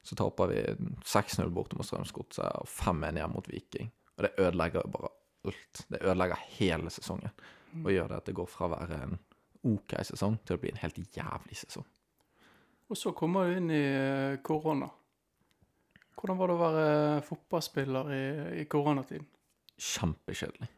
så 0.06 0.16
taper 0.16 0.52
vi 0.52 0.60
6-0 1.04 1.50
borte 1.52 1.76
mot 1.76 1.88
Strømsgodset 1.88 2.46
og 2.46 2.68
5-1 2.70 3.18
hjemme 3.18 3.34
mot 3.34 3.50
Viking. 3.50 3.90
Og 4.18 4.28
det 4.28 4.36
ødelegger 4.38 4.86
jo 4.86 4.92
bare 4.94 5.10
alt. 5.48 5.82
Det 5.90 6.02
ødelegger 6.04 6.44
hele 6.60 6.94
sesongen. 6.94 7.34
Og 7.82 7.90
gjør 7.92 8.12
det 8.12 8.20
at 8.22 8.30
det 8.30 8.38
går 8.38 8.50
fra 8.52 8.68
å 8.68 8.76
være 8.76 9.02
en 9.08 9.18
OK 9.68 9.98
sesong 10.08 10.38
til 10.46 10.58
å 10.58 10.62
bli 10.62 10.72
en 10.72 10.80
helt 10.84 11.02
jævlig 11.18 11.58
sesong. 11.60 11.86
Og 12.88 13.02
så 13.02 13.12
kommer 13.18 13.50
du 13.50 13.58
inn 13.58 13.74
i 13.74 13.84
eh, 13.84 14.38
korona. 14.46 14.88
Hvordan 16.18 16.38
var 16.40 16.50
det 16.50 16.56
å 16.56 16.62
være 16.62 17.26
fotballspiller 17.26 18.14
i, 18.16 18.24
i 18.62 18.68
koronatiden? 18.70 19.28
Kjempekjedelig. 19.78 20.70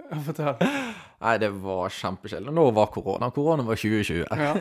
Fortell. 0.26 0.56
Nei, 1.22 1.36
det 1.38 1.52
var 1.62 1.92
kjempekjedelig. 1.94 2.52
Nå 2.54 2.64
var 2.74 2.90
korona. 2.94 3.30
Korona 3.34 3.64
var 3.66 3.78
2020. 3.78 4.26
Ja. 4.26 4.56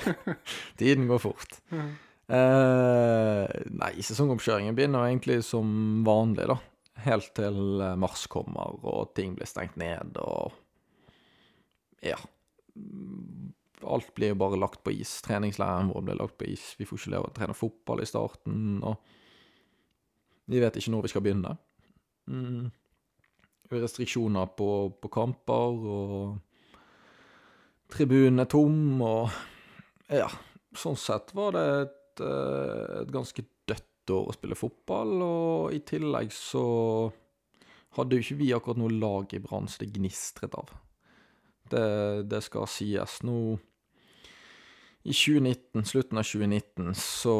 Tiden 0.80 1.06
går 1.10 1.20
fort. 1.22 1.58
Mm. 1.72 1.92
Eh, 2.32 3.48
nei, 3.76 3.92
sesongoppkjøringen 4.00 4.76
begynner 4.78 5.08
egentlig 5.08 5.42
som 5.44 6.02
vanlig, 6.06 6.46
da. 6.48 6.56
Helt 7.04 7.32
til 7.36 7.82
eh, 7.82 7.96
mars 7.98 8.24
kommer 8.30 8.76
og 8.86 9.10
ting 9.16 9.34
blir 9.36 9.48
stengt 9.50 9.78
ned 9.80 10.16
og 10.22 10.54
Ja. 12.02 12.16
Alt 13.82 14.12
blir 14.14 14.32
jo 14.32 14.38
bare 14.38 14.58
lagt 14.58 14.80
på 14.86 14.94
is. 14.94 15.16
Treningsleiren 15.26 15.90
vår 15.90 16.06
blir 16.06 16.18
lagt 16.20 16.38
på 16.38 16.46
is. 16.48 16.72
Vi 16.78 16.86
får 16.86 17.00
ikke 17.00 17.12
leve 17.16 17.28
å 17.28 17.34
trene 17.34 17.56
fotball 17.58 18.02
i 18.02 18.06
starten, 18.06 18.78
og 18.86 18.96
vi 20.50 20.60
vet 20.62 20.78
ikke 20.78 20.92
når 20.94 21.04
vi 21.04 21.10
skal 21.10 21.24
begynne. 21.26 21.56
Mm. 22.30 22.70
Restriksjoner 23.80 24.52
på, 24.58 24.68
på 25.00 25.10
kamper, 25.12 25.86
og 25.96 26.76
tribunen 27.92 28.44
er 28.44 28.50
tom, 28.50 29.00
og 29.04 29.30
Ja, 30.12 30.28
sånn 30.76 30.98
sett 31.00 31.32
var 31.32 31.54
det 31.56 31.66
et, 31.80 32.20
eh, 32.26 33.00
et 33.00 33.12
ganske 33.12 33.44
dødt 33.68 34.12
år 34.12 34.28
å 34.28 34.36
spille 34.36 34.58
fotball, 34.58 35.14
og 35.24 35.74
i 35.76 35.80
tillegg 35.88 36.32
så 36.36 36.64
hadde 37.96 38.16
jo 38.16 38.24
ikke 38.24 38.40
vi 38.40 38.52
akkurat 38.56 38.80
noe 38.80 38.92
lag 38.92 39.32
i 39.32 39.40
Brann 39.40 39.68
som 39.68 39.84
det 39.84 39.92
gnistret 39.96 40.54
av. 40.56 40.72
Det, 41.72 42.28
det 42.28 42.42
skal 42.44 42.68
sies. 42.68 43.20
Nå 43.24 43.56
i 45.02 45.12
2019, 45.12 45.84
slutten 45.88 46.20
av 46.20 46.26
2019, 46.28 46.92
så 46.94 47.36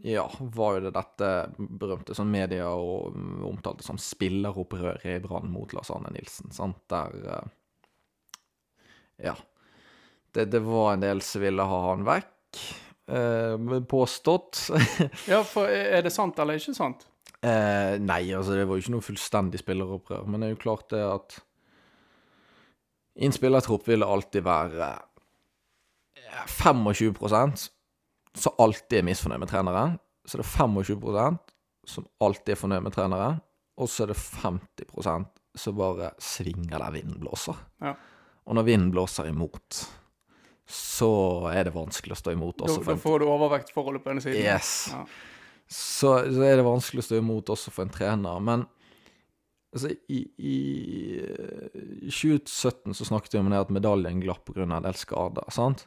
Ja, 0.00 0.24
var 0.38 0.76
jo 0.76 0.84
det 0.86 0.94
dette 0.96 1.28
berømte 1.58 2.16
som 2.16 2.30
media 2.32 2.70
og 2.72 3.16
omtalte 3.46 3.84
som 3.86 4.00
spilleropprøret 4.00 5.04
i 5.04 5.18
Brann 5.24 5.50
mot 5.52 5.74
Lars 5.76 5.92
Arne 5.92 6.12
Nilsen, 6.14 6.52
sant, 6.54 6.80
der 6.92 7.18
eh, 7.22 7.50
Ja. 9.28 9.36
Det, 10.32 10.46
det 10.48 10.62
var 10.64 10.94
en 10.94 11.04
del 11.04 11.20
som 11.20 11.42
ville 11.44 11.64
ha 11.68 11.78
han 11.90 12.06
vekk. 12.08 12.60
Eh, 13.12 13.80
påstått. 13.84 14.70
ja, 15.32 15.42
for 15.44 15.68
er 15.68 16.00
det 16.06 16.14
sant 16.14 16.38
eller 16.40 16.56
ikke 16.56 16.72
sant? 16.76 17.04
Eh, 17.42 17.98
nei, 18.00 18.22
altså 18.32 18.56
det 18.56 18.64
var 18.64 18.78
jo 18.78 18.84
ikke 18.84 18.94
noe 18.94 19.04
fullstendig 19.04 19.60
spilleropprør, 19.60 20.24
men 20.24 20.40
det 20.40 20.48
er 20.48 20.54
jo 20.54 20.62
klart 20.62 20.88
det 20.94 21.02
at 21.04 21.40
i 23.18 23.26
en 23.26 23.34
spillertropp 23.34 23.88
vil 23.90 24.00
det 24.00 24.08
alltid 24.08 24.44
være 24.46 24.90
eh, 26.16 26.44
25 26.48 27.12
som 28.38 28.56
alltid 28.62 29.00
er 29.00 29.06
misfornøyd 29.06 29.42
med 29.42 29.50
treneren. 29.50 29.96
Så 30.26 30.38
det 30.38 30.46
er 30.46 30.52
25% 30.54 31.40
som 31.88 32.06
alltid 32.22 32.54
er 32.54 32.60
fornøyd 32.60 32.84
med 32.86 32.94
treneren. 32.94 33.40
Og 33.80 33.90
så 33.90 34.04
er 34.04 34.12
det 34.12 34.18
50% 34.20 35.30
som 35.58 35.76
bare 35.76 36.12
svinger 36.22 36.78
der 36.78 36.94
vinden 36.94 37.18
blåser. 37.20 37.58
Ja. 37.82 37.96
Og 38.48 38.56
når 38.58 38.66
vinden 38.66 38.92
blåser 38.94 39.28
imot, 39.30 39.82
så 40.68 41.10
er 41.52 41.68
det 41.68 41.74
vanskelig 41.74 42.16
å 42.16 42.20
stå 42.20 42.34
imot. 42.34 42.62
Også 42.64 42.80
for 42.80 42.94
da 42.94 43.02
får 43.02 43.22
du 43.22 43.26
overvektforholdet 43.28 44.04
på 44.04 44.12
denne 44.12 44.24
siden. 44.24 44.40
Yes. 44.40 44.92
Ja. 44.92 45.02
så, 45.66 46.14
så 46.32 46.46
er 46.46 46.56
det 46.58 46.66
vanskelig 46.66 47.04
å 47.04 47.08
stå 47.10 47.20
imot 47.20 47.52
også 47.52 47.74
for 47.74 47.86
en 47.86 47.92
trener. 47.92 48.40
Men 48.44 48.64
altså, 49.74 49.92
i, 50.08 50.22
i 50.38 50.56
eh, 51.20 52.08
2017 52.08 52.96
så 52.96 53.08
snakket 53.12 53.36
vi 53.36 53.42
om 53.42 53.52
det 53.52 53.62
at 53.66 53.74
medaljen 53.74 54.22
glapp 54.24 54.46
pga. 54.48 54.64
en 54.64 54.78
del 54.88 54.98
skader. 54.98 55.48
sant? 55.54 55.86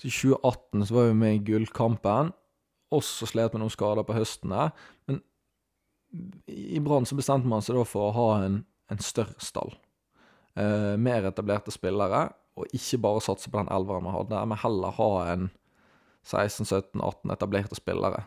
Så 0.00 0.08
i 0.08 0.14
2018 0.14 0.86
så 0.88 0.96
var 0.96 1.10
vi 1.10 1.18
med 1.18 1.36
i 1.36 1.44
gullkampen. 1.52 2.32
Også 2.92 3.28
slet 3.28 3.54
med 3.54 3.62
noen 3.62 3.72
skader 3.72 4.06
på 4.06 4.16
høsten 4.16 4.52
der. 4.54 4.74
Men 5.08 5.22
i 6.50 6.80
Brann 6.84 7.08
så 7.08 7.16
bestemte 7.16 7.48
man 7.48 7.64
seg 7.64 7.78
da 7.78 7.86
for 7.88 8.10
å 8.10 8.16
ha 8.16 8.28
en, 8.44 8.62
en 8.92 9.02
større 9.02 9.40
stall. 9.42 9.74
Eh, 10.58 10.94
mer 11.00 11.24
etablerte 11.30 11.72
spillere, 11.72 12.26
og 12.60 12.76
ikke 12.76 13.00
bare 13.00 13.22
satse 13.24 13.48
på 13.48 13.62
den 13.62 13.70
elveren 13.72 14.04
vi 14.04 14.12
hadde, 14.12 14.42
men 14.50 14.60
heller 14.60 14.96
ha 14.98 15.10
en 15.32 15.48
16-17-18 16.28 17.32
etablerte 17.32 17.78
spillere. 17.78 18.26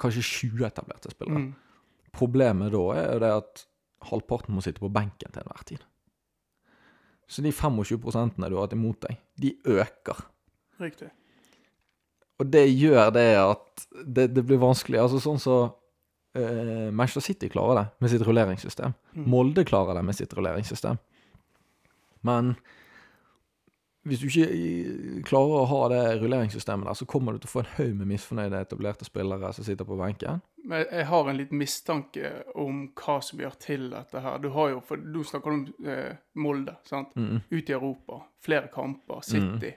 Kanskje 0.00 0.26
20 0.26 0.66
etablerte 0.68 1.14
spillere. 1.14 1.46
Mm. 1.46 2.04
Problemet 2.14 2.74
da 2.74 2.84
er 2.98 3.08
jo 3.14 3.22
det 3.24 3.32
at 3.40 3.64
halvparten 4.10 4.54
må 4.54 4.62
sitte 4.62 4.82
på 4.82 4.92
benken 4.92 5.32
til 5.32 5.42
enhver 5.42 5.66
tid. 5.66 5.82
Så 7.26 7.42
de 7.42 7.54
25 7.54 7.98
prosentene 8.02 8.50
du 8.52 8.58
har 8.58 8.66
hatt 8.66 8.76
imot 8.76 9.00
deg, 9.06 9.16
de 9.40 9.54
øker. 9.64 10.26
Riktig. 10.82 11.10
Og 12.42 12.50
det 12.50 12.66
gjør 12.66 13.10
det 13.14 13.28
at 13.38 13.88
det, 14.04 14.28
det 14.34 14.44
blir 14.46 14.62
vanskelig. 14.62 14.98
Altså 15.02 15.20
sånn 15.22 15.40
så 15.42 15.58
eh, 16.34 16.90
Manchester 16.90 17.22
City 17.22 17.50
klarer 17.52 17.78
det 17.78 17.84
med 18.02 18.12
sitt 18.12 18.24
rulleringssystem. 18.26 18.94
Mm. 19.14 19.26
Molde 19.30 19.64
klarer 19.66 19.98
det 19.98 20.06
med 20.06 20.18
sitt 20.18 20.34
rulleringssystem. 20.34 20.98
Men 22.26 22.56
hvis 24.04 24.20
du 24.20 24.26
ikke 24.28 24.48
eh, 24.50 25.20
klarer 25.24 25.62
å 25.62 25.68
ha 25.70 25.78
det 25.92 26.02
rulleringssystemet 26.24 26.90
der, 26.90 26.98
så 26.98 27.06
kommer 27.08 27.32
du 27.32 27.40
til 27.40 27.48
å 27.48 27.54
få 27.54 27.62
en 27.62 27.70
haug 27.78 27.94
med 28.00 28.10
misfornøyde 28.10 28.64
etablerte 28.66 29.06
spillere 29.06 29.52
som 29.56 29.64
sitter 29.64 29.88
på 29.88 29.96
benken. 30.00 30.42
Men 30.64 30.84
jeg 30.88 31.06
har 31.08 31.30
en 31.30 31.38
liten 31.38 31.60
mistanke 31.60 32.32
om 32.60 32.86
hva 32.98 33.18
som 33.24 33.40
gjør 33.40 33.56
til 33.60 33.86
dette 33.92 34.20
her. 34.24 34.42
Du 34.42 34.50
har 34.56 34.74
jo, 34.74 34.82
for 34.84 35.00
Du 35.00 35.22
snakker 35.24 35.54
om 35.54 35.64
eh, 35.86 36.20
Molde, 36.40 36.76
sant? 36.88 37.14
Mm. 37.16 37.44
Ute 37.48 37.72
i 37.72 37.76
Europa. 37.76 38.24
Flere 38.44 38.68
kamper. 38.74 39.24
City. 39.24 39.72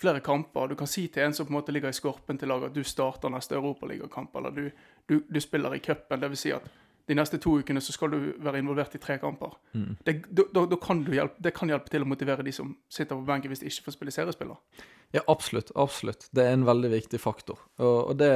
Flere 0.00 0.20
kamper. 0.24 0.70
Du 0.70 0.76
kan 0.80 0.88
si 0.88 1.06
til 1.12 1.26
en 1.26 1.34
som 1.36 1.46
på 1.46 1.52
en 1.52 1.58
måte 1.58 1.72
ligger 1.74 1.92
i 1.92 1.96
skorpen 1.96 2.38
til 2.40 2.48
laget 2.48 2.70
at 2.70 2.76
du 2.76 2.84
starter 2.86 3.32
neste 3.32 3.58
europaligakamp, 3.58 4.36
eller 4.36 4.54
du, 4.56 4.70
du, 5.06 5.18
du 5.28 5.40
spiller 5.40 5.74
i 5.76 5.82
cupen. 5.84 6.22
Dvs. 6.22 6.44
Si 6.46 6.54
at 6.56 6.70
de 7.10 7.16
neste 7.18 7.40
to 7.42 7.56
ukene 7.58 7.80
så 7.82 7.92
skal 7.92 8.12
du 8.12 8.18
være 8.38 8.60
involvert 8.62 8.94
i 8.94 9.00
tre 9.02 9.16
kamper. 9.18 9.56
Mm. 9.74 9.96
Det, 10.06 10.14
da, 10.30 10.62
da, 10.62 10.76
kan 10.80 11.02
du 11.04 11.10
hjelpe, 11.12 11.42
det 11.42 11.52
kan 11.56 11.72
hjelpe 11.72 11.90
til 11.90 12.04
å 12.04 12.08
motivere 12.08 12.46
de 12.46 12.52
som 12.54 12.76
sitter 12.88 13.18
på 13.18 13.26
benken 13.26 13.50
hvis 13.50 13.64
de 13.64 13.72
ikke 13.72 13.88
får 13.88 13.96
spille 13.96 14.14
seriespiller. 14.14 14.84
Ja, 15.16 15.24
absolutt. 15.26 15.72
Absolutt. 15.74 16.28
Det 16.30 16.46
er 16.46 16.54
en 16.54 16.68
veldig 16.68 16.92
viktig 16.92 17.20
faktor. 17.20 17.58
Og, 17.82 18.12
og 18.12 18.20
det 18.20 18.30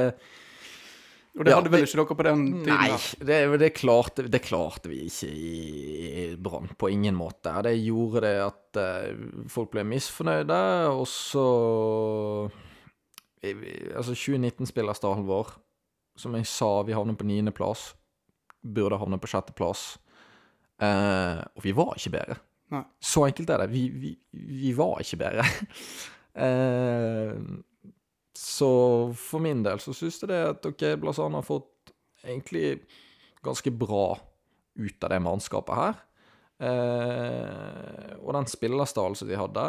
Og 1.35 1.43
det 1.43 1.51
Ja, 1.51 1.57
hadde 1.59 1.71
vel 1.73 1.83
ikke 1.83 1.97
dere 1.99 2.15
på 2.15 2.25
den 2.25 2.43
tiden? 2.63 2.77
Nei, 2.79 2.99
det, 3.27 3.39
det, 3.59 3.69
klarte, 3.75 4.23
det 4.31 4.39
klarte 4.45 4.87
vi 4.87 5.01
ikke 5.09 5.27
i, 5.27 5.57
i 6.07 6.23
Brann. 6.39 6.69
På 6.79 6.87
ingen 6.91 7.17
måte. 7.19 7.51
Det 7.65 7.73
gjorde 7.81 8.21
det 8.23 8.35
at 8.45 8.79
eh, 8.79 9.25
folk 9.51 9.73
ble 9.73 9.83
misfornøyde, 9.87 10.61
og 10.95 11.03
så 11.11 11.47
Altså, 13.45 14.15
2019-spillerstallen 14.17 15.27
vår, 15.27 15.51
som 16.17 16.33
jeg 16.33 16.47
sa, 16.49 16.69
vi 16.87 16.95
havnet 16.97 17.19
på 17.19 17.27
niendeplass. 17.29 17.91
Burde 18.65 18.97
havnet 18.97 19.21
på 19.21 19.29
sjetteplass. 19.29 19.83
Eh, 20.81 21.43
og 21.53 21.61
vi 21.61 21.75
var 21.77 21.93
ikke 21.99 22.15
bedre. 22.15 22.39
Nei. 22.73 22.81
Så 22.97 23.27
enkelt 23.27 23.51
er 23.53 23.61
det. 23.61 23.69
Vi, 23.75 23.83
vi, 23.93 24.15
vi 24.33 24.71
var 24.73 25.03
ikke 25.03 25.19
bedre. 25.21 25.45
eh, 26.47 27.37
så 28.37 28.69
for 29.15 29.43
min 29.43 29.63
del 29.65 29.79
så 29.83 29.93
syns 29.95 30.19
jeg 30.21 30.31
det 30.31 30.41
at 30.49 30.67
ok, 30.67 30.83
Blazan 31.01 31.37
har 31.37 31.45
fått 31.45 31.93
egentlig 32.25 32.81
ganske 33.45 33.71
bra 33.71 34.17
ut 34.75 35.03
av 35.03 35.13
det 35.13 35.19
mannskapet 35.23 35.79
her. 35.79 35.99
Eh, 36.65 38.15
og 38.21 38.33
den 38.35 38.47
spillerstallen 38.47 39.17
som 39.19 39.27
de 39.27 39.35
hadde 39.35 39.63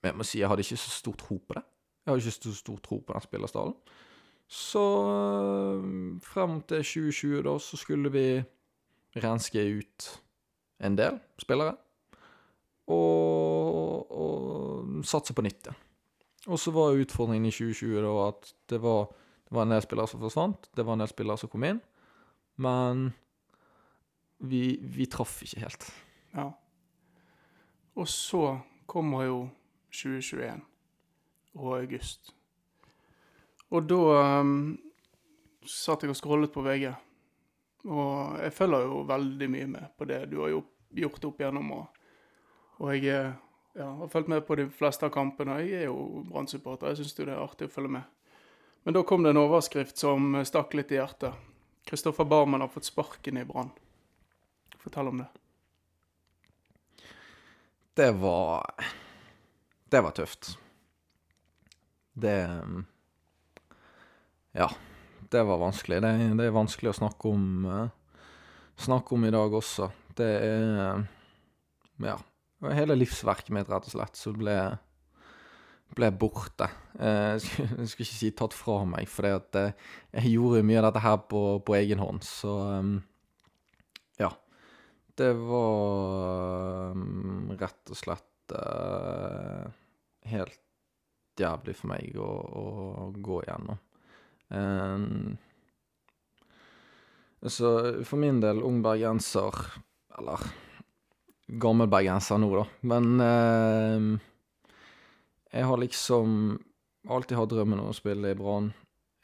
Jeg 0.00 0.16
må 0.16 0.24
si 0.24 0.38
jeg 0.40 0.48
hadde 0.48 0.64
ikke 0.64 0.78
så 0.80 0.92
stor 0.92 1.16
tro 1.20 1.36
på 1.38 1.56
det. 1.56 1.62
Jeg 2.04 2.10
hadde 2.12 2.24
ikke 2.24 2.48
så 2.48 2.56
stor 2.56 2.80
tro 2.84 2.98
på 3.00 3.16
den 3.16 3.24
spillerstallen. 3.24 3.76
Så 4.48 4.82
eh, 5.12 5.86
frem 6.24 6.58
til 6.68 6.84
2020, 6.84 7.40
da, 7.46 7.56
så 7.60 7.80
skulle 7.80 8.12
vi 8.12 8.26
renske 9.24 9.64
ut 9.80 10.10
en 10.84 10.98
del 10.98 11.16
spillere. 11.40 11.76
Og, 12.92 14.12
og 14.12 15.04
satse 15.08 15.32
på 15.32 15.44
nytt 15.46 15.70
igjen. 15.70 15.83
Og 16.46 16.58
så 16.60 16.72
var 16.74 16.98
utfordringen 17.00 17.48
i 17.48 17.54
2020 17.54 18.02
da 18.04 18.14
at 18.28 18.50
det 18.68 18.80
var, 18.82 19.06
det 19.48 19.56
var 19.56 19.64
en 19.64 19.72
del 19.72 19.84
spillere 19.84 20.10
som 20.10 20.20
forsvant, 20.20 20.68
det 20.76 20.84
var 20.84 20.96
en 20.98 21.04
del 21.04 21.08
spillere 21.12 21.40
som 21.40 21.48
kom 21.52 21.64
inn, 21.64 21.80
men 22.60 23.06
vi, 24.44 24.76
vi 24.82 25.06
traff 25.08 25.38
ikke 25.46 25.62
helt. 25.64 25.86
Ja. 26.34 26.50
Og 27.96 28.08
så 28.10 28.58
kommer 28.90 29.24
jo 29.24 29.38
2021 29.94 30.60
og 31.54 31.76
august. 31.78 32.34
Og 33.70 33.86
da 33.88 34.00
um, 34.42 34.74
satt 35.64 36.04
jeg 36.04 36.12
og 36.12 36.18
scrollet 36.18 36.52
på 36.52 36.62
VG. 36.66 36.90
Og 37.88 38.36
jeg 38.42 38.52
følger 38.54 38.84
jo 38.88 39.00
veldig 39.08 39.48
mye 39.50 39.70
med 39.70 39.94
på 39.98 40.06
det 40.08 40.20
du 40.30 40.40
har 40.42 40.52
gjort, 40.52 41.24
opp 41.30 41.40
gjennom. 41.40 41.72
Og, 41.78 42.04
og 42.82 42.94
jeg 42.94 43.08
er- 43.14 43.34
ja, 43.74 43.88
har 43.94 44.08
fulgt 44.08 44.28
med 44.28 44.46
på 44.46 44.54
de 44.54 44.68
fleste 44.70 45.06
av 45.06 45.10
kampene. 45.14 45.58
Jeg 45.64 45.84
er 45.84 45.88
jo 45.88 46.24
Brann-supporter. 46.28 46.92
Jeg 46.92 47.02
syns 47.02 47.16
det 47.18 47.26
er 47.28 47.40
artig 47.42 47.68
å 47.68 47.74
følge 47.74 47.96
med. 47.96 48.10
Men 48.84 48.94
da 48.94 49.02
kom 49.06 49.24
det 49.24 49.32
en 49.32 49.40
overskrift 49.40 49.98
som 49.98 50.34
stakk 50.46 50.76
litt 50.78 50.92
i 50.92 50.98
hjertet. 50.98 51.34
Kristoffer 51.88 52.24
Barmen 52.28 52.62
har 52.62 52.70
fått 52.72 52.86
sparken 52.88 53.40
i 53.40 53.44
Brann. 53.48 53.72
Fortell 54.78 55.08
om 55.08 55.22
det. 55.22 55.30
det 57.94 58.10
var 58.12 58.74
Det 59.88 60.00
var 60.00 60.10
tøft. 60.10 60.58
Det 62.12 62.60
Ja. 64.52 64.70
Det 65.30 65.42
var 65.42 65.58
vanskelig. 65.58 66.02
Det, 66.02 66.12
det 66.38 66.44
er 66.46 66.54
vanskelig 66.54 66.92
å 66.92 66.98
snakke 67.00 67.28
om 67.28 67.64
uh, 67.66 67.88
Snakke 68.76 69.14
om 69.14 69.24
i 69.24 69.30
dag 69.30 69.54
også. 69.54 69.90
Det 70.14 70.30
er 70.46 71.06
Ja. 71.98 72.18
Hele 72.72 72.96
livsverket 72.96 73.52
mitt, 73.52 73.68
rett 73.68 73.86
og 73.90 73.96
slett, 73.96 74.16
så 74.16 74.32
ble 74.36 74.56
ble 75.94 76.10
borte. 76.18 76.68
Eh, 76.98 77.36
jeg 77.36 77.88
skulle 77.90 78.06
ikke 78.06 78.18
si 78.18 78.30
tatt 78.36 78.54
fra 78.56 78.80
meg, 78.88 79.08
for 79.10 79.28
eh, 79.28 79.74
jeg 80.16 80.34
gjorde 80.34 80.64
mye 80.66 80.80
av 80.80 80.88
dette 80.88 81.04
her 81.04 81.18
på, 81.30 81.42
på 81.66 81.76
egen 81.78 82.02
hånd, 82.02 82.24
så 82.26 82.54
um, 82.80 82.96
ja. 84.20 84.32
Det 85.14 85.30
var 85.38 86.96
rett 87.60 87.92
og 87.94 87.98
slett 87.98 88.54
helt 90.26 91.38
jævlig 91.38 91.74
for 91.78 91.90
meg 91.92 92.18
å, 92.18 92.26
å 92.26 92.64
gå 93.14 93.38
igjennom. 93.44 93.78
Så 97.46 97.70
for 98.10 98.20
min 98.20 98.42
del, 98.42 98.60
ung 98.66 98.82
bergenser, 98.82 99.54
eller 100.18 100.42
gammel 101.46 101.90
bergenser 101.92 102.40
nå, 102.40 102.50
da, 102.56 102.64
men 102.88 103.10
uh, 103.20 104.22
jeg 105.54 105.68
har 105.70 105.80
liksom 105.80 106.56
alltid 107.08 107.38
hatt 107.38 107.52
drømmen 107.52 107.82
om 107.82 107.92
å 107.92 107.96
spille 107.96 108.32
i 108.32 108.38
Brann. 108.38 108.72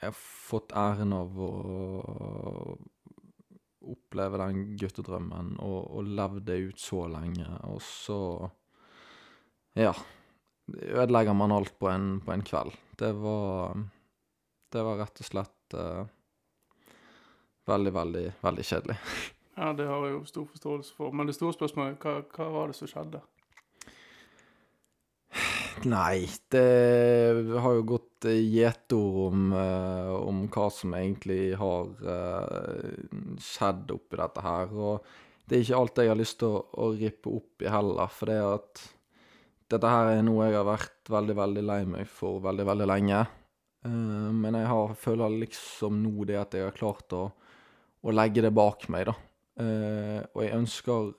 Jeg 0.00 0.12
har 0.12 0.16
fått 0.16 0.74
æren 0.76 1.12
av 1.16 1.36
å 1.40 1.50
oppleve 3.90 4.38
den 4.42 4.76
guttedrømmen 4.78 5.54
og, 5.64 5.80
og 5.96 6.08
levd 6.08 6.44
det 6.48 6.58
ut 6.68 6.80
så 6.80 7.06
lenge, 7.10 7.48
og 7.68 7.82
så 7.84 8.20
Ja. 9.78 9.94
Ødelegger 10.70 11.34
man 11.34 11.50
alt 11.50 11.72
på 11.82 11.88
en, 11.90 12.20
på 12.22 12.30
en 12.30 12.44
kveld. 12.46 12.76
Det 12.98 13.10
var 13.18 13.74
Det 14.70 14.82
var 14.86 15.00
rett 15.00 15.18
og 15.18 15.26
slett 15.26 15.74
uh, 15.74 16.04
veldig, 17.66 17.92
veldig, 17.92 18.24
veldig 18.42 18.66
kjedelig. 18.68 18.98
Ja, 19.60 19.74
det 19.76 19.84
har 19.84 20.06
jeg 20.06 20.14
jo 20.14 20.22
stor 20.24 20.46
forståelse 20.48 20.94
for. 20.96 21.12
Men 21.12 21.28
det 21.28 21.36
store 21.36 21.52
spørsmålet 21.52 22.00
hva, 22.00 22.22
hva 22.32 22.46
var 22.54 22.70
det 22.70 22.78
som 22.78 22.88
skjedde? 22.88 23.20
Nei, 25.88 26.24
det 26.52 27.58
har 27.60 27.76
jo 27.76 27.84
gått 27.92 28.28
gjetord 28.28 29.18
om, 29.26 29.44
uh, 29.52 30.16
om 30.16 30.42
hva 30.52 30.66
som 30.72 30.96
egentlig 30.96 31.52
har 31.60 31.92
uh, 32.04 33.36
skjedd 33.40 33.92
oppi 33.94 34.20
dette 34.22 34.46
her. 34.48 34.72
Og 34.72 35.12
det 35.44 35.58
er 35.58 35.66
ikke 35.66 35.82
alt 35.82 36.02
jeg 36.02 36.12
har 36.12 36.20
lyst 36.22 36.40
til 36.40 36.56
å, 36.56 36.64
å 36.80 36.90
rippe 36.96 37.36
opp 37.36 37.64
i 37.64 37.72
heller, 37.72 38.16
for 38.16 38.32
det 38.32 38.40
at 38.40 38.84
dette 39.76 39.92
her 39.92 40.16
er 40.16 40.24
noe 40.24 40.48
jeg 40.48 40.56
har 40.56 40.68
vært 40.72 41.12
veldig, 41.12 41.36
veldig 41.44 41.64
lei 41.68 41.80
meg 41.96 42.08
for 42.10 42.40
veldig, 42.44 42.64
veldig 42.72 42.88
lenge. 42.90 43.24
Men 43.84 44.56
jeg 44.58 44.66
har, 44.68 44.96
føler 44.98 45.40
liksom 45.44 46.00
nå 46.02 46.26
det 46.28 46.36
at 46.40 46.56
jeg 46.58 46.66
har 46.66 46.74
klart 46.76 47.14
å, 47.16 47.22
å 48.02 48.12
legge 48.12 48.42
det 48.44 48.50
bak 48.52 48.88
meg, 48.92 49.06
da. 49.08 49.14
Og 49.58 50.40
jeg 50.44 50.52
ønsker 50.56 51.10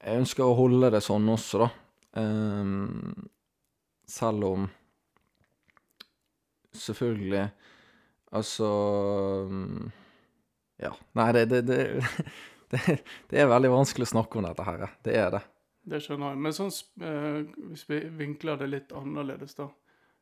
Jeg 0.00 0.22
ønsker 0.22 0.44
å 0.44 0.56
holde 0.58 0.90
det 0.92 1.00
sånn 1.04 1.28
også, 1.30 1.62
da. 1.62 1.68
Um, 2.20 3.30
selv 4.10 4.44
om 4.44 4.68
Selvfølgelig 6.74 7.50
Altså 8.30 8.68
Ja. 10.80 10.92
Nei, 11.18 11.32
det, 11.32 11.44
det, 11.50 11.60
det, 12.70 12.80
det, 13.28 13.40
er 13.40 13.50
veldig 13.50 13.72
vanskelig 13.74 14.06
å 14.06 14.12
snakke 14.14 14.38
om 14.38 14.46
dette 14.46 14.64
her. 14.64 14.84
Det 15.04 15.16
er 15.18 15.34
det. 15.34 15.40
Det 15.90 16.00
skjønner 16.00 16.32
jeg. 16.32 16.40
Men 16.46 16.54
sånn, 16.56 16.70
eh, 17.04 17.40
hvis 17.72 17.84
vi 17.90 17.98
vinkler 18.20 18.60
det 18.60 18.68
litt 18.70 18.94
annerledes, 18.96 19.56
da, 19.58 19.66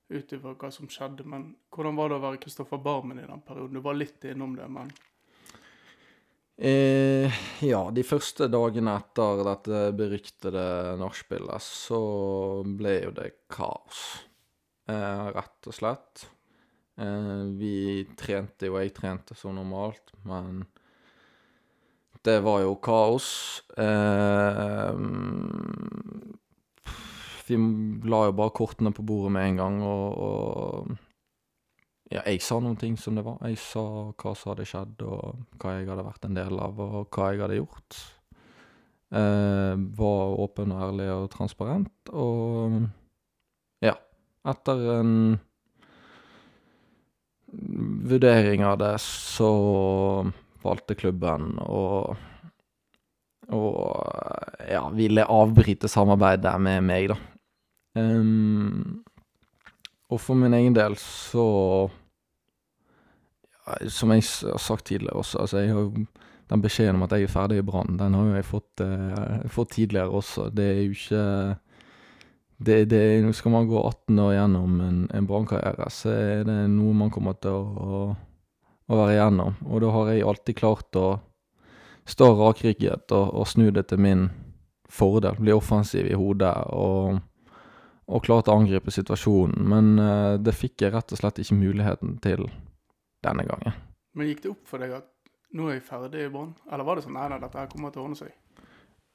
ut 0.09 0.33
ifra 0.33 0.55
hva 0.57 0.71
som 0.73 0.89
skjedde 0.89 1.27
Men 1.29 1.51
hvordan 1.75 1.99
var 1.99 2.09
det 2.09 2.17
å 2.17 2.25
være 2.25 2.41
Kristoffer 2.43 2.81
Barmen 2.81 3.21
i 3.21 3.27
den 3.29 3.45
perioden? 3.45 3.77
Du 3.77 3.85
var 3.85 3.99
litt 3.99 4.25
innom 4.25 4.57
det, 4.57 4.67
men 4.73 4.91
Eh, 6.59 7.31
ja, 7.63 7.85
de 7.95 8.03
første 8.03 8.49
dagene 8.51 8.97
etter 8.99 9.45
dette 9.47 9.83
beryktede 9.95 10.65
nachspielet, 10.99 11.63
så 11.63 12.01
ble 12.67 12.97
jo 13.05 13.13
det 13.15 13.29
kaos. 13.53 14.01
Eh, 14.91 15.29
rett 15.37 15.71
og 15.71 15.77
slett. 15.77 16.25
Eh, 16.99 17.45
vi 17.61 18.03
trente 18.19 18.67
jo, 18.67 18.81
jeg 18.83 18.91
trente 18.97 19.39
som 19.39 19.55
normalt, 19.55 20.11
men 20.27 20.65
det 22.27 22.41
var 22.43 22.65
jo 22.65 22.75
kaos. 22.83 23.29
Eh, 23.79 24.99
vi 27.47 27.59
la 28.11 28.25
jo 28.27 28.35
bare 28.35 28.57
kortene 28.59 28.91
på 28.91 29.07
bordet 29.07 29.37
med 29.39 29.53
en 29.53 29.63
gang, 29.63 29.79
og, 29.87 30.19
og 30.27 30.99
ja, 32.09 32.23
jeg 32.25 32.41
sa 32.41 32.57
noen 32.63 32.79
ting 32.81 32.97
som 33.01 33.19
det 33.19 33.25
var. 33.27 33.41
Jeg 33.45 33.59
sa 33.61 33.83
hva 34.13 34.35
som 34.37 34.53
hadde 34.53 34.69
skjedd, 34.69 35.03
og 35.05 35.59
hva 35.61 35.75
jeg 35.77 35.91
hadde 35.91 36.07
vært 36.07 36.29
en 36.29 36.39
del 36.39 36.63
av, 36.65 36.79
og 36.81 37.11
hva 37.13 37.33
jeg 37.33 37.43
hadde 37.45 37.59
gjort. 37.59 37.99
Eh, 39.09 39.75
var 39.99 40.39
åpen 40.45 40.73
og 40.73 40.87
ærlig 40.89 41.11
og 41.13 41.29
transparent, 41.33 42.13
og 42.13 42.81
ja. 43.85 43.97
Etter 44.49 44.83
en 44.95 45.15
vurdering 48.09 48.65
av 48.65 48.79
det, 48.81 48.95
så 49.05 49.53
valgte 50.65 50.97
klubben 50.99 51.57
å 51.61 51.85
og 53.49 54.69
ja, 54.69 54.83
ville 54.93 55.25
avbryte 55.25 55.89
samarbeidet 55.89 56.53
med 56.61 56.83
meg, 56.85 57.07
da. 57.09 57.17
Um, 57.97 59.01
og 60.13 60.21
for 60.21 60.37
min 60.37 60.53
egen 60.57 60.77
del 60.77 60.97
så 61.01 61.47
Som 63.93 64.13
jeg 64.15 64.25
har 64.25 64.59
sagt 64.63 64.87
tidligere 64.89 65.21
også, 65.21 65.39
altså 65.45 65.63
jeg 65.63 65.73
har 65.75 65.87
jo 65.87 66.07
den 66.49 66.63
beskjeden 66.65 66.97
om 66.97 67.05
at 67.05 67.13
jeg 67.13 67.27
er 67.27 67.33
ferdig 67.33 67.59
i 67.61 67.65
Brann, 67.65 67.99
den 68.01 68.15
har 68.17 68.29
jo 68.29 68.37
jeg 68.39 68.47
fått, 68.49 68.81
eh, 68.81 69.49
fått 69.53 69.75
tidligere 69.77 70.09
også. 70.09 70.49
Det 70.55 70.65
er 70.65 70.81
jo 70.81 70.95
ikke 70.97 71.25
det, 72.59 72.79
det, 72.91 73.03
Nå 73.23 73.33
skal 73.37 73.53
man 73.53 73.69
gå 73.69 73.79
18 73.79 74.19
år 74.19 74.33
gjennom 74.33 74.81
en, 74.81 75.03
en 75.15 75.29
Brann-karriere, 75.29 75.91
så 75.93 76.11
er 76.15 76.49
det 76.49 76.57
noe 76.73 76.97
man 76.97 77.13
kommer 77.15 77.37
til 77.39 77.55
å, 77.55 78.01
å, 78.89 78.97
være 78.97 79.19
igjennom. 79.19 79.61
Og 79.69 79.85
da 79.85 79.93
har 79.95 80.11
jeg 80.11 80.27
alltid 80.27 80.59
klart 80.59 80.99
å 80.99 81.09
stå 82.09 82.33
rakrygget 82.41 83.13
og, 83.13 83.35
og 83.37 83.47
snu 83.47 83.69
det 83.71 83.91
til 83.93 84.01
min 84.01 84.31
fordel. 84.89 85.37
Bli 85.39 85.53
offensiv 85.53 86.09
i 86.09 86.17
hodet 86.17 86.55
og 86.73 87.21
og 88.09 88.25
klarte 88.25 88.49
å 88.49 88.57
angripe 88.57 88.89
situasjonen, 88.89 89.67
men 89.69 89.89
uh, 90.01 90.39
det 90.41 90.55
fikk 90.57 90.81
jeg 90.81 90.95
rett 90.95 91.13
og 91.13 91.21
slett 91.21 91.43
ikke 91.43 91.59
muligheten 91.59 92.15
til 92.25 92.47
denne 93.25 93.47
gangen. 93.49 93.79
Men 94.19 94.31
gikk 94.31 94.45
det 94.45 94.53
opp 94.53 94.69
for 94.69 94.83
deg 94.83 94.95
at 94.99 95.09
nå 95.57 95.69
er 95.69 95.79
jeg 95.79 95.87
ferdig 95.87 96.27
i 96.27 96.31
Brann, 96.33 96.53
eller 96.69 96.85
var 96.85 96.99
det 96.99 97.07
sånn 97.07 97.17
nei, 97.17 97.29
nei, 97.33 97.41
dette 97.41 97.61
her 97.61 97.71
kommer 97.73 97.93
til 97.93 98.03
å 98.03 98.09
ordne 98.09 98.19
seg? 98.21 98.35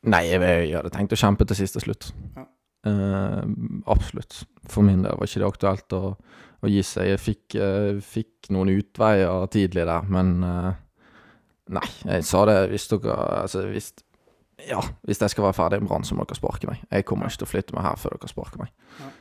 Nei, 0.09 0.23
jeg, 0.27 0.41
jeg 0.41 0.75
hadde 0.75 0.91
tenkt 0.93 1.15
å 1.15 1.19
kjempe 1.19 1.47
til 1.47 1.59
siste 1.59 1.83
slutt. 1.83 2.09
Ja. 2.35 2.47
Uh, 2.83 3.43
absolutt. 3.87 4.41
For 4.67 4.83
min 4.83 5.05
del 5.05 5.15
var 5.15 5.29
ikke 5.29 5.39
det 5.43 5.47
aktuelt 5.47 5.95
å, 5.95 6.15
å 6.63 6.71
gi 6.71 6.81
seg. 6.83 7.13
Jeg 7.13 7.21
fikk, 7.21 7.45
uh, 7.55 8.01
fikk, 8.03 8.49
noen 8.51 8.73
utveier 8.73 9.45
tidlig 9.53 9.85
der, 9.87 10.09
men 10.11 10.41
Nei, 11.71 11.85
jeg 12.03 12.25
sa 12.27 12.41
det 12.49 12.57
hvis 12.73 12.89
dere 12.91 13.13
Altså, 13.15 13.61
hvis 13.71 13.93
ja, 14.67 14.79
hvis 15.07 15.19
jeg 15.19 15.33
skal 15.33 15.47
være 15.47 15.57
ferdig 15.57 15.79
i 15.81 15.85
Brann, 15.87 16.05
så 16.07 16.15
må 16.15 16.23
dere 16.27 16.37
sparke 16.37 16.69
meg. 16.69 16.83
Jeg 16.91 17.05
kommer 17.09 17.27
ikke 17.27 17.41
til 17.41 17.47
å 17.47 17.51
flytte 17.51 17.75
meg 17.75 17.85
her 17.87 17.97
før 17.99 18.15
dere 18.15 18.31
sparker 18.31 18.61
meg. 18.61 18.69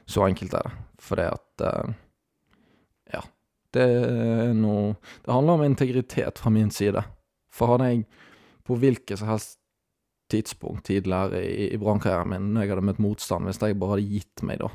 Så 0.06 0.22
enkelt 0.26 0.54
er 0.58 0.68
det. 0.68 0.74
For 1.02 1.18
det 1.18 1.28
at 1.32 1.64
uh, 1.66 1.94
Ja. 1.94 2.11
Det 3.72 3.82
er 3.82 4.52
noe 4.56 4.94
Det 5.24 5.32
handler 5.32 5.58
om 5.58 5.64
integritet 5.66 6.38
fra 6.38 6.52
min 6.52 6.70
side. 6.70 7.02
For 7.52 7.72
hadde 7.72 7.90
jeg 7.90 8.04
på 8.66 8.76
hvilket 8.78 9.18
som 9.20 9.32
helst 9.32 9.58
tidspunkt 10.32 10.86
tidligere 10.88 11.42
i, 11.44 11.68
i 11.74 11.80
brannkarrieren 11.80 12.30
min, 12.30 12.52
når 12.54 12.64
jeg 12.64 12.72
hadde 12.72 12.84
møtt 12.88 13.02
motstand, 13.02 13.44
hvis 13.44 13.60
jeg 13.60 13.76
bare 13.80 13.96
hadde 13.96 14.12
gitt 14.14 14.44
meg 14.48 14.62
da, 14.62 14.70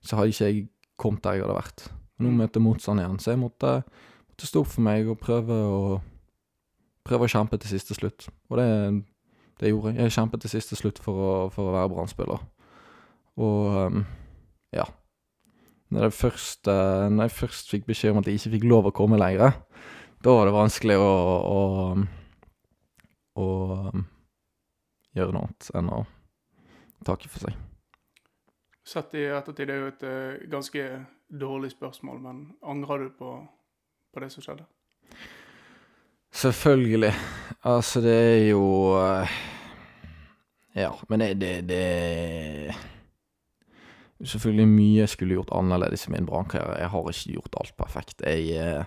så 0.00 0.16
hadde 0.16 0.32
ikke 0.32 0.46
jeg 0.48 0.62
kommet 0.96 1.24
der 1.24 1.36
jeg 1.36 1.44
hadde 1.44 1.56
vært. 1.58 1.88
Nå 2.16 2.30
mm. 2.30 2.38
møter 2.40 2.60
jeg 2.60 2.64
motstand 2.64 3.02
igjen, 3.02 3.18
så 3.20 3.34
jeg 3.34 3.42
måtte, 3.42 3.72
måtte 4.30 4.48
stå 4.48 4.62
opp 4.62 4.70
for 4.72 4.86
meg 4.86 5.10
og 5.12 5.18
prøve 5.20 5.58
å 5.68 5.80
prøve 7.06 7.28
å 7.28 7.30
kjempe 7.30 7.58
til 7.60 7.74
siste 7.76 7.98
slutt. 7.98 8.30
Og 8.48 8.56
det 8.62 8.70
det 9.60 9.72
gjorde 9.72 9.94
jeg. 9.94 10.02
Jeg 10.02 10.12
kjempet 10.18 10.42
til 10.44 10.52
siste 10.52 10.76
slutt 10.76 11.00
for 11.00 11.16
å, 11.22 11.32
for 11.52 11.70
å 11.70 11.74
være 11.74 11.90
Brann-spiller. 11.92 12.42
Og 13.40 13.76
um, 13.88 14.02
ja. 14.76 14.84
Når 15.94 16.08
jeg, 16.08 16.12
først, 16.18 16.66
uh, 16.66 17.06
når 17.12 17.28
jeg 17.28 17.36
først 17.36 17.70
fikk 17.70 17.86
beskjed 17.86 18.14
om 18.14 18.18
at 18.18 18.26
jeg 18.26 18.40
ikke 18.40 18.54
fikk 18.56 18.66
lov 18.66 18.88
å 18.88 18.94
komme 18.94 19.20
lenger, 19.20 19.54
da 20.24 20.32
var 20.34 20.48
det 20.48 20.56
vanskelig 20.56 20.96
å, 20.98 21.10
å, 21.46 21.60
å 23.38 23.46
um, 23.92 24.06
gjøre 25.14 25.36
noe 25.36 25.46
annet 25.46 25.68
enn 25.78 25.92
å 25.94 26.00
takke 27.06 27.30
for 27.30 27.46
seg. 27.46 27.60
Sett 28.86 29.14
i 29.18 29.28
ettertid 29.30 29.70
er 29.70 29.82
jo 29.82 29.92
et 29.92 30.02
uh, 30.06 30.48
ganske 30.50 30.88
dårlig 31.26 31.70
spørsmål, 31.76 32.18
men 32.22 32.42
angrer 32.66 33.06
du 33.06 33.14
på, 33.18 33.36
på 34.14 34.24
det 34.24 34.32
som 34.34 34.42
skjedde? 34.42 34.66
Selvfølgelig. 36.34 37.12
Altså, 37.62 38.02
det 38.02 38.16
er 38.16 38.42
jo 38.50 38.66
uh, 38.98 39.38
Ja, 40.74 40.90
men 41.08 41.22
det, 41.22 41.30
det, 41.40 41.54
det 41.70 42.74
Selvfølgelig 44.22 44.68
mye 44.70 45.02
jeg 45.02 45.12
skulle 45.12 45.36
gjort 45.36 45.52
annerledes 45.52 46.06
i 46.06 46.12
min 46.14 46.26
brannkarriere. 46.28 46.78
Jeg 46.80 46.92
har 46.92 47.10
ikke 47.10 47.34
gjort 47.36 47.60
alt 47.60 47.76
perfekt. 47.76 48.22
Jeg 48.24 48.48
eh, 48.56 48.84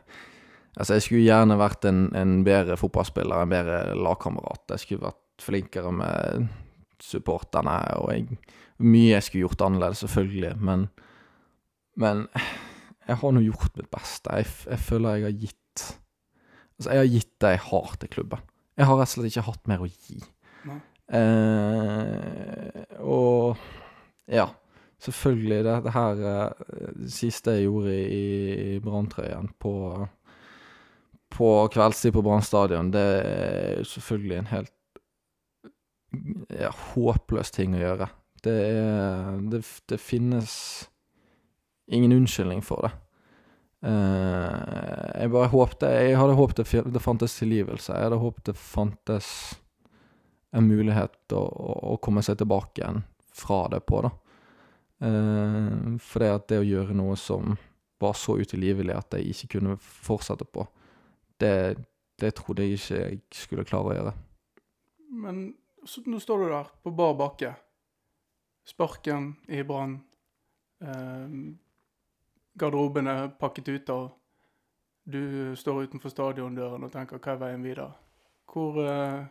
Altså, 0.80 0.94
jeg 0.96 1.02
skulle 1.04 1.26
gjerne 1.26 1.58
vært 1.60 1.86
en, 1.90 1.98
en 2.16 2.44
bedre 2.46 2.78
fotballspiller, 2.80 3.42
en 3.42 3.52
bedre 3.52 3.80
lagkamerat. 4.00 4.62
Jeg 4.70 4.80
skulle 4.84 5.08
vært 5.10 5.44
flinkere 5.44 5.92
med 5.92 6.46
supporterne, 7.04 7.74
og 8.00 8.14
jeg 8.14 8.40
Mye 8.80 9.10
jeg 9.12 9.24
skulle 9.26 9.42
gjort 9.44 9.62
annerledes, 9.66 10.06
selvfølgelig, 10.06 10.54
men 10.64 10.88
Men 12.00 12.28
jeg 13.08 13.18
har 13.20 13.32
nå 13.36 13.42
gjort 13.44 13.76
mitt 13.76 13.90
beste. 13.92 14.32
Jeg, 14.40 14.46
jeg 14.70 14.80
føler 14.80 15.18
jeg 15.18 15.26
har 15.26 15.40
gitt 15.42 15.84
Altså, 16.80 16.92
jeg 16.94 17.00
har 17.02 17.12
gitt 17.12 17.34
det 17.42 17.50
jeg 17.50 17.60
har 17.66 17.96
til 18.00 18.10
klubben. 18.10 18.40
Jeg 18.78 18.88
har 18.88 18.96
rett 18.96 19.10
og 19.10 19.12
slett 19.12 19.34
ikke 19.34 19.48
hatt 19.50 19.68
mer 19.68 19.82
å 19.84 19.90
gi. 19.90 20.22
Eh, 21.12 22.84
og 23.04 23.58
ja, 24.32 24.46
selvfølgelig, 25.00 25.64
det, 25.66 25.76
det 25.86 25.96
her 25.96 26.24
eh, 26.30 26.94
Det 27.00 27.12
siste 27.14 27.56
jeg 27.56 27.68
gjorde 27.68 27.96
i, 27.96 28.24
i 28.76 28.80
branntrøyen 28.84 29.52
på 29.60 29.74
på 31.30 31.68
kveldstid 31.70 32.14
på 32.14 32.24
Brann 32.26 32.42
stadion, 32.42 32.92
det 32.92 33.02
er 33.22 33.84
selvfølgelig 33.86 34.38
en 34.38 34.48
helt 34.50 34.74
ja, 36.58 36.72
håpløs 36.94 37.54
ting 37.54 37.76
å 37.78 37.84
gjøre. 37.84 38.08
Det 38.44 38.56
er 38.72 39.38
det, 39.52 39.62
det 39.92 40.00
finnes 40.02 40.56
ingen 41.92 42.16
unnskyldning 42.16 42.64
for 42.66 42.88
det. 42.88 42.92
Uh, 43.80 45.16
jeg 45.16 45.32
bare 45.32 45.48
håpte 45.54 45.88
Jeg 45.88 46.18
hadde 46.20 46.34
håpet 46.36 46.58
det, 46.60 46.82
det 46.92 47.02
fantes 47.04 47.38
tilgivelse. 47.40 47.94
Jeg 47.94 48.10
hadde 48.10 48.20
håpet 48.20 48.50
det 48.50 48.58
fantes 48.60 49.30
en 50.52 50.66
mulighet 50.68 51.36
å, 51.38 51.44
å 51.94 52.00
komme 52.04 52.24
seg 52.26 52.42
tilbake 52.42 52.82
igjen 52.82 53.04
fra 53.32 53.68
det 53.72 53.84
på, 53.88 54.02
da. 54.04 54.12
Uh, 55.00 55.96
for 56.04 56.24
det 56.24 56.32
at 56.36 56.48
det 56.52 56.60
å 56.60 56.68
gjøre 56.68 56.98
noe 56.98 57.16
som 57.20 57.56
var 58.00 58.16
så 58.20 58.38
utilgivelig 58.40 58.96
at 58.96 59.16
jeg 59.16 59.32
ikke 59.34 59.54
kunne 59.58 59.78
fortsette 59.80 60.48
på, 60.48 60.66
det, 61.40 61.78
det 62.20 62.34
trodde 62.36 62.66
jeg 62.66 62.80
ikke 62.80 63.00
jeg 63.00 63.22
skulle 63.36 63.68
klare 63.68 63.92
å 63.92 63.96
gjøre. 63.96 64.14
Men 65.10 65.42
så, 65.86 66.04
nå 66.06 66.20
står 66.20 66.44
du 66.44 66.52
der 66.52 66.70
på 66.84 66.92
bar 66.96 67.16
bakke. 67.20 67.54
Sparken 68.68 69.34
i 69.48 69.64
brann. 69.64 69.98
Eh, 70.84 71.36
garderoben 72.60 73.08
er 73.08 73.36
pakket 73.40 73.76
ut 73.76 73.94
og 73.96 74.16
Du 75.10 75.56
står 75.58 75.88
utenfor 75.88 76.12
stadiondøren 76.14 76.84
og 76.84 76.92
tenker 76.92 77.18
'hva 77.18 77.32
er 77.32 77.38
veien 77.38 77.64
videre'? 77.64 77.96
Hvor, 78.46 78.78
eh, 78.78 79.26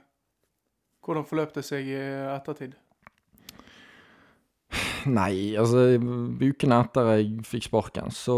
hvordan 1.05 1.25
forløp 1.25 1.55
det 1.55 1.64
seg 1.64 1.87
i 1.87 1.95
ettertid? 2.35 2.75
Nei, 5.07 5.55
altså 5.59 5.84
ukene 6.42 6.80
etter 6.82 7.12
jeg 7.14 7.44
fikk 7.46 7.68
sparken, 7.68 8.11
så 8.14 8.36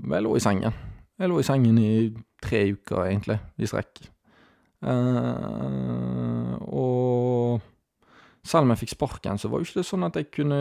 jeg 0.00 0.24
lå 0.24 0.36
i 0.36 0.42
sengen. 0.42 0.76
Jeg 1.20 1.28
lå 1.28 1.40
i 1.40 1.46
sengen 1.46 1.78
i 1.80 1.92
tre 2.40 2.62
uker, 2.72 3.04
egentlig, 3.04 3.36
i 3.60 3.68
strekk. 3.68 4.00
Uh, 4.80 6.56
og 6.72 7.60
selv 8.40 8.64
om 8.64 8.72
jeg 8.72 8.86
fikk 8.86 8.94
sparken, 8.94 9.38
så 9.38 9.50
var 9.52 9.60
jo 9.60 9.68
ikke 9.68 9.82
det 9.82 9.88
sånn 9.90 10.08
at 10.08 10.16
jeg 10.16 10.30
kunne 10.32 10.60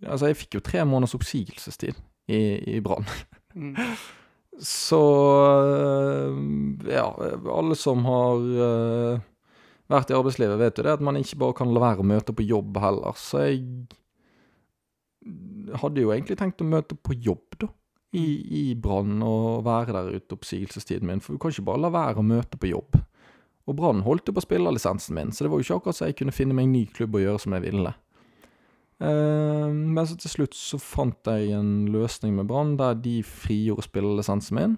Altså, 0.00 0.30
jeg 0.30 0.38
fikk 0.40 0.54
jo 0.56 0.62
tre 0.64 0.80
måneders 0.88 1.12
oppsigelsestid 1.12 1.98
i, 2.32 2.38
i 2.72 2.78
Brann. 2.80 3.04
Mm. 3.52 3.76
Så 4.64 5.00
ja, 6.88 7.04
alle 7.52 7.76
som 7.76 8.04
har 8.08 8.40
uh, 8.40 9.20
vært 9.90 10.12
i 10.12 10.16
arbeidslivet, 10.16 10.60
vet 10.60 10.78
jo 10.78 10.86
det 10.86 10.96
at 10.96 11.02
man 11.04 11.18
ikke 11.18 11.40
bare 11.42 11.58
kan 11.60 11.74
la 11.74 11.82
være 11.82 12.04
å 12.04 12.10
møte 12.12 12.34
på 12.36 12.46
jobb 12.46 12.78
heller. 12.82 13.18
Så 13.18 13.44
jeg 13.46 13.64
hadde 15.82 16.02
jo 16.02 16.12
egentlig 16.14 16.38
tenkt 16.40 16.62
å 16.62 16.68
møte 16.68 16.96
på 16.96 17.16
jobb, 17.18 17.58
da 17.60 17.68
i, 18.16 18.24
i 18.60 18.74
Brann 18.74 19.20
og 19.22 19.64
være 19.66 19.94
der 19.94 20.18
ute 20.18 20.36
oppsigelsestiden 20.36 21.06
min, 21.06 21.22
for 21.22 21.34
du 21.34 21.42
kan 21.42 21.54
ikke 21.54 21.68
bare 21.68 21.84
la 21.84 21.92
være 21.94 22.22
å 22.22 22.26
møte 22.26 22.58
på 22.58 22.70
jobb. 22.72 22.98
Og 23.68 23.76
Brann 23.78 24.02
holdt 24.02 24.30
jo 24.30 24.34
på 24.34 24.42
spillerlisensen 24.42 25.14
min, 25.14 25.30
så 25.32 25.44
det 25.44 25.52
var 25.52 25.60
jo 25.60 25.66
ikke 25.66 25.80
akkurat 25.80 25.98
så 25.98 26.08
jeg 26.08 26.18
kunne 26.18 26.34
finne 26.34 26.56
meg 26.56 26.66
en 26.66 26.74
ny 26.74 26.84
klubb 26.90 27.18
og 27.18 27.24
gjøre 27.24 27.42
som 27.44 27.54
jeg 27.54 27.66
ville. 27.68 27.94
Uh, 29.00 29.70
men 29.70 30.02
så 30.08 30.18
til 30.20 30.34
slutt 30.34 30.56
så 30.58 30.80
fant 30.82 31.30
jeg 31.30 31.54
en 31.56 31.86
løsning 31.92 32.34
med 32.36 32.50
Brann 32.50 32.74
der 32.80 32.98
de 33.00 33.20
frigjorde 33.24 33.86
spillerlisensen 33.86 34.58
min, 34.58 34.76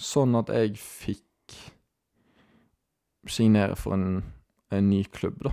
sånn 0.00 0.38
at 0.38 0.52
jeg 0.54 0.78
fikk 0.80 1.26
signere 3.28 3.76
for 3.76 3.96
en, 3.96 4.22
en 4.72 4.90
ny 4.90 5.02
klubb, 5.04 5.42
da. 5.44 5.52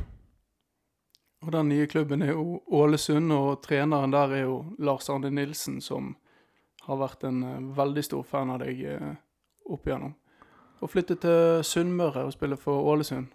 Og 1.45 1.51
den 1.53 1.70
nye 1.70 1.86
klubben 1.88 2.24
er 2.26 2.34
jo 2.34 2.61
Ålesund, 2.74 3.32
og 3.32 3.61
treneren 3.65 4.13
der 4.13 4.34
er 4.39 4.45
jo 4.47 4.57
Lars 4.80 5.09
Arne 5.13 5.30
Nilsen, 5.32 5.82
som 5.82 6.15
har 6.88 6.99
vært 6.99 7.28
en 7.28 7.43
uh, 7.43 7.76
veldig 7.78 8.03
stor 8.03 8.26
fan 8.26 8.51
av 8.53 8.63
deg 8.63 8.82
uh, 8.89 9.13
opp 9.70 9.88
igjennom. 9.88 10.15
Å 10.82 10.89
flytte 10.89 11.18
til 11.22 11.63
Sunnmøre 11.65 12.26
og 12.28 12.34
spille 12.34 12.57
for 12.59 12.89
Ålesund, 12.89 13.30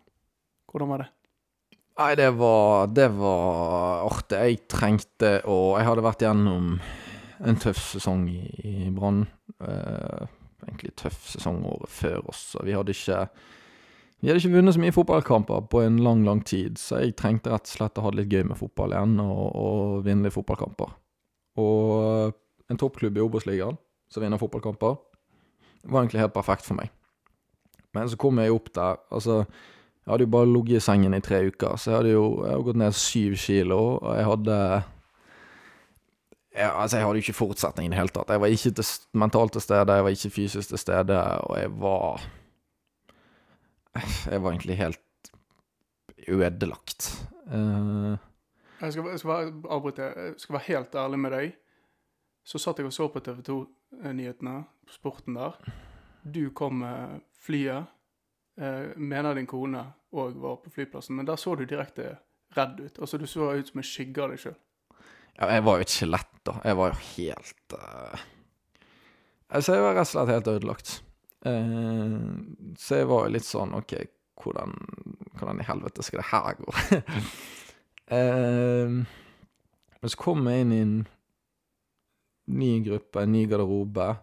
hvordan 0.71 0.91
var 0.93 1.05
det? 1.05 1.11
Nei, 2.01 2.13
det 2.17 2.31
var, 2.39 2.87
det 2.89 3.09
var 3.19 4.07
artig. 4.07 4.39
Jeg 4.41 4.61
trengte 4.71 5.33
å 5.45 5.77
Jeg 5.77 5.89
hadde 5.91 6.05
vært 6.07 6.23
gjennom 6.25 6.77
en 7.43 7.59
tøff 7.61 7.83
sesong 7.93 8.25
i, 8.33 8.41
i 8.65 8.91
Brann. 8.95 9.27
Eh, 9.61 10.23
egentlig 10.65 10.95
tøff 10.97 11.27
sesong 11.35 11.61
året 11.69 11.93
før 11.93 12.31
også. 12.33 12.63
Vi 12.65 12.77
hadde 12.77 12.95
ikke 12.97 13.27
vi 14.23 14.31
hadde 14.31 14.39
ikke 14.39 14.55
vunnet 14.55 14.77
så 14.77 14.81
mye 14.83 14.95
fotballkamper 14.95 15.65
på 15.73 15.81
en 15.83 15.97
lang, 15.99 16.21
lang 16.23 16.45
tid, 16.47 16.79
så 16.79 17.01
jeg 17.03 17.17
trengte 17.19 17.51
rett 17.51 17.67
og 17.67 17.73
slett 17.73 17.99
å 17.99 18.05
ha 18.05 18.13
det 18.13 18.21
litt 18.21 18.35
gøy 18.37 18.45
med 18.53 18.59
fotball 18.61 18.95
igjen, 18.95 19.17
og, 19.19 19.47
og 19.59 20.05
vinne 20.07 20.29
litt 20.29 20.37
fotballkamper. 20.37 20.93
Og 21.59 22.71
en 22.71 22.79
toppklubb 22.79 23.19
i 23.19 23.25
Obos-ligaen 23.25 23.79
som 24.13 24.23
vinner 24.23 24.39
fotballkamper. 24.39 24.95
Var 25.83 26.05
egentlig 26.05 26.23
helt 26.23 26.37
perfekt 26.37 26.69
for 26.69 26.79
meg. 26.79 26.93
Men 27.97 28.07
så 28.09 28.19
kom 28.21 28.39
jeg 28.39 28.55
opp 28.55 28.71
der. 28.77 29.01
Altså, 29.13 29.43
jeg 30.05 30.13
hadde 30.13 30.27
jo 30.29 30.33
bare 30.37 30.51
ligget 30.53 30.79
i 30.79 30.85
sengen 30.87 31.17
i 31.17 31.21
tre 31.25 31.43
uker, 31.49 31.75
så 31.77 31.91
jeg 31.91 31.99
hadde 31.99 32.13
jo 32.15 32.27
jeg 32.45 32.53
hadde 32.53 32.67
gått 32.69 32.81
ned 32.81 32.99
syv 32.99 33.35
kilo, 33.43 33.81
og 33.97 34.13
jeg 34.17 34.29
hadde 34.29 34.59
jeg, 36.53 36.69
altså, 36.69 36.97
jeg 36.97 37.07
hadde 37.07 37.19
jo 37.19 37.25
ikke 37.27 37.41
forutsetning 37.41 37.89
i 37.89 37.93
det 37.93 37.99
hele 37.99 38.13
tatt. 38.13 38.31
Jeg 38.31 38.43
var 38.43 38.55
ikke 38.55 38.73
til, 38.77 38.89
mentalt 39.19 39.55
til 39.57 39.65
stede, 39.65 39.99
jeg 39.99 40.07
var 40.07 40.17
ikke 40.17 40.33
fysisk 40.39 40.73
til 40.73 40.81
stede, 40.81 41.19
og 41.51 41.59
jeg 41.59 41.75
var 41.83 42.25
Jeg 43.95 44.43
var 44.43 44.51
egentlig 44.51 44.77
helt 44.79 45.33
ødelagt. 46.29 47.09
Uh, 47.47 48.17
jeg 48.83 48.93
skal, 48.93 49.09
jeg 49.11 49.19
skal 49.19 49.53
avbryte. 49.71 50.03
Jeg 50.03 50.35
skal 50.37 50.53
være 50.53 50.69
helt 50.69 50.95
ærlig 50.95 51.19
med 51.19 51.35
deg. 51.37 51.57
Så 52.45 52.59
satt 52.59 52.79
jeg 52.79 52.89
og 52.89 52.95
så 52.95 53.07
på 53.13 53.21
TV 53.23 53.43
2-nyhetene, 53.47 54.57
sporten 54.91 55.37
der. 55.39 55.59
Du 56.23 56.51
kom 56.51 56.81
med 56.83 57.21
flyet. 57.39 57.91
Eh, 58.61 58.97
mener 58.97 59.35
din 59.35 59.47
kone 59.47 59.85
òg 60.13 60.35
var 60.43 60.59
på 60.61 60.71
flyplassen, 60.75 61.17
men 61.17 61.27
der 61.27 61.39
så 61.41 61.55
du 61.57 61.65
direkte 61.65 62.17
redd 62.57 62.81
ut. 62.81 62.99
Altså, 62.99 63.19
du 63.19 63.27
så 63.27 63.53
ut 63.55 63.71
som 63.71 63.81
en 63.81 63.87
skygge 63.87 64.25
av 64.25 64.35
deg 64.35 64.43
sjøl. 64.43 64.59
Ja, 65.39 65.49
jeg 65.55 65.65
var 65.65 65.79
jo 65.79 65.87
et 65.87 65.95
skjelett, 65.95 66.35
da. 66.45 66.59
Jeg 66.67 66.77
var 66.77 66.93
jo 66.93 67.01
helt 67.15 67.77
uh... 67.79 68.27
Altså, 69.53 69.77
jeg 69.77 69.85
var 69.85 69.97
rett 69.97 70.11
og 70.11 70.13
slett 70.13 70.35
helt 70.35 70.51
ødelagt. 70.53 70.93
Uh, 71.47 72.19
så 72.79 73.01
jeg 73.01 73.09
var 73.11 73.27
jo 73.27 73.35
litt 73.35 73.47
sånn 73.47 73.75
OK, 73.75 73.97
hvordan, 74.43 74.77
hvordan 75.39 75.63
i 75.63 75.67
helvete 75.67 76.05
skal 76.07 76.23
det 76.23 76.29
her 76.31 76.61
gå? 76.61 76.75
uh, 78.13 79.03
men 80.01 80.13
så 80.15 80.21
kom 80.21 80.47
jeg 80.51 80.65
inn 80.65 80.77
i 80.77 80.83
en 80.85 80.95
ny 82.53 82.81
gruppe, 82.85 83.23
en 83.23 83.33
ny 83.33 83.47
garderobe. 83.47 84.15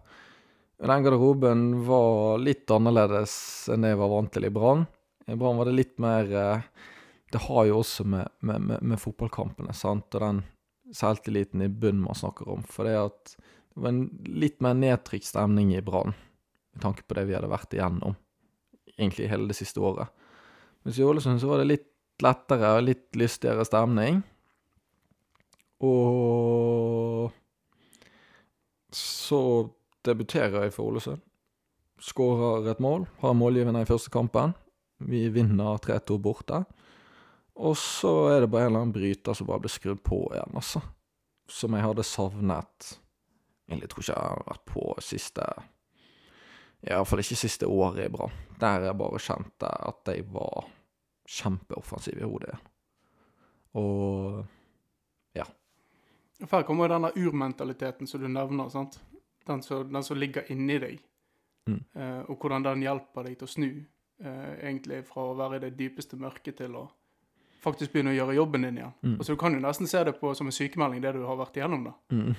Den 0.80 1.02
garderoben 1.04 1.84
var 1.84 2.38
litt 2.40 2.70
annerledes 2.70 3.34
enn 3.72 3.84
det 3.84 3.94
jeg 3.94 4.00
var 4.00 4.12
vant 4.14 4.32
til 4.32 4.46
i 4.48 4.52
Brann. 4.54 4.86
I 5.28 5.36
Brann 5.36 5.60
var 5.60 5.68
det 5.68 5.76
litt 5.76 5.98
mer 6.02 6.32
eh, 6.32 6.62
Det 7.30 7.42
har 7.44 7.66
jo 7.68 7.80
også 7.82 8.04
med, 8.08 8.28
med, 8.40 8.60
med, 8.60 8.82
med 8.82 9.00
fotballkampene, 9.00 9.74
sant, 9.76 10.08
og 10.16 10.24
den 10.24 10.40
selvtilliten 10.96 11.62
i 11.62 11.68
bunnen 11.68 12.02
man 12.02 12.18
snakker 12.18 12.48
om. 12.50 12.64
For 12.66 12.88
det 12.88 12.96
at 12.98 13.36
det 13.36 13.84
var 13.84 13.92
en 13.92 14.06
litt 14.24 14.58
mer 14.64 14.74
nedtrykt 14.74 15.28
stemning 15.28 15.70
i 15.76 15.84
Brann, 15.84 16.16
med 16.74 16.82
tanke 16.84 17.04
på 17.06 17.16
det 17.18 17.26
vi 17.28 17.36
hadde 17.36 17.50
vært 17.50 17.74
igjennom 17.76 18.16
egentlig 19.00 19.30
hele 19.30 19.48
det 19.50 19.56
siste 19.58 19.80
året. 19.80 20.10
Mens 20.84 20.98
i 20.98 21.04
Ålesund 21.04 21.40
så 21.40 21.50
var 21.50 21.60
det 21.60 21.70
litt 21.70 21.88
lettere 22.20 22.74
og 22.76 22.84
litt 22.84 23.16
lystigere 23.16 23.64
stemning. 23.64 24.20
Og 25.84 27.32
så 28.92 29.40
debuterer 30.04 30.66
jeg 30.66 30.74
for 30.76 30.92
Ålesund. 30.92 31.22
Skårer 32.00 32.70
et 32.72 32.80
mål, 32.80 33.06
har 33.20 33.36
målgivende 33.36 33.82
i 33.84 33.88
første 33.88 34.12
kampen. 34.12 34.54
Vi 35.04 35.26
vinner 35.32 35.80
3-2 35.84 36.16
borte. 36.20 36.62
Og 37.60 37.76
så 37.76 38.12
er 38.32 38.40
det 38.40 38.50
bare 38.52 38.68
en 38.68 38.72
eller 38.72 38.86
annen 38.86 38.96
bryter 38.96 39.36
som 39.36 39.48
bare 39.48 39.60
blir 39.64 39.72
skrudd 39.72 40.00
på 40.04 40.22
igjen, 40.32 40.54
altså. 40.56 40.80
Som 41.50 41.74
jeg 41.74 41.82
hadde 41.82 42.06
savnet 42.06 42.94
Egentlig 43.70 43.90
tror 43.90 44.02
ikke 44.02 44.14
jeg 44.14 44.30
har 44.30 44.46
vært 44.48 44.62
på 44.66 44.84
siste 45.04 45.44
Iallfall 46.86 47.20
ikke 47.20 47.36
siste 47.36 47.68
året 47.68 48.06
i 48.06 48.12
Brann. 48.12 48.32
Der 48.60 48.86
jeg 48.88 48.96
bare 48.96 49.20
kjente 49.20 49.68
at 49.68 50.12
jeg 50.12 50.24
var 50.32 50.68
kjempeoffensiv 51.28 52.20
i 52.20 52.28
hodet. 52.28 52.56
Og 53.78 54.46
For 56.46 56.56
her 56.56 56.64
kommer 56.64 56.88
jo 56.88 56.94
denne 56.94 57.10
urmentaliteten 57.20 58.08
som 58.08 58.22
du 58.22 58.28
nevner, 58.28 58.70
sant? 58.72 58.96
Den 59.46 59.62
som, 59.62 59.84
den 59.92 60.04
som 60.04 60.16
ligger 60.16 60.48
inni 60.52 60.78
deg. 60.80 61.02
Mm. 61.68 61.82
Eh, 61.94 62.22
og 62.32 62.40
hvordan 62.40 62.64
den 62.64 62.84
hjelper 62.86 63.26
deg 63.28 63.36
til 63.38 63.48
å 63.48 63.50
snu, 63.50 63.68
eh, 64.24 64.54
egentlig 64.62 65.02
fra 65.08 65.26
å 65.28 65.36
være 65.36 65.58
i 65.58 65.64
det 65.66 65.74
dypeste 65.76 66.16
mørket 66.16 66.56
til 66.62 66.78
å 66.80 66.86
faktisk 67.60 67.92
begynne 67.92 68.14
å 68.14 68.16
gjøre 68.16 68.38
jobben 68.38 68.64
din 68.64 68.80
igjen. 68.80 68.94
Mm. 69.04 69.16
Altså 69.18 69.36
Du 69.36 69.40
kan 69.40 69.52
jo 69.52 69.60
nesten 69.60 69.90
se 69.90 70.04
det 70.04 70.16
på 70.16 70.32
som 70.34 70.48
en 70.48 70.56
sykemelding, 70.56 71.02
det 71.04 71.12
du 71.18 71.26
har 71.28 71.36
vært 71.36 71.60
igjennom. 71.60 71.90
da. 71.90 71.94
mm. 72.16 72.34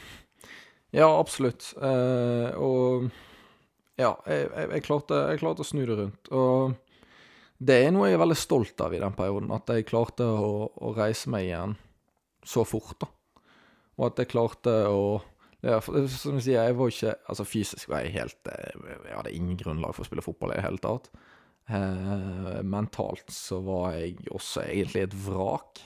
Ja, 0.91 1.07
absolutt. 1.07 1.69
Eh, 1.77 2.57
og 2.57 3.11
ja, 3.99 4.13
jeg, 4.25 4.47
jeg, 4.47 4.69
jeg, 4.75 4.83
klarte, 4.85 5.19
jeg 5.31 5.41
klarte 5.41 5.65
å 5.65 5.67
snu 5.67 5.83
det 5.85 5.97
rundt. 5.99 6.31
Og 6.35 6.75
det 7.61 7.77
er 7.85 7.91
noe 7.93 8.09
jeg 8.09 8.17
er 8.17 8.23
veldig 8.23 8.39
stolt 8.39 8.83
av 8.83 8.95
i 8.95 9.01
den 9.01 9.17
perioden. 9.17 9.51
At 9.53 9.69
jeg 9.69 9.89
klarte 9.89 10.25
å, 10.25 10.69
å 10.71 10.93
reise 10.97 11.31
meg 11.33 11.49
igjen 11.49 11.75
så 12.47 12.63
fort. 12.65 12.97
da. 13.03 13.11
Og 13.99 14.07
at 14.09 14.23
jeg 14.23 14.31
klarte 14.31 14.73
å 14.89 15.03
ja, 15.61 15.77
for, 15.83 16.07
Som 16.09 16.39
jeg 16.39 16.47
sier, 16.47 16.63
jeg 16.65 16.73
var 16.73 16.89
ikke 16.89 17.11
Altså 17.29 17.43
fysisk 17.45 17.91
var 17.91 18.01
jeg 18.01 18.15
helt 18.15 18.47
eh, 18.49 18.79
Jeg 19.05 19.13
hadde 19.13 19.33
ingen 19.37 19.59
grunnlag 19.59 19.93
for 19.93 20.01
å 20.01 20.07
spille 20.07 20.23
fotball 20.25 20.55
i 20.55 20.57
det 20.57 20.63
hele 20.65 20.81
tatt. 20.81 21.11
Eh, 21.69 22.55
mentalt 22.65 23.29
så 23.29 23.59
var 23.61 23.99
jeg 23.99 24.15
også 24.33 24.65
egentlig 24.65 25.05
et 25.05 25.13
vrak. 25.27 25.83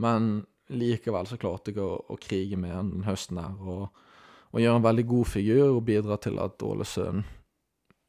Men 0.00 0.46
likevel 0.72 1.28
så 1.28 1.36
klarte 1.40 1.74
jeg 1.74 1.84
å, 1.84 1.98
å 2.08 2.16
krige 2.16 2.56
med 2.56 2.72
den 2.72 3.04
høsten 3.04 3.42
her. 3.42 3.60
Og, 3.60 4.03
og 4.54 4.62
gjøre 4.62 4.78
en 4.78 4.86
veldig 4.86 5.04
god 5.10 5.26
figur 5.26 5.64
og 5.66 5.84
bidra 5.86 6.18
til 6.22 6.38
at 6.38 6.62
Ålesund 6.62 7.24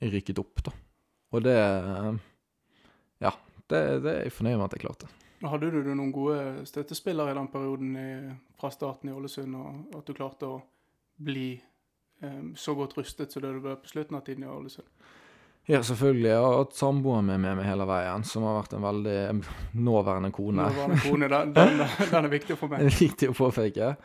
rykket 0.05 0.41
opp, 0.41 0.61
da. 0.67 0.73
Og 1.33 1.43
det 1.43 1.57
Ja, 3.23 3.31
det, 3.69 3.79
det 4.05 4.11
er 4.11 4.23
jeg 4.27 4.35
fornøyd 4.35 4.59
med 4.59 4.67
at 4.67 4.75
jeg 4.77 4.85
klarte. 4.85 5.09
Hadde 5.45 5.69
du 5.73 5.91
noen 5.93 6.13
gode 6.13 6.65
støttespillere 6.65 7.33
i 7.33 7.37
den 7.37 7.49
perioden 7.53 7.97
i, 7.99 8.09
fra 8.59 8.71
starten 8.73 9.09
i 9.09 9.13
Ålesund, 9.13 9.57
og 9.57 9.97
at 9.97 10.07
du 10.07 10.13
klarte 10.17 10.49
å 10.49 10.61
bli 11.21 11.53
eh, 11.55 12.41
så 12.57 12.75
godt 12.77 12.95
rustet 12.97 13.33
som 13.33 13.43
det 13.43 13.53
du 13.55 13.61
ble 13.63 13.75
på 13.81 13.91
slutten 13.91 14.17
av 14.17 14.25
tiden 14.25 14.45
i 14.45 14.49
Ålesund? 14.51 14.87
Ja, 15.65 15.79
selvfølgelig. 15.81 16.29
Jeg 16.29 16.41
har 16.45 16.59
hatt 16.59 16.75
samboeren 16.77 17.25
min 17.25 17.41
med 17.41 17.57
meg 17.57 17.65
hele 17.65 17.87
veien, 17.89 18.25
som 18.27 18.43
har 18.45 18.59
vært 18.59 18.75
en 18.77 18.85
veldig 18.85 19.17
nåværende 19.81 20.29
kone. 20.33 20.67
Nåværende 20.69 20.99
kone, 21.01 21.29
den, 21.31 21.53
den, 21.57 21.81
den 22.11 22.19
er 22.19 22.33
viktig 22.35 22.53
for 22.53 22.67
få 22.67 22.75
med. 22.75 22.93
viktig 22.99 23.31
å 23.31 23.37
påpeke. 23.37 23.95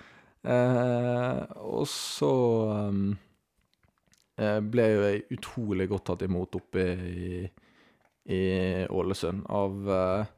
Eh, 0.41 1.41
og 1.61 1.84
så 1.88 2.32
um, 2.88 3.01
eh, 4.41 4.61
ble 4.64 4.86
jo 4.88 5.03
jeg 5.05 5.24
utrolig 5.36 5.88
godt 5.91 6.07
tatt 6.09 6.24
imot 6.24 6.57
oppe 6.57 6.84
i, 7.05 7.41
i 8.32 8.43
Ålesund 8.88 9.45
av 9.53 9.91
eh, 9.93 10.30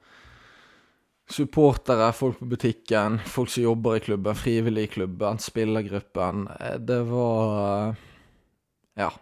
supportere, 1.33 2.11
folk 2.13 2.41
på 2.43 2.51
butikken, 2.51 3.21
folk 3.31 3.51
som 3.55 3.63
jobber 3.69 3.97
i 3.97 4.05
klubben, 4.05 4.37
frivillig 4.37 4.89
i 4.89 4.93
klubben, 4.99 5.39
spillergruppen. 5.39 6.49
Eh, 6.59 6.79
Det 6.79 7.03
var 7.11 7.53
eh, 7.91 8.09
Ja. 9.07 9.13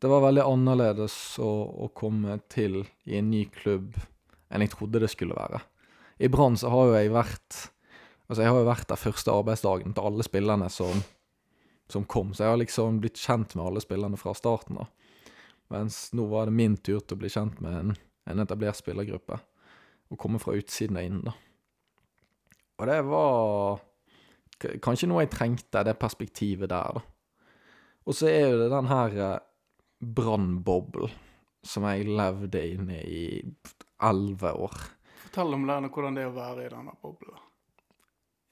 Det 0.00 0.08
var 0.08 0.22
veldig 0.24 0.40
annerledes 0.48 1.14
å, 1.44 1.50
å 1.84 1.90
komme 1.92 2.38
til 2.48 2.78
i 3.04 3.18
en 3.18 3.26
ny 3.28 3.42
klubb 3.52 3.98
enn 4.48 4.64
jeg 4.64 4.72
trodde 4.72 5.02
det 5.02 5.10
skulle 5.12 5.36
være. 5.36 5.60
I 6.24 6.30
Brann 6.32 6.56
så 6.56 6.70
har 6.72 6.86
jo 6.88 6.94
jeg 6.96 7.12
vært 7.12 7.58
Altså, 8.30 8.44
jeg 8.44 8.52
har 8.52 8.60
jo 8.62 8.68
vært 8.68 8.86
der 8.86 9.00
første 9.00 9.34
arbeidsdagen 9.34 9.94
til 9.96 10.06
alle 10.06 10.22
spillerne 10.22 10.68
som, 10.70 11.02
som 11.90 12.04
kom, 12.06 12.30
så 12.30 12.44
jeg 12.44 12.52
har 12.52 12.60
liksom 12.60 13.00
blitt 13.02 13.18
kjent 13.18 13.56
med 13.58 13.64
alle 13.66 13.82
spillerne 13.82 14.20
fra 14.20 14.36
starten 14.38 14.78
av. 14.84 14.92
Mens 15.74 16.12
nå 16.14 16.28
var 16.30 16.46
det 16.46 16.54
min 16.54 16.76
tur 16.78 17.00
til 17.02 17.16
å 17.16 17.20
bli 17.24 17.30
kjent 17.30 17.58
med 17.62 17.74
en, 17.80 17.92
en 18.30 18.42
etablert 18.44 18.78
spillergruppe. 18.78 19.38
Og 20.14 20.18
komme 20.18 20.38
fra 20.42 20.54
utsiden 20.58 20.98
og 20.98 21.06
inn, 21.08 21.20
da. 21.26 21.34
Og 22.78 22.86
det 22.86 23.00
var 23.10 23.82
kanskje 24.86 25.10
noe 25.10 25.26
jeg 25.26 25.34
trengte, 25.34 25.82
det 25.86 25.98
perspektivet 25.98 26.70
der, 26.70 27.00
da. 27.00 27.04
Og 28.06 28.16
så 28.16 28.30
er 28.30 28.46
jo 28.48 28.62
det 28.62 28.70
den 28.72 28.88
her 28.90 29.20
eh, 29.26 29.36
brannboblen 30.00 31.12
som 31.66 31.84
jeg 31.90 32.06
levde 32.08 32.62
inne 32.64 33.02
i 33.04 33.24
elleve 34.06 34.54
år. 34.54 34.78
Fortell 35.26 35.58
om 35.58 35.66
den, 35.68 35.90
og 35.90 35.94
hvordan 35.98 36.16
det 36.16 36.24
er 36.24 36.30
å 36.30 36.38
være 36.38 36.64
i 36.64 36.72
denne 36.72 36.94
bobla. 37.02 37.49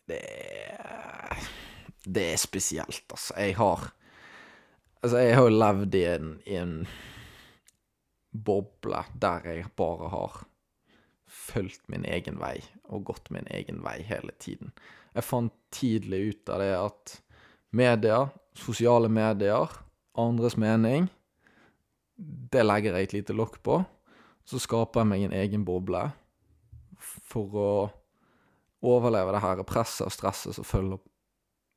Det 0.09 0.19
er, 0.25 1.47
det 2.05 2.25
er 2.33 2.41
spesielt, 2.41 3.05
altså. 3.11 3.37
Jeg 3.37 3.57
har 3.61 3.93
Altså, 4.99 5.19
jeg 5.23 5.37
har 5.39 5.53
levd 5.53 5.95
i 5.95 6.01
en, 6.11 6.31
i 6.43 6.57
en 6.59 6.73
boble 8.35 9.05
der 9.23 9.45
jeg 9.47 9.69
bare 9.79 10.09
har 10.11 10.41
fulgt 11.29 11.85
min 11.93 12.03
egen 12.09 12.41
vei 12.41 12.57
og 12.89 13.05
gått 13.07 13.31
min 13.31 13.47
egen 13.55 13.79
vei 13.85 14.01
hele 14.09 14.35
tiden. 14.43 14.73
Jeg 15.15 15.23
fant 15.23 15.55
tidlig 15.71 16.21
ut 16.33 16.51
av 16.51 16.63
det 16.65 16.73
at 16.81 17.15
media, 17.71 18.25
sosiale 18.59 19.07
medier, 19.13 19.71
andres 20.19 20.57
mening, 20.59 21.07
det 22.19 22.65
legger 22.67 22.97
jeg 22.97 23.09
et 23.09 23.17
lite 23.21 23.37
lokk 23.37 23.61
på. 23.63 23.79
Så 24.49 24.59
skaper 24.63 25.05
jeg 25.05 25.11
meg 25.13 25.27
en 25.27 25.37
egen 25.37 25.65
boble 25.69 26.09
for 26.99 27.55
å 27.55 27.73
overleve 28.85 29.33
det 29.35 29.43
her 29.43 29.63
presset 29.67 30.07
og 30.07 30.15
stresset 30.15 30.57
som 30.57 30.67
følger 30.67 31.01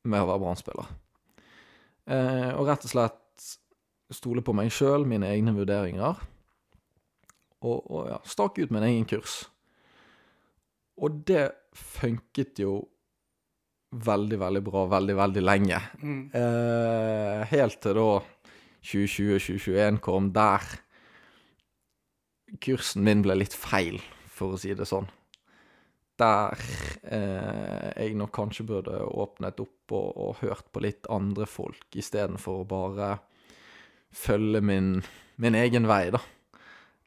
med 0.10 0.22
å 0.22 0.28
være 0.30 0.41
Brann-spiller. 0.43 0.91
Eh, 2.12 2.52
og 2.58 2.68
rett 2.70 2.86
og 2.86 2.93
slett 2.93 3.47
stole 4.12 4.43
på 4.43 4.54
meg 4.58 4.72
sjøl, 4.74 5.06
mine 5.08 5.30
egne 5.32 5.54
vurderinger, 5.56 6.20
og, 7.62 7.78
og 7.93 8.10
ja, 8.10 8.20
stake 8.28 8.66
ut 8.66 8.74
min 8.74 8.86
egen 8.88 9.06
kurs. 9.10 9.43
Og 11.02 11.22
det 11.28 11.47
funket 11.78 12.60
jo 12.62 12.82
veldig, 13.91 14.39
veldig 14.39 14.62
bra 14.64 14.86
veldig, 14.91 15.16
veldig 15.20 15.43
lenge. 15.43 15.80
Mm. 16.02 16.22
Eh, 16.36 17.41
helt 17.52 17.82
til 17.84 17.97
da 17.97 18.10
2020-2021 18.88 19.99
kom, 20.04 20.32
der 20.36 20.66
kursen 22.62 23.06
min 23.08 23.24
ble 23.26 23.38
litt 23.39 23.56
feil, 23.56 24.02
for 24.32 24.56
å 24.56 24.62
si 24.62 24.74
det 24.76 24.88
sånn. 24.89 25.10
Der 26.22 26.61
eh, 27.03 27.88
jeg 27.95 28.17
nok 28.19 28.34
kanskje 28.36 28.67
burde 28.69 28.99
åpnet 29.01 29.61
opp 29.63 29.95
og, 29.95 30.09
og 30.22 30.43
hørt 30.43 30.67
på 30.74 30.84
litt 30.86 31.09
andre 31.11 31.47
folk, 31.49 31.88
istedenfor 31.97 32.61
å 32.61 32.69
bare 32.69 33.15
følge 34.11 34.61
min, 34.61 34.93
min 35.41 35.57
egen 35.57 35.88
vei, 35.89 36.11
da. 36.13 36.22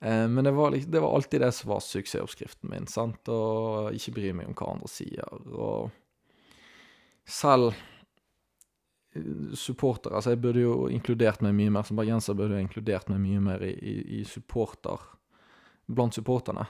Eh, 0.05 0.29
men 0.29 0.45
det 0.45 0.51
var, 0.51 0.77
det 0.77 1.01
var 1.01 1.15
alltid 1.15 1.41
det 1.41 1.53
som 1.53 1.71
var 1.71 1.81
suksessoppskriften 1.85 2.71
min, 2.71 2.87
sant, 2.91 3.29
og 3.33 3.95
ikke 3.97 4.17
bry 4.19 4.33
meg 4.37 4.51
om 4.51 4.57
hva 4.59 4.73
andre 4.75 4.91
sier, 4.91 5.37
og 5.55 5.93
selv 7.25 7.71
eh, 9.15 9.53
supportere, 9.57 10.19
altså 10.19 10.35
jeg 10.35 10.43
burde 10.45 10.65
jo 10.65 10.79
inkludert 10.93 11.45
meg 11.45 11.57
mye 11.57 11.73
mer, 11.73 11.89
som 11.89 12.01
bergenser 12.01 12.37
burde 12.39 12.59
jeg 12.59 12.69
inkludert 12.69 13.13
meg 13.13 13.23
mye 13.25 13.45
mer 13.53 13.65
i, 13.65 13.75
i, 13.75 13.99
i 14.21 14.25
supporter, 14.29 15.13
blant 15.87 16.17
supporterne. 16.17 16.67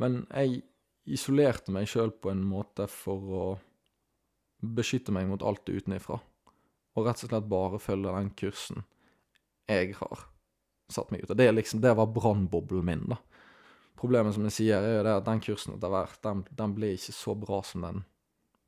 Men 0.00 0.24
jeg 0.30 0.62
isolerte 1.04 1.72
meg 1.74 1.88
sjøl 1.88 2.12
på 2.12 2.32
en 2.32 2.42
måte 2.46 2.86
for 2.90 3.32
å 3.36 3.44
beskytte 4.60 5.12
meg 5.14 5.28
mot 5.30 5.42
alt 5.46 5.68
utenifra. 5.68 6.20
Og 6.96 7.06
rett 7.06 7.22
og 7.24 7.30
slett 7.30 7.48
bare 7.50 7.80
følge 7.80 8.12
den 8.16 8.30
kursen 8.36 8.84
jeg 9.70 9.94
har 10.00 10.26
satt 10.90 11.12
meg 11.14 11.22
ut 11.24 11.30
av. 11.30 11.38
Det, 11.38 11.50
liksom, 11.54 11.80
det 11.80 11.94
var 11.94 12.10
brannboblen 12.10 12.86
min, 12.86 13.04
da. 13.12 13.20
Problemet 14.00 14.34
som 14.34 14.46
jeg 14.48 14.56
sier, 14.56 14.80
er 14.82 14.96
jo 14.98 15.04
det 15.06 15.18
at 15.20 15.26
den 15.28 15.42
kursen 15.44 15.76
etter 15.76 15.92
hvert, 15.92 16.18
den, 16.24 16.42
den 16.56 16.74
ble 16.74 16.94
ikke 16.96 17.14
så 17.14 17.36
bra 17.38 17.60
som 17.66 17.84
den 17.84 18.02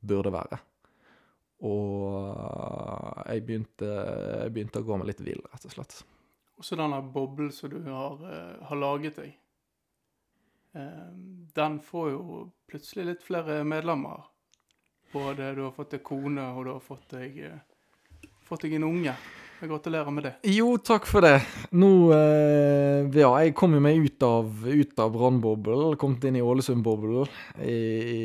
burde 0.05 0.31
være. 0.33 0.59
Og 1.63 3.23
jeg 3.29 3.45
begynte, 3.47 3.87
jeg 3.87 4.53
begynte 4.53 4.83
å 4.83 4.87
gå 4.87 4.99
meg 4.99 5.09
litt 5.09 5.23
vill, 5.23 5.41
rett 5.51 5.67
og 5.67 5.73
slett. 5.73 6.01
Og 6.59 6.67
så 6.67 6.77
denne 6.79 6.99
boblen 7.15 7.51
som 7.55 7.71
du 7.71 7.79
har, 7.87 8.19
eh, 8.29 8.65
har 8.67 8.79
laget 8.79 9.17
deg. 9.19 9.33
Eh, 10.75 11.09
den 11.53 11.79
får 11.79 12.09
jo 12.11 12.39
plutselig 12.69 13.05
litt 13.05 13.23
flere 13.23 13.61
medlemmer. 13.63 14.25
Både 15.13 15.51
du 15.53 15.61
har 15.67 15.73
fått 15.75 15.93
deg 15.93 16.03
kone, 16.05 16.47
og 16.55 16.65
du 16.65 16.71
har 16.73 16.81
fått 16.81 17.13
deg, 17.13 17.37
eh, 17.45 18.29
fått 18.47 18.65
deg 18.65 18.79
en 18.79 18.89
unge. 18.89 19.13
Jeg 19.63 19.69
gratulerer 19.69 20.11
med 20.11 20.25
det. 20.25 20.31
Jo, 20.51 20.73
takk 20.81 21.05
for 21.07 21.23
det. 21.23 21.37
Nå 21.71 22.11
eh, 22.11 23.05
Ja, 23.15 23.29
jeg 23.39 23.53
kom 23.55 23.77
jo 23.77 23.83
meg 23.83 24.01
ut 24.01 24.25
av, 24.25 24.49
ut 24.65 24.99
av 24.99 25.13
brannboblen. 25.13 25.95
Kommet 26.01 26.25
inn 26.27 26.35
i 26.35 26.43
Ålesund-boblen 26.43 27.29
i, 27.61 27.77
i 28.17 28.23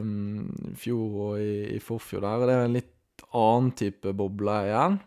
um, 0.00 0.48
fjor 0.74 1.20
og 1.28 1.44
i, 1.44 1.76
i 1.76 1.78
forfjor 1.78 2.24
der. 2.24 2.40
Og 2.40 2.48
det 2.48 2.56
er 2.56 2.64
en 2.64 2.76
litt 2.80 3.26
annen 3.30 3.70
type 3.78 4.16
boble 4.16 4.56
igjen. 4.66 4.98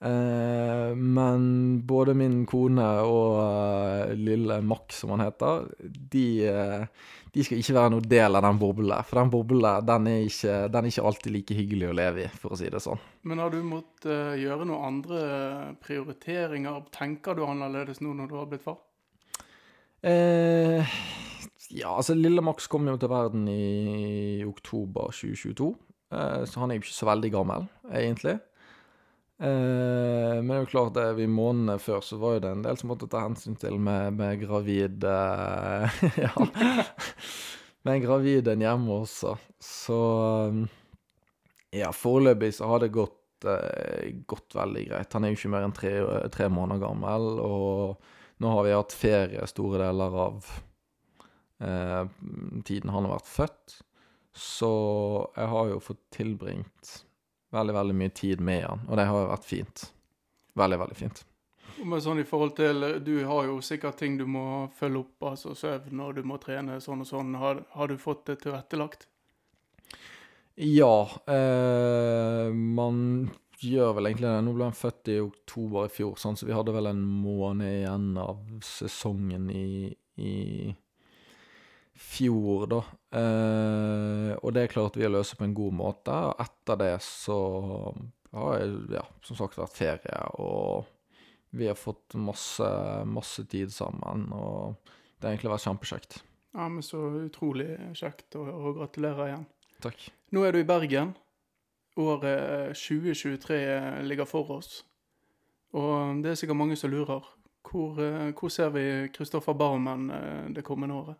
Eh, 0.00 0.94
men 0.94 1.44
både 1.88 2.12
min 2.14 2.42
kone 2.48 2.84
og 3.08 3.38
eh, 3.40 4.16
lille 4.18 4.60
Max, 4.60 5.00
som 5.00 5.14
han 5.14 5.24
heter, 5.24 5.70
de, 5.80 6.26
eh, 6.50 7.06
de 7.32 7.44
skal 7.46 7.62
ikke 7.62 7.76
være 7.78 7.92
noe 7.94 8.04
del 8.04 8.36
av 8.36 8.44
den 8.44 8.60
boblen. 8.60 9.06
For 9.08 9.20
den 9.22 9.32
boblen 9.32 9.86
den 9.88 10.10
er, 10.12 10.24
ikke, 10.28 10.56
den 10.72 10.84
er 10.84 10.92
ikke 10.92 11.06
alltid 11.10 11.36
like 11.38 11.56
hyggelig 11.56 11.88
å 11.90 11.96
leve 11.96 12.26
i, 12.26 12.32
for 12.42 12.52
å 12.52 12.60
si 12.60 12.68
det 12.72 12.82
sånn. 12.84 13.00
Men 13.24 13.40
har 13.40 13.54
du 13.54 13.62
måttet 13.64 14.10
uh, 14.12 14.34
gjøre 14.36 14.68
noen 14.68 14.90
andre 14.90 15.22
prioriteringer? 15.84 16.84
Tenker 16.94 17.38
du 17.38 17.46
annerledes 17.48 18.02
nå 18.04 18.12
når 18.16 18.30
du 18.30 18.36
har 18.40 18.50
blitt 18.52 18.66
far? 18.66 18.82
Eh, 20.06 20.96
Ja, 21.74 21.96
altså 21.96 22.14
Lille 22.14 22.44
Max 22.44 22.68
kom 22.70 22.86
jo 22.86 22.94
til 23.00 23.10
verden 23.10 23.48
i 23.50 24.44
oktober 24.46 25.10
2022, 25.10 25.72
eh, 26.14 26.44
så 26.46 26.60
han 26.62 26.70
er 26.70 26.78
jo 26.78 26.84
ikke 26.84 26.94
så 26.94 27.08
veldig 27.08 27.30
gammel, 27.34 27.66
egentlig. 27.90 28.36
Eh, 29.38 30.36
men 30.40 30.48
det 30.48 30.56
er 30.56 30.62
jo 30.62 30.70
klart, 30.70 30.94
det, 30.96 31.04
i 31.20 31.28
månedene 31.28 31.76
før 31.82 32.00
så 32.04 32.16
var 32.20 32.36
jo 32.36 32.42
det 32.46 32.52
en 32.54 32.64
del 32.64 32.78
som 32.80 32.88
måtte 32.92 33.08
ta 33.12 33.20
hensyn 33.26 33.58
til 33.60 33.76
med, 33.76 34.16
med 34.16 34.40
gravid 34.40 35.04
eh, 35.04 36.00
Ja. 36.24 36.32
Med 37.86 37.98
en 37.98 38.02
gravid 38.02 38.48
en 38.50 38.64
hjemme 38.64 38.96
også. 39.04 39.36
Så 39.62 39.96
um, 40.50 40.64
ja, 41.70 41.92
foreløpig 41.94 42.50
så 42.56 42.66
har 42.66 42.82
det 42.82 42.88
gått, 42.96 43.46
eh, 43.46 44.08
gått 44.26 44.56
veldig 44.56 44.82
greit. 44.88 45.12
Han 45.14 45.26
er 45.26 45.30
jo 45.30 45.38
ikke 45.38 45.52
mer 45.52 45.66
enn 45.68 45.76
tre, 45.76 45.92
tre 46.34 46.48
måneder 46.50 46.82
gammel, 46.82 47.28
og 47.44 48.42
nå 48.42 48.54
har 48.56 48.66
vi 48.66 48.74
hatt 48.74 48.96
ferie 48.96 49.46
store 49.46 49.84
deler 49.84 50.18
av 50.24 50.50
eh, 51.62 52.02
tiden 52.66 52.90
han 52.90 53.06
har 53.06 53.20
vært 53.20 53.30
født. 53.30 53.76
Så 54.36 54.72
jeg 55.36 55.52
har 55.54 55.70
jo 55.70 55.78
fått 55.84 56.02
tilbringt 56.16 56.96
veldig, 57.54 57.74
veldig 57.76 57.96
mye 58.02 58.12
tid 58.16 58.42
med 58.42 58.64
han, 58.66 58.84
og 58.88 58.98
det 58.98 59.06
har 59.08 59.32
vært 59.32 59.48
fint. 59.48 59.88
Veldig, 60.56 60.78
veldig 60.82 60.98
fint. 60.98 61.24
Men 61.84 62.00
sånn 62.00 62.22
i 62.22 62.24
forhold 62.24 62.54
til, 62.56 62.86
Du 63.04 63.24
har 63.28 63.44
jo 63.44 63.58
sikkert 63.60 63.98
ting 64.00 64.16
du 64.16 64.24
må 64.26 64.70
følge 64.78 65.02
opp, 65.04 65.26
altså 65.32 65.54
søvn 65.54 66.00
og 66.00 66.14
du 66.16 66.22
må 66.24 66.38
trene 66.40 66.80
sånn 66.80 67.04
og 67.04 67.10
sånn. 67.10 67.34
Har, 67.36 67.60
har 67.76 67.92
du 67.92 67.98
fått 68.00 68.24
det 68.30 68.40
tilrettelagt? 68.44 69.06
Ja. 70.56 71.04
Eh, 71.28 72.48
man 72.52 73.28
gjør 73.60 73.92
vel 73.98 74.10
egentlig 74.10 74.30
det. 74.30 74.40
Nå 74.46 74.54
ble 74.56 74.70
han 74.70 74.76
født 74.76 75.12
i 75.12 75.20
oktober 75.20 75.88
i 75.88 75.92
fjor, 75.92 76.16
sånn, 76.20 76.36
så 76.38 76.48
vi 76.48 76.56
hadde 76.56 76.74
vel 76.76 76.90
en 76.90 77.04
måned 77.04 77.68
igjen 77.68 78.08
av 78.20 78.40
sesongen 78.64 79.50
i, 79.52 79.92
i 80.16 80.34
fjor, 81.96 82.66
da. 82.70 82.82
Eh, 83.18 84.32
og 84.36 84.52
det 84.56 84.68
klarte 84.72 85.00
vi 85.00 85.08
å 85.08 85.12
løse 85.12 85.38
på 85.38 85.46
en 85.46 85.56
god 85.56 85.76
måte. 85.76 86.14
Og 86.30 86.44
etter 86.44 86.80
det 86.80 86.92
så 87.04 87.38
har 88.36 88.60
jeg, 88.60 88.76
ja, 88.98 89.04
som 89.24 89.38
sagt 89.38 89.58
vært 89.58 89.76
ferie, 89.76 90.22
og 90.42 90.86
vi 91.56 91.68
har 91.70 91.78
fått 91.78 92.16
masse, 92.20 92.68
masse 93.08 93.46
tid 93.50 93.72
sammen. 93.72 94.28
Og 94.36 94.76
det 95.16 95.28
har 95.28 95.34
egentlig 95.34 95.54
vært 95.54 95.66
kjempekjekt. 95.66 96.18
Ja, 96.56 96.68
men 96.72 96.84
så 96.84 97.00
utrolig 97.20 97.70
kjekt, 97.96 98.30
og, 98.38 98.48
og 98.48 98.80
gratulerer 98.80 99.30
igjen. 99.30 99.46
Takk. 99.84 100.08
Nå 100.32 100.44
er 100.44 100.56
du 100.56 100.62
i 100.62 100.68
Bergen. 100.68 101.14
Året 101.96 102.76
2023 102.76 103.58
ligger 104.04 104.28
for 104.28 104.58
oss. 104.58 104.82
Og 105.76 106.22
det 106.24 106.32
er 106.32 106.38
sikkert 106.40 106.60
mange 106.60 106.76
som 106.76 106.92
lurer. 106.92 107.24
Hvor, 107.66 107.98
eh, 108.00 108.32
hvor 108.36 108.52
ser 108.52 108.70
vi 108.70 109.08
Kristoffer 109.12 109.56
Barmen 109.58 110.10
eh, 110.10 110.48
det 110.54 110.64
kommende 110.64 110.94
året? 110.94 111.16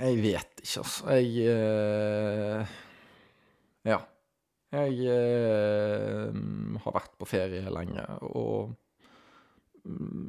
Jeg 0.00 0.16
vet 0.22 0.62
ikke, 0.62 0.82
altså. 0.82 1.10
Jeg 1.16 1.48
eh, 1.52 2.76
Ja. 3.88 4.00
Jeg 4.70 5.00
eh, 5.10 6.30
har 6.84 6.94
vært 6.94 7.16
på 7.18 7.26
ferie 7.26 7.72
lenge 7.74 8.04
og 8.30 8.76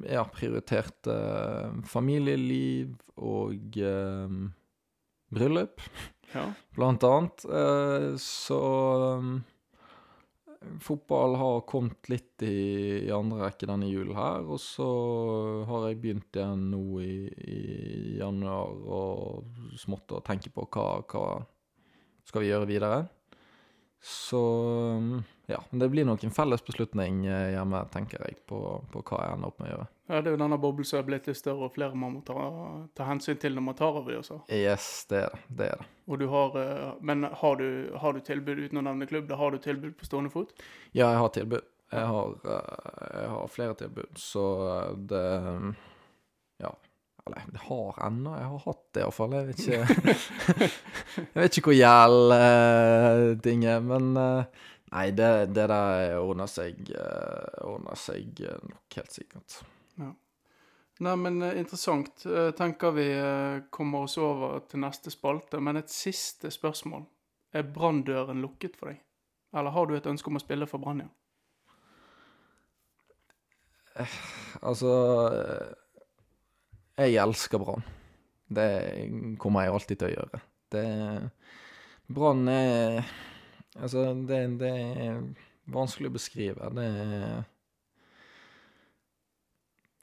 jeg 0.07 0.15
har 0.15 0.29
prioritert 0.31 1.07
eh, 1.11 1.73
familieliv 1.85 2.95
og 3.19 3.77
eh, 3.77 4.35
bryllup, 5.35 5.83
Ja. 6.33 6.45
blant 6.77 7.03
annet. 7.03 7.43
Eh, 7.45 8.07
så 8.23 8.61
mm, 9.21 9.35
fotball 10.81 11.35
har 11.39 11.63
kommet 11.69 12.09
litt 12.11 12.43
i, 12.45 13.05
i 13.07 13.11
andre 13.13 13.47
rekke 13.47 13.69
denne 13.69 13.89
julen 13.89 14.17
her, 14.17 14.45
og 14.45 14.59
så 14.61 14.87
har 15.69 15.87
jeg 15.87 16.01
begynt 16.03 16.37
igjen 16.37 16.67
nå 16.73 16.83
i, 17.01 17.15
i 17.29 17.61
januar 18.19 18.75
og 18.99 19.79
smått 19.81 20.13
å 20.17 20.21
tenke 20.25 20.53
på 20.53 20.67
hva, 20.69 20.87
hva 21.09 21.25
skal 22.27 22.45
vi 22.45 22.51
gjøre 22.51 22.69
videre. 22.69 23.01
Så 24.01 24.41
mm, 25.59 25.71
men 25.71 25.83
det 25.83 25.89
blir 25.91 26.07
nok 26.07 26.23
en 26.23 26.33
felles 26.35 26.63
beslutning 26.65 27.25
eh, 27.25 27.49
hjemme, 27.55 27.83
tenker 27.93 28.23
jeg, 28.25 28.37
på, 28.47 28.59
på 28.93 29.03
hva 29.09 29.25
jeg 29.25 29.35
ender 29.35 29.51
opp 29.51 29.59
med 29.59 29.67
å 29.69 29.73
gjøre. 29.73 29.87
Ja, 30.11 30.19
det 30.19 30.27
er 30.27 30.33
jo 30.35 30.39
denne 30.41 30.57
boblen 30.59 30.87
som 30.87 30.99
er 30.99 31.05
blitt 31.07 31.27
litt 31.29 31.39
større, 31.39 31.69
og 31.69 31.75
flere 31.75 31.95
man 31.95 32.17
må 32.17 32.21
ta, 32.27 32.35
ta 32.99 33.05
hensyn 33.07 33.37
til 33.39 33.55
når 33.55 33.63
man 33.63 33.77
tar 33.79 33.99
avgjørelser. 34.01 34.41
Yes, 34.51 34.87
det 35.07 35.21
er 35.21 35.29
det. 35.31 35.43
Det 35.61 35.67
er 35.71 35.79
det. 35.79 35.89
Og 36.11 36.19
du 36.19 36.25
har, 36.33 36.57
eh, 36.59 36.87
men 37.07 37.23
har 37.23 37.55
du, 37.61 37.67
har 38.01 38.17
du 38.17 38.19
tilbud 38.27 38.59
uten 38.59 38.81
å 38.81 38.83
nevne 38.89 39.07
klubb? 39.07 39.29
Da 39.29 39.37
har 39.39 39.55
du 39.55 39.61
tilbud 39.63 39.95
på 39.95 40.09
stående 40.09 40.33
fot? 40.33 40.51
Ja, 40.91 41.13
jeg 41.13 41.21
har 41.21 41.31
tilbud. 41.37 41.69
Jeg 41.91 42.07
har, 42.07 42.33
eh, 42.43 43.05
jeg 43.21 43.29
har 43.37 43.53
flere 43.55 43.77
tilbud, 43.79 44.19
så 44.19 44.45
det 44.95 45.25
Ja. 46.59 46.75
Eller, 47.27 47.43
jeg 47.53 47.61
har 47.69 47.97
ennå. 48.07 48.35
Jeg 48.35 48.49
har 48.49 48.61
hatt 48.65 48.83
det 48.93 49.01
iallfall. 49.03 49.33
Jeg 49.37 49.47
vet 49.47 49.59
ikke 49.61 49.79
Jeg 51.21 51.39
vet 51.43 51.57
ikke 51.57 51.71
hvor 51.71 51.77
gjeld 51.77 53.41
ting 53.45 53.63
er, 53.63 53.79
men 53.79 54.15
Nei, 54.91 55.11
det, 55.15 55.29
det 55.55 55.69
der 55.71 56.17
ordner 56.19 56.49
seg, 56.51 56.81
eh, 56.91 57.63
ordner 57.63 57.95
seg 57.99 58.41
eh, 58.43 58.59
nok 58.67 58.97
helt 58.99 59.13
sikkert. 59.15 59.61
Nei, 61.01 61.13
men 61.15 61.39
eh, 61.47 61.59
interessant. 61.61 62.25
Tenker 62.57 62.91
vi 62.97 63.07
kommer 63.71 64.03
oss 64.07 64.17
over 64.19 64.59
til 64.67 64.83
neste 64.83 65.13
spalte. 65.13 65.61
Men 65.63 65.79
et 65.79 65.93
siste 65.93 66.51
spørsmål. 66.51 67.07
Er 67.55 67.67
branndøren 67.67 68.43
lukket 68.43 68.75
for 68.79 68.91
deg? 68.91 68.99
Eller 69.55 69.75
har 69.75 69.87
du 69.87 69.95
et 69.95 70.11
ønske 70.11 70.31
om 70.31 70.39
å 70.39 70.43
spille 70.43 70.67
for 70.67 70.83
Brann 70.83 71.01
igjen? 71.03 71.15
Altså 74.63 74.91
Jeg 76.95 77.17
elsker 77.19 77.59
Brann. 77.59 77.83
Det 78.47 78.69
kommer 79.39 79.65
jeg 79.65 79.75
alltid 79.75 79.99
til 79.99 80.11
å 80.11 80.15
gjøre. 80.15 80.39
Det 80.71 80.85
Brann 82.11 82.47
er 82.51 83.03
Altså, 83.79 84.05
det, 84.27 84.41
det 84.59 84.71
er 84.71 85.21
vanskelig 85.71 86.11
å 86.11 86.15
beskrive. 86.17 86.69
Det 86.75 86.85
er 86.85 87.43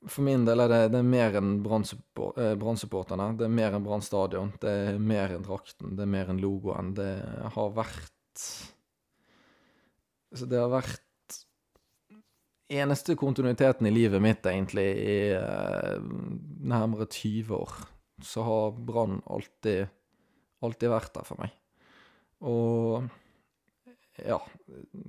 For 0.08 0.22
min 0.24 0.44
del 0.46 0.62
er 0.62 0.70
det, 0.70 0.82
det 0.94 1.00
er 1.02 1.10
mer 1.10 1.36
enn 1.40 1.56
eh, 1.58 2.54
Brann-supporterne. 2.60 3.32
Det 3.36 3.48
er 3.48 3.52
mer 3.52 3.74
enn 3.76 3.84
Brann 3.84 4.04
stadion. 4.04 4.54
Det 4.62 4.70
er 4.70 5.02
mer 5.02 5.34
enn 5.34 5.44
drakten. 5.44 5.96
Det 5.98 6.06
er 6.06 6.14
mer 6.14 6.30
enn 6.32 6.40
logoen. 6.42 6.94
Det 6.96 7.12
har 7.56 7.76
vært 7.76 8.14
Altså, 10.28 10.44
det 10.44 10.58
har 10.60 10.68
vært 10.68 11.38
eneste 12.68 13.16
kontinuiteten 13.16 13.88
i 13.88 13.92
livet 13.92 14.22
mitt, 14.22 14.44
egentlig, 14.46 14.84
i 15.00 15.20
eh, 15.32 16.02
nærmere 16.68 17.06
20 17.08 17.54
år, 17.56 17.76
så 18.24 18.44
har 18.44 18.76
Brann 18.76 19.22
alltid, 19.24 19.88
alltid 20.64 20.92
vært 20.92 21.14
der 21.16 21.28
for 21.28 21.40
meg. 21.40 21.54
Og 22.44 23.08
ja, 24.26 24.38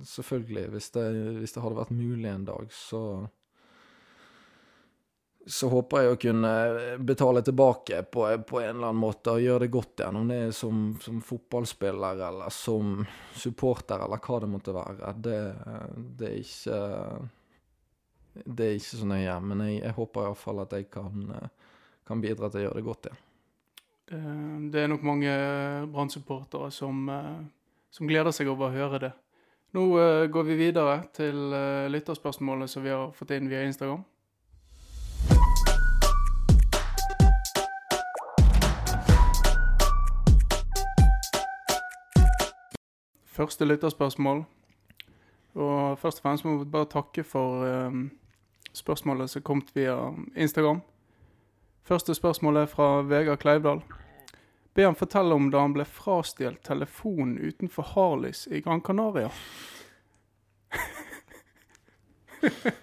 selvfølgelig, 0.06 0.68
hvis 0.74 0.90
det, 0.94 1.04
hvis 1.40 1.54
det 1.56 1.62
hadde 1.64 1.80
vært 1.80 1.94
mulig 1.94 2.30
en 2.30 2.48
dag, 2.48 2.72
så 2.74 3.02
så 5.46 5.68
håper 5.72 6.02
jeg 6.02 6.12
å 6.12 6.18
kunne 6.20 6.50
betale 7.06 7.40
tilbake 7.42 8.02
på, 8.12 8.26
på 8.46 8.60
en 8.60 8.74
eller 8.74 8.90
annen 8.90 9.00
måte 9.00 9.32
og 9.34 9.42
gjøre 9.42 9.64
det 9.64 9.72
godt 9.72 10.02
igjen, 10.02 10.18
om 10.20 10.28
det 10.28 10.36
er 10.44 10.52
som, 10.54 10.82
som 11.00 11.22
fotballspiller 11.24 12.20
eller 12.28 12.52
som 12.54 13.00
supporter 13.34 14.04
eller 14.04 14.20
hva 14.20 14.40
det 14.42 14.50
måtte 14.52 14.74
være. 14.76 15.14
Det, 15.16 15.38
det 16.20 16.28
er 16.28 16.36
ikke 16.42 16.80
Det 18.30 18.66
er 18.66 18.76
ikke 18.76 19.00
så 19.00 19.08
nøye, 19.08 19.38
men 19.42 19.64
jeg, 19.66 19.80
jeg 19.80 19.96
håper 19.96 20.28
iallfall 20.28 20.62
at 20.62 20.76
jeg 20.76 20.90
kan, 20.92 21.32
kan 22.06 22.22
bidra 22.22 22.50
til 22.50 22.60
å 22.60 22.66
gjøre 22.68 22.78
det 22.78 22.86
godt 22.86 23.08
igjen. 23.08 23.24
Det, 24.10 24.20
det 24.74 24.84
er 24.84 24.92
nok 24.92 25.06
mange 25.06 25.32
Brann-supportere 25.90 26.70
som, 26.74 27.02
eh, 27.10 27.40
som 27.90 28.08
gleder 28.08 28.34
seg 28.34 28.48
over 28.48 28.68
å 28.68 28.74
høre 28.74 29.02
det. 29.02 29.10
Nå 29.74 29.84
uh, 29.94 30.26
går 30.30 30.46
vi 30.48 30.56
videre 30.58 31.02
til 31.14 31.36
uh, 31.54 31.86
lytterspørsmålet 31.90 32.70
som 32.70 32.82
vi 32.82 32.90
har 32.90 33.12
fått 33.14 33.34
inn 33.36 33.50
via 33.50 33.62
Instagram. 33.66 34.02
Første 43.40 43.64
lytterspørsmål. 43.64 44.42
Og 45.54 45.98
først 45.98 46.18
og 46.18 46.22
fremst 46.22 46.44
må 46.44 46.58
vi 46.58 46.70
bare 46.70 46.90
takke 46.90 47.24
for 47.24 47.64
um, 47.66 48.10
spørsmålet 48.72 49.30
som 49.30 49.42
kom 49.42 49.62
via 49.74 49.96
Instagram. 50.36 50.82
Første 51.82 52.14
spørsmål 52.14 52.56
er 52.56 52.66
fra 52.66 53.02
Vegard 53.02 53.38
Kleivdal. 53.38 53.82
Be 54.80 54.86
han 54.86 54.96
fortelle 54.96 55.36
om 55.36 55.50
da 55.52 55.60
han 55.60 55.74
ble 55.76 55.84
frastjålet 55.84 56.62
telefonen 56.64 57.34
utenfor 57.36 57.84
Harleys 57.90 58.46
i 58.48 58.62
Gran 58.64 58.80
Canaria. 58.80 59.28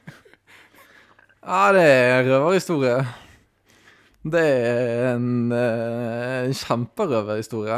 Ja, 1.48 1.72
det 1.72 1.82
er 1.82 2.20
en 2.20 2.28
røverhistorie. 2.28 2.98
Det 4.28 4.42
er 4.44 5.14
en, 5.14 5.52
eh, 5.56 6.44
en 6.44 6.56
kjemperøverhistorie. 6.60 7.78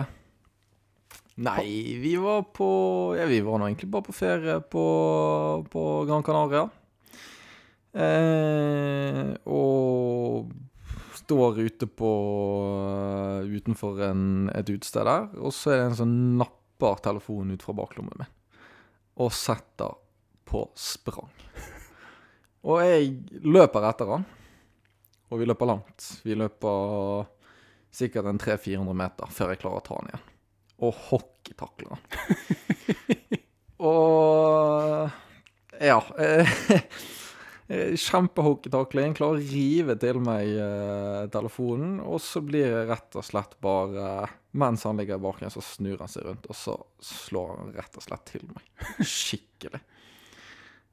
Nei, 1.45 1.67
vi 2.01 2.15
var 2.19 2.41
på 2.49 2.69
Ja, 3.15 3.27
vi 3.29 3.39
var 3.45 3.61
nå 3.61 3.69
egentlig 3.69 3.91
bare 3.93 4.07
på 4.09 4.17
ferie 4.17 4.57
på, 4.59 4.85
på 5.69 5.85
Gran 6.09 6.25
Canaria. 6.25 6.65
Eh, 7.93 9.37
og 9.45 10.49
står 11.29 11.59
ute 11.59 11.87
på 11.87 12.11
utenfor 13.45 14.01
en, 14.01 14.49
et 14.49 14.69
utested 14.69 15.05
der, 15.05 15.27
og 15.37 15.53
så 15.53 15.75
er 15.75 15.77
det 15.77 15.89
en 15.91 15.97
som 15.99 16.13
napper 16.39 17.03
telefonen 17.05 17.53
ut 17.53 17.65
fra 17.65 17.75
baklommen 17.77 18.17
min 18.17 18.31
og 19.19 19.33
setter 19.35 19.97
på 20.47 20.63
sprang. 20.79 21.29
Og 22.65 22.79
jeg 22.81 23.11
løper 23.43 23.85
etter 23.91 24.09
han, 24.15 24.23
og 25.29 25.41
vi 25.41 25.45
løper 25.45 25.69
langt. 25.69 26.07
Vi 26.23 26.37
løper 26.39 27.27
sikkert 27.91 28.31
en 28.31 28.39
300-400 28.39 28.97
meter 29.03 29.35
før 29.35 29.53
jeg 29.53 29.61
klarer 29.61 29.83
å 29.83 29.85
ta 29.85 29.99
han 29.99 30.09
igjen. 30.09 30.25
Og 30.87 31.03
hockeytakler 31.11 31.93
han. 31.93 32.01
og 33.91 35.11
ja. 35.83 35.99
Kjempehockeytakling. 37.69 39.13
Klarer 39.17 39.37
å 39.37 39.49
rive 39.51 39.95
til 40.01 40.17
meg 40.25 40.49
eh, 40.57 41.27
telefonen. 41.33 41.99
Og 42.01 42.17
så 42.23 42.41
blir 42.41 42.65
det 42.73 42.87
rett 42.89 43.19
og 43.19 43.25
slett 43.25 43.55
bare 43.61 44.29
Mens 44.57 44.81
han 44.87 44.97
ligger 44.97 45.19
i 45.19 45.21
bakken, 45.21 45.51
så 45.53 45.61
snur 45.61 45.99
han 46.01 46.09
seg 46.09 46.25
rundt, 46.25 46.47
og 46.49 46.57
så 46.57 46.73
slår 47.05 47.51
han 47.53 47.67
rett 47.75 47.97
og 47.99 48.01
slett 48.01 48.23
til 48.31 48.47
meg. 48.49 48.63
Skikkelig. 49.05 49.81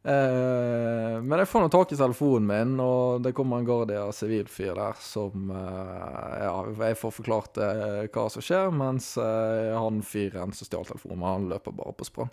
Eh, 0.06 1.14
men 1.24 1.40
jeg 1.40 1.48
får 1.50 1.64
nå 1.64 1.70
tak 1.72 1.94
i 1.94 1.98
telefonen 1.98 2.44
min, 2.46 2.74
og 2.84 3.24
det 3.24 3.32
kommer 3.34 3.58
en 3.58 3.66
Guardia 3.66 4.04
sivilfyr 4.14 4.76
der 4.76 5.00
som 5.02 5.48
eh, 5.50 6.34
Ja, 6.44 6.52
jeg 6.84 6.98
får 7.00 7.14
forklart 7.16 7.58
eh, 7.64 8.04
hva 8.12 8.26
som 8.30 8.44
skjer, 8.44 8.68
mens 8.76 9.14
eh, 9.18 9.72
han 9.72 10.04
fyren 10.06 10.52
som 10.54 10.68
stjal 10.68 10.84
telefonen, 10.86 11.24
han 11.24 11.48
løper 11.54 11.74
bare 11.80 11.96
på 11.96 12.06
sprang. 12.06 12.30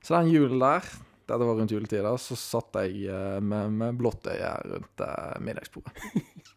Så 0.00 0.14
den 0.14 0.30
julen 0.32 0.62
der 0.62 0.86
dette 1.24 1.46
var 1.46 1.56
rundt 1.58 1.72
juletider, 1.72 2.16
så 2.20 2.36
satt 2.38 2.76
jeg 2.82 3.06
eh, 3.08 3.38
med, 3.40 3.72
med 3.72 3.96
blått 4.00 4.28
øye 4.28 4.50
rundt 4.68 5.04
eh, 5.04 5.40
middagsbordet. 5.40 5.94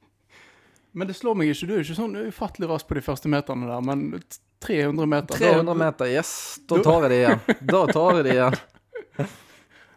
Men 0.97 1.09
det 1.09 1.17
slår 1.17 1.37
meg 1.37 1.51
ikke, 1.53 1.67
du 1.69 1.73
er 1.75 1.83
ikke 1.83 1.97
sånn 1.97 2.15
ufattelig 2.27 2.69
rask 2.71 2.87
på 2.89 2.97
de 2.97 3.03
første 3.05 3.29
meterne 3.29 3.67
der, 3.69 3.83
men 3.85 4.23
300 4.65 5.05
meter 5.05 5.37
300 5.37 5.75
meter, 5.77 6.09
yes. 6.09 6.31
Da 6.65 6.79
tar 6.81 7.05
jeg 7.05 7.11
det 7.11 7.19
igjen. 7.19 7.43
Da 7.73 7.81
tar 7.91 8.17
jeg 8.17 8.25
det 8.25 8.33
igjen. 8.33 8.57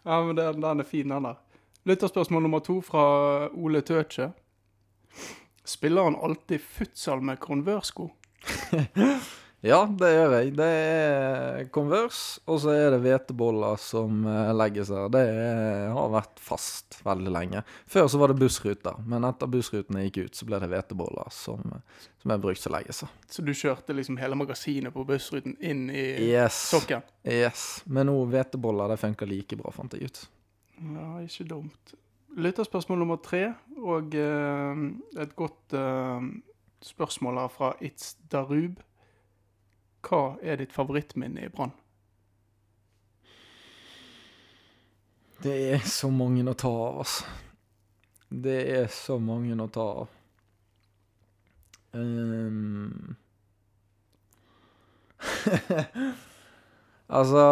ja, 0.03 0.19
men 0.27 0.35
den, 0.37 0.61
den 0.61 0.85
er 0.85 0.89
fin, 0.91 1.15
den 1.15 1.29
der. 1.31 1.39
Lytterspørsmål 1.89 2.45
nummer 2.45 2.61
to 2.61 2.77
fra 2.85 3.05
Ole 3.49 3.81
Tøtje. 3.81 4.29
Spiller 5.65 6.11
han 6.11 6.21
alltid 6.21 6.61
futsal 6.61 7.25
med 7.25 7.41
konvørsko? 7.41 8.11
Ja, 9.61 9.83
det 9.85 10.09
gjør 10.09 10.35
jeg. 10.39 10.55
Det 10.57 10.67
er 10.67 11.67
Converse, 11.69 12.41
og 12.49 12.63
så 12.63 12.73
er 12.73 12.95
det 12.95 13.03
hveteboller 13.05 13.77
som 13.81 14.23
eh, 14.25 14.53
legges 14.57 14.89
her. 14.95 15.11
Det 15.13 15.21
er, 15.21 15.91
har 15.93 16.09
vært 16.15 16.41
fast 16.41 16.97
veldig 17.05 17.33
lenge. 17.35 17.61
Før 17.91 18.09
så 18.09 18.23
var 18.23 18.33
det 18.33 18.39
bussruter, 18.41 18.97
men 19.05 19.29
etter 19.29 19.53
bussrutene 19.53 20.07
gikk 20.07 20.23
ut, 20.23 20.41
så 20.41 20.49
ble 20.49 20.63
det 20.65 20.71
hveteboller 20.73 21.29
som, 21.37 21.77
som 22.23 22.33
er 22.33 22.41
brukt 22.41 22.63
som 22.63 22.73
legge 22.73 22.97
seg. 22.97 23.13
Så 23.29 23.45
du 23.45 23.53
kjørte 23.53 23.97
liksom 24.01 24.17
hele 24.23 24.41
magasinet 24.41 24.97
på 24.97 25.05
bussruten 25.05 25.59
inn 25.61 25.91
i 25.93 26.07
yes. 26.31 26.65
sokken? 26.73 27.05
Yes. 27.29 27.83
Men 27.85 28.09
nå 28.09 28.17
hveteboller, 28.33 28.95
det 28.95 29.01
funker 29.05 29.29
like 29.29 29.61
bra, 29.61 29.77
fant 29.77 29.93
jeg 29.93 30.09
ut. 30.09 30.25
Ja, 30.97 31.11
ikke 31.21 31.51
dumt. 31.53 31.99
Lytterspørsmål 32.41 33.03
nummer 33.03 33.21
tre, 33.21 33.51
og 33.77 34.15
uh, 34.17 34.87
et 35.21 35.37
godt 35.37 35.77
uh, 35.77 36.23
spørsmål 36.81 37.45
her 37.45 37.53
fra 37.53 37.75
It's 37.85 38.15
Darub. 38.33 38.81
Hva 40.07 40.37
er 40.43 40.61
ditt 40.61 40.73
favorittminne 40.73 41.45
i 41.45 41.53
Brann? 41.53 41.73
Det 45.43 45.57
er 45.73 45.85
så 45.89 46.11
mange 46.13 46.45
å 46.45 46.57
ta 46.57 46.69
av, 46.69 46.99
altså. 47.05 47.25
Det 48.31 48.59
er 48.77 48.91
så 48.93 49.17
mange 49.19 49.57
å 49.57 49.69
ta 49.73 49.87
av. 50.03 50.17
Um... 51.93 53.17
altså 57.19 57.43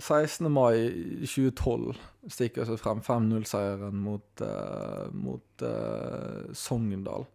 16. 0.00 0.48
mai 0.52 0.90
2012 1.22 2.00
stikker 2.34 2.66
seg 2.68 2.80
frem 2.82 3.00
5-0-seieren 3.04 4.00
mot, 4.00 4.42
uh, 4.42 5.06
mot 5.12 5.64
uh, 5.64 6.50
Sogndal. 6.56 7.28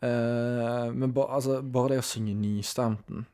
Uh, 0.00 0.88
men 0.96 1.12
ba, 1.12 1.26
altså, 1.36 1.58
bare 1.60 1.94
det 1.94 2.00
å 2.00 2.06
synge 2.08 2.32
Nystemten 2.38 3.26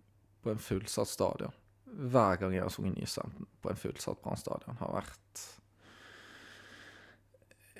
på 0.42 0.50
en 0.50 0.58
fullsatt 0.58 1.06
stadion 1.06 1.52
Hver 1.86 2.40
gang 2.40 2.56
jeg 2.56 2.64
har 2.64 2.72
sunget 2.74 2.96
Nystemten 2.98 3.46
på 3.62 3.70
en 3.70 3.78
fullsatt 3.78 4.18
Brann-stadion, 4.24 4.74
har 4.80 4.96
vært 4.96 5.44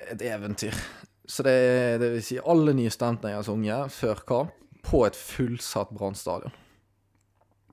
et 0.07 0.23
eventyr. 0.23 0.75
Så 1.27 1.43
det, 1.43 1.57
det 1.99 2.09
vil 2.13 2.23
si 2.23 2.37
alle 2.39 2.71
nystemtene 2.77 3.33
jeg 3.33 3.41
har 3.41 3.47
sunget 3.47 3.91
før 3.91 4.23
kamp, 4.29 4.55
på 4.87 5.03
et 5.07 5.17
fullsatt 5.19 5.91
Brann-stadion. 5.91 6.53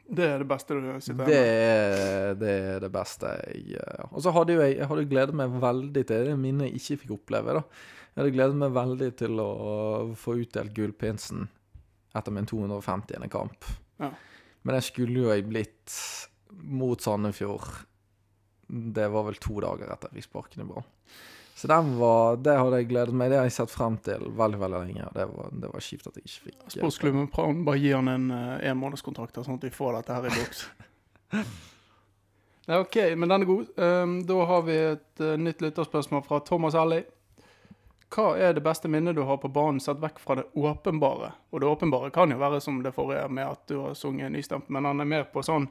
Det 0.04 0.26
er 0.26 0.42
det 0.42 0.48
beste 0.50 0.76
du 0.76 0.88
sitter 1.00 1.28
det 1.30 1.36
er, 1.40 2.34
det 2.36 2.54
er 2.74 2.82
det 2.82 2.90
beste 2.92 3.30
jeg 3.48 3.78
uh, 3.80 4.10
Og 4.10 4.20
så 4.20 4.34
hadde 4.36 4.52
jo 4.52 4.60
jeg, 4.60 4.74
jeg 4.76 4.88
hadde 4.90 5.06
gledet 5.08 5.36
meg 5.38 5.54
veldig 5.62 6.02
til 6.10 6.26
det 6.28 6.34
minnet 6.36 6.68
jeg 6.68 6.82
ikke 6.82 6.98
fikk 7.04 7.14
oppleve. 7.16 7.54
da 7.56 7.62
jeg 8.14 8.22
hadde 8.22 8.34
gledet 8.36 8.58
meg 8.60 8.74
veldig 8.76 9.10
til 9.18 9.40
å 9.42 9.50
få 10.18 10.36
utdelt 10.38 10.70
gullpinsen 10.76 11.48
etter 12.14 12.30
min 12.30 12.46
250. 12.46 13.26
kamp. 13.32 13.66
Ja. 13.98 14.12
Men 14.62 14.76
det 14.76 14.84
skulle 14.86 15.24
jo 15.24 15.32
jeg 15.32 15.48
blitt 15.48 15.96
mot 16.62 17.00
Sandefjord. 17.02 17.66
Det 18.66 19.08
var 19.10 19.26
vel 19.26 19.40
to 19.42 19.58
dager 19.64 19.90
etter 19.90 20.12
jeg 20.12 20.22
fikk 20.22 20.30
sparken 20.30 20.62
i 20.62 20.68
Brann. 20.68 20.86
Så 21.54 21.68
den 21.70 21.90
var, 21.98 22.38
det 22.42 22.54
hadde 22.58 22.80
jeg 22.80 22.88
gledet 22.90 23.14
meg. 23.14 23.30
Det 23.30 23.38
har 23.38 23.46
jeg 23.46 23.56
sett 23.58 23.74
frem 23.74 23.98
til 24.02 24.24
veldig 24.38 24.58
veldig 24.62 24.80
lenge. 24.86 25.10
Det 25.14 25.26
var, 25.30 25.50
det 25.62 25.70
var 25.74 25.84
kjipt 25.86 26.08
at 26.10 26.16
jeg 26.18 26.26
ikke 26.26 26.46
fikk 26.48 26.64
Sportsklubben 26.78 27.28
Brann 27.34 27.62
bare 27.66 27.82
gir 27.82 27.98
han 27.98 28.10
en 28.10 28.30
uh, 28.34 28.56
enmånedskontrakt, 28.70 29.38
sånn 29.42 29.60
at 29.60 29.66
vi 29.66 29.74
får 29.74 29.98
dette 29.98 30.16
her 30.16 30.30
i 30.30 30.34
boks. 30.34 30.64
Nei, 32.64 32.78
OK, 32.80 32.96
men 33.18 33.28
den 33.28 33.44
er 33.44 33.50
god. 33.50 33.70
Um, 33.76 34.16
da 34.26 34.38
har 34.50 34.64
vi 34.66 34.78
et 34.94 35.22
uh, 35.22 35.34
nytt 35.38 35.62
lytterspørsmål 35.62 36.24
fra 36.26 36.40
Thomas 36.46 36.78
Ellie. 36.78 37.04
Hva 38.14 38.36
er 38.38 38.52
det 38.54 38.62
beste 38.62 38.86
minnet 38.86 39.16
du 39.16 39.24
har 39.26 39.40
på 39.42 39.48
banen, 39.50 39.80
sett 39.82 39.98
vekk 39.98 40.20
fra 40.22 40.36
det 40.38 40.44
åpenbare? 40.54 41.32
Og 41.50 41.60
det 41.60 41.66
åpenbare 41.66 42.12
kan 42.14 42.30
jo 42.30 42.38
være 42.38 42.60
som 42.62 42.78
det 42.84 42.92
forrige, 42.94 43.26
med 43.26 43.48
at 43.48 43.64
du 43.66 43.80
har 43.80 43.96
sunget 43.98 44.30
nystemt, 44.30 44.68
men 44.70 44.86
han 44.86 45.02
er 45.02 45.08
mer 45.10 45.26
på 45.32 45.42
sånn 45.42 45.66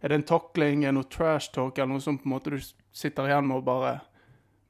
Er 0.00 0.12
det 0.12 0.14
en 0.14 0.28
takling, 0.30 0.84
er 0.84 0.92
det 0.92 0.94
noe 0.94 1.08
trash 1.10 1.50
talk, 1.50 1.78
eller 1.78 1.96
noe 1.96 2.04
sånt 2.04 2.22
på 2.22 2.28
en 2.28 2.34
måte 2.36 2.52
du 2.54 2.60
sitter 2.94 3.26
igjen 3.26 3.48
med 3.48 3.58
og 3.58 3.66
bare 3.66 3.96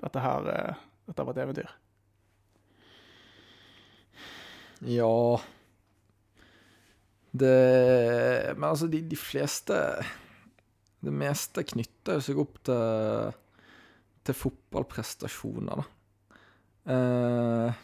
Dette 0.00 0.22
her 0.24 0.48
eh, 0.54 0.80
Dette 1.08 1.26
var 1.26 1.36
et 1.36 1.42
eventyr. 1.42 1.74
Ja 4.88 5.40
Det 7.32 8.54
Men 8.56 8.70
altså, 8.70 8.88
de, 8.88 9.02
de 9.04 9.20
fleste 9.20 9.76
Det 11.04 11.12
meste 11.12 11.66
knytter 11.74 12.24
seg 12.24 12.40
opp 12.40 12.56
til, 12.64 13.36
til 14.24 14.40
fotballprestasjoner, 14.46 15.82
da. 15.82 15.97
Uh, 16.88 17.76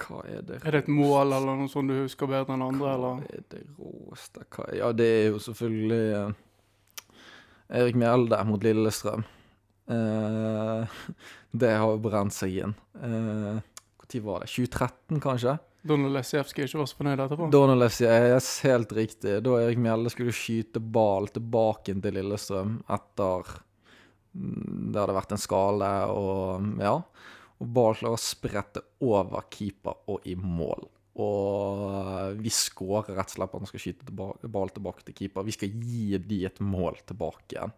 hva 0.00 0.22
er 0.26 0.42
det 0.46 0.58
Er 0.64 0.74
det 0.74 0.82
et 0.84 0.90
mål 0.90 1.34
eller 1.36 1.58
noe 1.60 1.70
sånt 1.70 1.90
du 1.90 1.98
husker 2.00 2.30
bedre 2.30 2.56
enn 2.56 2.64
andre? 2.64 2.88
Hva 2.88 2.94
eller? 2.96 3.22
er 3.30 3.44
det 3.52 3.62
råeste 3.76 4.46
hva, 4.56 4.66
Ja, 4.74 4.90
det 4.96 5.06
er 5.06 5.24
jo 5.28 5.40
selvfølgelig 5.44 6.02
uh, 6.16 7.14
Erik 7.76 7.98
Mjelde 7.98 8.38
mot 8.46 8.62
Lillestrøm. 8.62 9.24
Uh, 9.90 10.98
det 11.60 11.72
har 11.74 11.92
jo 11.92 12.02
brent 12.02 12.34
seg 12.34 12.60
inn. 12.62 12.76
Når 13.02 13.58
uh, 13.60 14.26
var 14.26 14.44
det? 14.44 14.52
2013, 14.54 15.22
kanskje? 15.22 15.56
Donald 15.86 16.16
Lesijevskij 16.16 16.66
ikke 16.66 16.80
var 16.80 16.88
så 16.90 16.98
fornøyd 16.98 17.20
etterpå? 17.22 17.48
Donald 17.54 17.82
Lesijevskij, 17.82 18.70
helt 18.70 18.94
riktig. 18.96 19.36
Da 19.46 19.58
Erik 19.60 19.82
Mjelde 19.82 20.10
skulle 20.14 20.34
skyte 20.34 20.82
ball 20.82 21.28
tilbake 21.34 21.94
til 21.94 22.18
Lillestrøm 22.18 22.80
etter 22.96 23.52
det 24.36 25.00
hadde 25.00 25.16
vært 25.16 25.32
en 25.36 25.40
skale, 25.40 25.90
og 26.12 26.82
ja. 26.82 26.98
Og 27.64 27.78
å 28.04 28.16
sprette 28.20 28.82
over 29.00 29.46
keeper 29.52 30.02
og 30.12 30.26
i 30.28 30.34
mål. 30.36 30.84
Og 31.16 32.36
vi 32.42 32.52
skårer 32.52 33.16
rett 33.16 33.30
og 33.30 33.38
slett 33.38 33.52
på 33.52 33.56
at 33.56 33.64
han 33.64 33.70
skal 33.70 33.82
skyte 33.82 34.08
tilbake, 34.10 34.50
ball 34.52 34.72
tilbake 34.74 35.06
til 35.06 35.16
keeper. 35.16 35.46
Vi 35.46 35.54
skal 35.56 35.72
gi 35.72 36.18
de 36.20 36.42
et 36.44 36.60
mål 36.60 37.00
tilbake 37.08 37.56
igjen. 37.56 37.72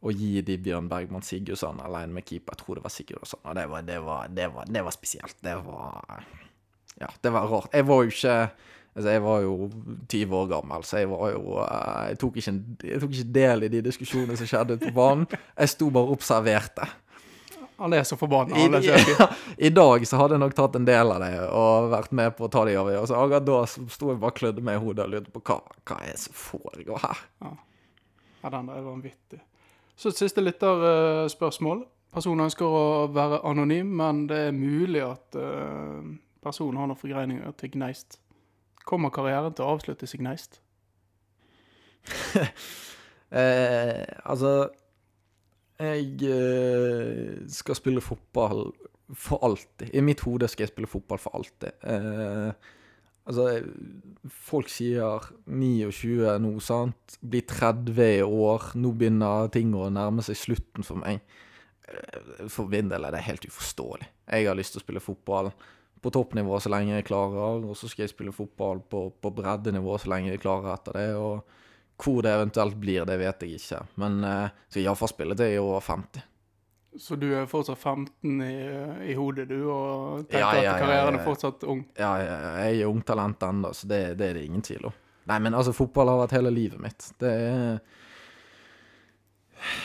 Og 0.00 0.16
gi 0.16 0.40
de 0.42 0.56
Bjørn 0.58 0.88
Bergman 0.90 1.22
Sigurdsson 1.22 1.78
alene 1.84 2.16
med 2.16 2.26
keeper. 2.26 2.56
Jeg 2.56 2.64
tror 2.64 2.80
det 2.80 2.84
var 2.86 2.94
Sigurdsson. 2.94 3.42
Og 3.44 3.54
det 3.54 3.66
var, 3.70 3.86
det 3.86 4.00
var, 4.02 4.34
det 4.34 4.48
var, 4.56 4.66
det 4.66 4.84
var 4.88 4.96
spesielt. 4.96 5.38
Det 5.44 5.54
var 5.66 6.26
Ja, 7.00 7.08
det 7.22 7.30
var 7.32 7.46
rart. 7.48 7.70
Jeg 7.72 7.86
var 7.86 8.02
jo 8.02 8.10
ikke 8.10 8.36
Altså, 8.90 9.12
jeg 9.14 9.22
var 9.22 9.44
jo 9.44 9.68
20 10.10 10.34
år 10.36 10.48
gammel, 10.50 10.84
så 10.84 10.98
jeg 10.98 11.10
var 11.10 11.28
jo 11.30 11.60
eh, 11.62 12.08
Jeg 12.10 12.18
tok 12.18 12.40
ikke, 12.40 12.54
jeg 12.88 13.02
tok 13.02 13.12
ikke 13.14 13.34
del 13.36 13.62
i 13.66 13.70
de 13.70 13.84
diskusjonene 13.86 14.38
som 14.38 14.50
skjedde 14.50 14.80
på 14.82 14.90
banen. 14.96 15.28
Jeg 15.30 15.72
sto 15.74 15.90
bare 15.94 16.10
og 16.10 16.18
observerte. 16.18 16.88
Han 17.80 17.94
er 17.96 18.02
så 18.04 18.16
forbanna. 18.20 18.58
I, 18.58 18.66
ja, 18.84 19.28
I, 19.68 19.70
dag 19.72 20.02
så 20.06 20.18
hadde 20.20 20.36
jeg 20.36 20.42
nok 20.42 20.56
tatt 20.58 20.74
en 20.76 20.88
del 20.88 21.14
av 21.14 21.22
det 21.22 21.30
og 21.48 21.86
vært 21.94 22.10
med 22.18 22.34
på 22.36 22.44
å 22.44 22.50
ta 22.52 22.66
de 22.68 22.74
avgjørelsene. 22.76 23.20
Akkurat 23.24 23.46
da 23.46 23.60
sto 23.70 24.10
jeg 24.10 24.20
bare 24.20 24.34
og 24.34 24.40
klødde 24.42 24.64
meg 24.66 24.76
i 24.76 24.82
hodet 24.82 25.06
og 25.06 25.14
lurte 25.14 25.32
på 25.32 25.44
hva, 25.46 25.56
hva 25.88 26.00
er 26.02 26.10
det 26.12 26.24
som 26.26 26.36
foregår 26.36 27.00
her. 27.06 27.22
Ja. 27.46 27.54
ja, 28.42 28.52
den 28.52 28.68
der 28.68 28.82
er 28.82 28.84
vanvittig. 28.84 29.40
Så 29.96 30.12
et 30.12 30.20
siste 30.20 30.44
lytterspørsmål 30.44 31.86
Personen 32.10 32.48
ønsker 32.48 32.66
å 32.66 33.06
være 33.14 33.38
anonym, 33.46 33.92
men 34.00 34.24
det 34.26 34.38
er 34.48 34.56
mulig 34.56 35.02
at 35.06 35.36
eh, 35.38 36.08
personen 36.42 36.80
har 36.80 36.88
noen 36.90 36.98
forgreininger 36.98 37.52
til 37.60 37.70
Gneist. 37.76 38.18
Kommer 38.90 39.12
karrieren 39.14 39.54
til 39.54 39.66
å 39.66 39.76
avsluttes 39.76 40.14
i 40.16 40.20
Gneist? 40.22 40.60
Eh, 43.30 44.04
altså 44.24 44.70
Jeg 45.78 46.16
eh, 46.26 47.36
skal 47.52 47.76
spille 47.78 48.02
fotball 48.02 48.66
for 49.16 49.42
alltid. 49.46 49.90
I 49.94 50.02
mitt 50.04 50.20
hode 50.26 50.48
skal 50.50 50.66
jeg 50.66 50.72
spille 50.72 50.90
fotball 50.90 51.18
for 51.22 51.34
alltid. 51.38 51.72
Eh, 51.82 52.50
altså, 53.26 53.46
folk 54.50 54.70
sier 54.70 55.30
29 55.46 56.36
nå, 56.44 56.52
sant. 56.62 57.16
Blir 57.22 57.46
30 57.48 58.02
i 58.18 58.20
år. 58.26 58.72
Nå 58.78 58.92
begynner 58.98 59.50
ting 59.54 59.72
å 59.74 59.88
nærme 59.90 60.22
seg 60.26 60.38
slutten 60.38 60.86
for 60.86 61.02
meg. 61.02 61.22
Eh, 61.90 62.46
For 62.46 62.70
min 62.70 62.90
del 62.92 63.06
er 63.08 63.16
det 63.16 63.24
helt 63.26 63.46
uforståelig. 63.48 64.10
Jeg 64.30 64.46
har 64.50 64.58
lyst 64.58 64.76
til 64.76 64.82
å 64.82 64.86
spille 64.86 65.02
fotball 65.02 65.50
på 66.00 66.12
toppnivå 66.14 66.58
så 66.60 66.72
lenge 66.72 66.96
jeg 66.96 67.08
klarer, 67.08 67.64
og 67.64 67.76
så 67.76 67.88
skal 67.90 68.06
jeg 68.06 68.14
spille 68.14 68.32
fotball 68.34 68.80
på, 68.90 69.06
på 69.20 69.32
breddenivå 69.36 69.98
så 70.00 70.12
lenge 70.14 70.32
jeg 70.32 70.42
klarer 70.42 70.74
etter 70.74 70.96
det. 70.96 71.08
og 71.16 71.58
hvor 72.00 72.22
det 72.24 72.32
eventuelt 72.32 72.76
blir, 72.80 73.04
det 73.04 73.18
vet 73.20 73.42
jeg 73.44 73.58
ikke. 73.58 73.82
Men 74.00 74.24
eh, 74.24 74.52
skal 74.70 74.86
iallfall 74.86 75.10
spille 75.12 75.36
til 75.36 75.50
jeg 75.50 75.58
er 75.58 75.64
over 75.66 75.84
50. 75.84 76.26
Så 76.98 77.14
du 77.20 77.28
er 77.38 77.46
fortsatt 77.46 77.78
15 77.78 78.40
i, 78.42 78.54
i 79.12 79.14
hodet, 79.14 79.46
du, 79.50 79.58
og 79.70 80.24
tenker 80.26 80.40
Ja, 80.40 80.62
ja, 80.64 80.72
at 80.72 80.82
karrieren 80.82 81.14
ja. 81.14 81.20
er 81.20 81.28
fortsatt 81.28 81.66
ung? 81.70 81.84
Ja, 81.98 82.10
jeg 82.64 82.80
er 82.80 82.90
ungtalent 82.90 83.44
ennå, 83.46 83.70
så 83.76 83.86
det, 83.90 84.00
det 84.18 84.30
er 84.30 84.40
det 84.40 84.48
ingen 84.48 84.64
tvil 84.66 84.88
om. 84.90 84.96
Nei, 85.30 85.38
men 85.44 85.54
altså, 85.54 85.74
fotball 85.76 86.10
har 86.10 86.24
vært 86.24 86.34
hele 86.40 86.50
livet 86.50 86.82
mitt. 86.82 87.12
Det 87.20 87.30
er 87.30 87.78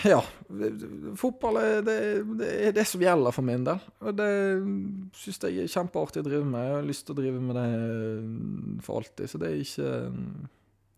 Ja. 0.06 0.22
Fotball 1.18 1.58
er 1.60 1.82
det, 1.86 1.98
det 2.40 2.50
er 2.68 2.74
det 2.76 2.86
som 2.88 3.02
gjelder 3.04 3.34
for 3.36 3.46
min 3.46 3.66
del. 3.68 3.82
Og 4.06 4.16
det 4.18 4.30
syns 5.20 5.42
jeg 5.44 5.66
er 5.66 5.72
kjempeartig 5.72 6.22
å 6.24 6.28
drive 6.28 6.48
med. 6.48 6.68
Jeg 6.68 6.76
har 6.78 6.90
lyst 6.90 7.06
til 7.08 7.16
å 7.16 7.20
drive 7.20 7.44
med 7.44 7.60
det 7.60 8.82
for 8.86 9.02
alltid, 9.02 9.30
så 9.32 9.42
det 9.42 9.52
er 9.52 9.62
ikke 9.64 9.94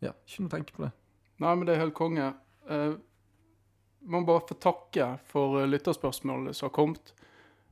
Ja, 0.06 0.12
ikke 0.14 0.44
noe 0.44 0.52
å 0.52 0.54
tenke 0.54 0.76
på 0.76 0.86
det. 0.86 0.92
Nei, 1.42 1.54
men 1.54 1.66
det 1.66 1.76
er 1.76 1.86
helt 1.86 1.98
konge. 1.98 2.32
Eh, 2.70 2.98
må 4.08 4.22
bare 4.26 4.46
få 4.50 4.58
takke 4.62 5.16
for 5.30 5.58
lytterspørsmålet 5.58 5.72
lytterspørsmålene 5.74 6.54
som 6.54 6.70
har 6.70 6.76
kommet. 6.76 7.14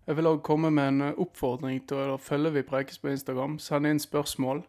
Jeg 0.06 0.20
vil 0.20 0.30
òg 0.30 0.42
komme 0.46 0.70
med 0.74 0.88
en 0.92 1.02
eh, 1.08 1.20
oppfordring 1.22 1.80
til 1.90 2.16
å 2.16 2.22
følge 2.22 2.54
Vi 2.60 2.66
prekes 2.66 3.02
på 3.02 3.10
Instagram. 3.10 3.60
Sende 3.62 3.90
inn 3.94 4.02
spørsmål, 4.02 4.64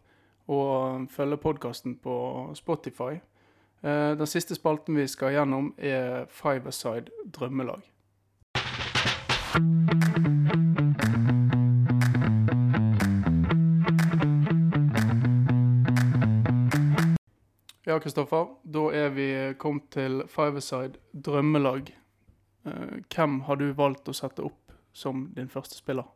og 0.49 0.71
eh, 0.85 1.09
følge 1.13 1.41
podkasten 1.43 1.97
på 2.01 2.17
Spotify. 2.57 3.19
Eh, 3.83 4.13
den 4.19 4.27
siste 4.27 4.55
spalten 4.55 4.97
vi 4.97 5.07
skal 5.09 5.35
gjennom, 5.37 5.75
er 5.79 6.27
Five 6.33 6.69
Aside 6.69 7.13
drømmelag. 7.33 7.83
Ja, 17.87 17.99
Kristoffer. 18.03 18.49
Da 18.65 18.89
er 18.93 19.13
vi 19.15 19.29
kommet 19.59 19.91
til 19.95 20.23
Five 20.29 20.59
Aside 20.59 20.99
drømmelag. 21.13 21.93
Eh, 22.67 22.97
hvem 23.15 23.41
har 23.47 23.61
du 23.61 23.69
valgt 23.73 24.09
å 24.09 24.17
sette 24.17 24.43
opp 24.43 24.73
som 24.93 25.29
din 25.37 25.49
første 25.49 25.79
spiller? 25.79 26.09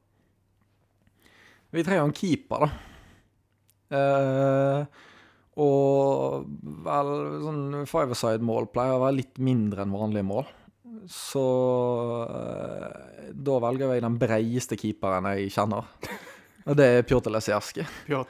Vi 1.70 1.84
trenger 1.86 2.08
en 2.08 2.16
keeper, 2.16 2.66
da. 2.66 2.70
Eh, 3.90 4.86
og 5.59 6.46
vel, 6.86 7.11
sånn 7.42 7.62
five-a-side-mål 7.90 8.70
pleier 8.72 8.96
å 8.96 9.03
være 9.03 9.18
litt 9.18 9.40
mindre 9.42 9.82
enn 9.84 9.94
vanlige 9.94 10.26
mål. 10.28 10.48
Så 11.11 11.42
eh, 12.28 13.30
da 13.34 13.57
velger 13.64 13.94
jeg 13.94 14.05
den 14.05 14.18
breieste 14.20 14.78
keeperen 14.78 15.26
jeg 15.34 15.53
kjenner. 15.55 15.88
Og 16.68 16.76
det 16.76 16.86
er 16.86 17.07
Pjotr 17.09 17.32
Lesijevskij. 17.32 17.86
Ja. 18.11 18.20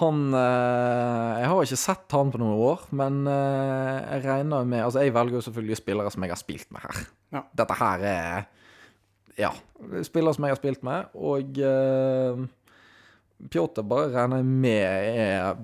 Han 0.00 0.34
eh, 0.34 1.40
Jeg 1.42 1.50
har 1.52 1.62
ikke 1.62 1.78
sett 1.78 2.16
han 2.16 2.32
på 2.34 2.40
noen 2.42 2.58
år, 2.66 2.82
men 2.98 3.22
eh, 3.30 4.00
jeg 4.16 4.24
regner 4.26 4.66
med 4.68 4.82
Altså, 4.84 5.04
jeg 5.04 5.14
velger 5.14 5.38
jo 5.38 5.44
selvfølgelig 5.46 5.78
spillere 5.80 6.12
som 6.12 6.26
jeg 6.26 6.34
har 6.34 6.40
spilt 6.40 6.74
med 6.74 6.84
her. 6.84 7.04
Ja. 7.36 7.44
Dette 7.62 7.78
her 7.78 8.04
er 8.10 8.44
Ja. 9.38 9.52
Spillere 10.06 10.34
som 10.34 10.46
jeg 10.48 10.56
har 10.56 10.60
spilt 10.60 10.84
med, 10.86 11.14
og 11.14 11.62
Pjotr 13.50 13.84
bare 13.86 14.12
regner 14.14 14.40
jeg 14.40 14.46
med 14.46 14.84
er 15.20 15.56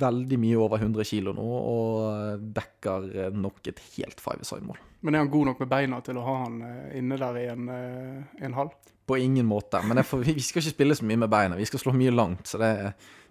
veldig 0.00 0.38
mye 0.40 0.58
over 0.60 0.80
100 0.80 1.06
kilo 1.08 1.34
nå, 1.36 1.44
og 1.44 2.46
dekker 2.56 3.34
nok 3.36 3.70
et 3.70 3.82
helt 3.96 4.22
five-side-mål. 4.22 4.78
Men 5.04 5.16
er 5.16 5.24
han 5.24 5.32
god 5.32 5.50
nok 5.50 5.62
med 5.62 5.70
beina 5.70 6.00
til 6.04 6.20
å 6.20 6.24
ha 6.26 6.36
han 6.42 6.58
eh, 6.66 6.98
inne 7.00 7.16
der 7.20 7.38
i 7.40 7.46
en, 7.52 7.68
eh, 7.72 8.40
en 8.44 8.56
halv? 8.56 8.74
På 9.08 9.16
ingen 9.16 9.48
måte. 9.48 9.80
Men 9.86 10.00
er 10.00 10.08
vi 10.26 10.36
skal 10.44 10.62
ikke 10.62 10.74
spille 10.74 10.96
så 10.96 11.06
mye 11.08 11.22
med 11.22 11.32
beina. 11.32 11.58
Vi 11.60 11.68
skal 11.68 11.82
slå 11.82 11.94
mye 11.96 12.12
langt, 12.12 12.50
så 12.50 12.60
det, 12.60 12.72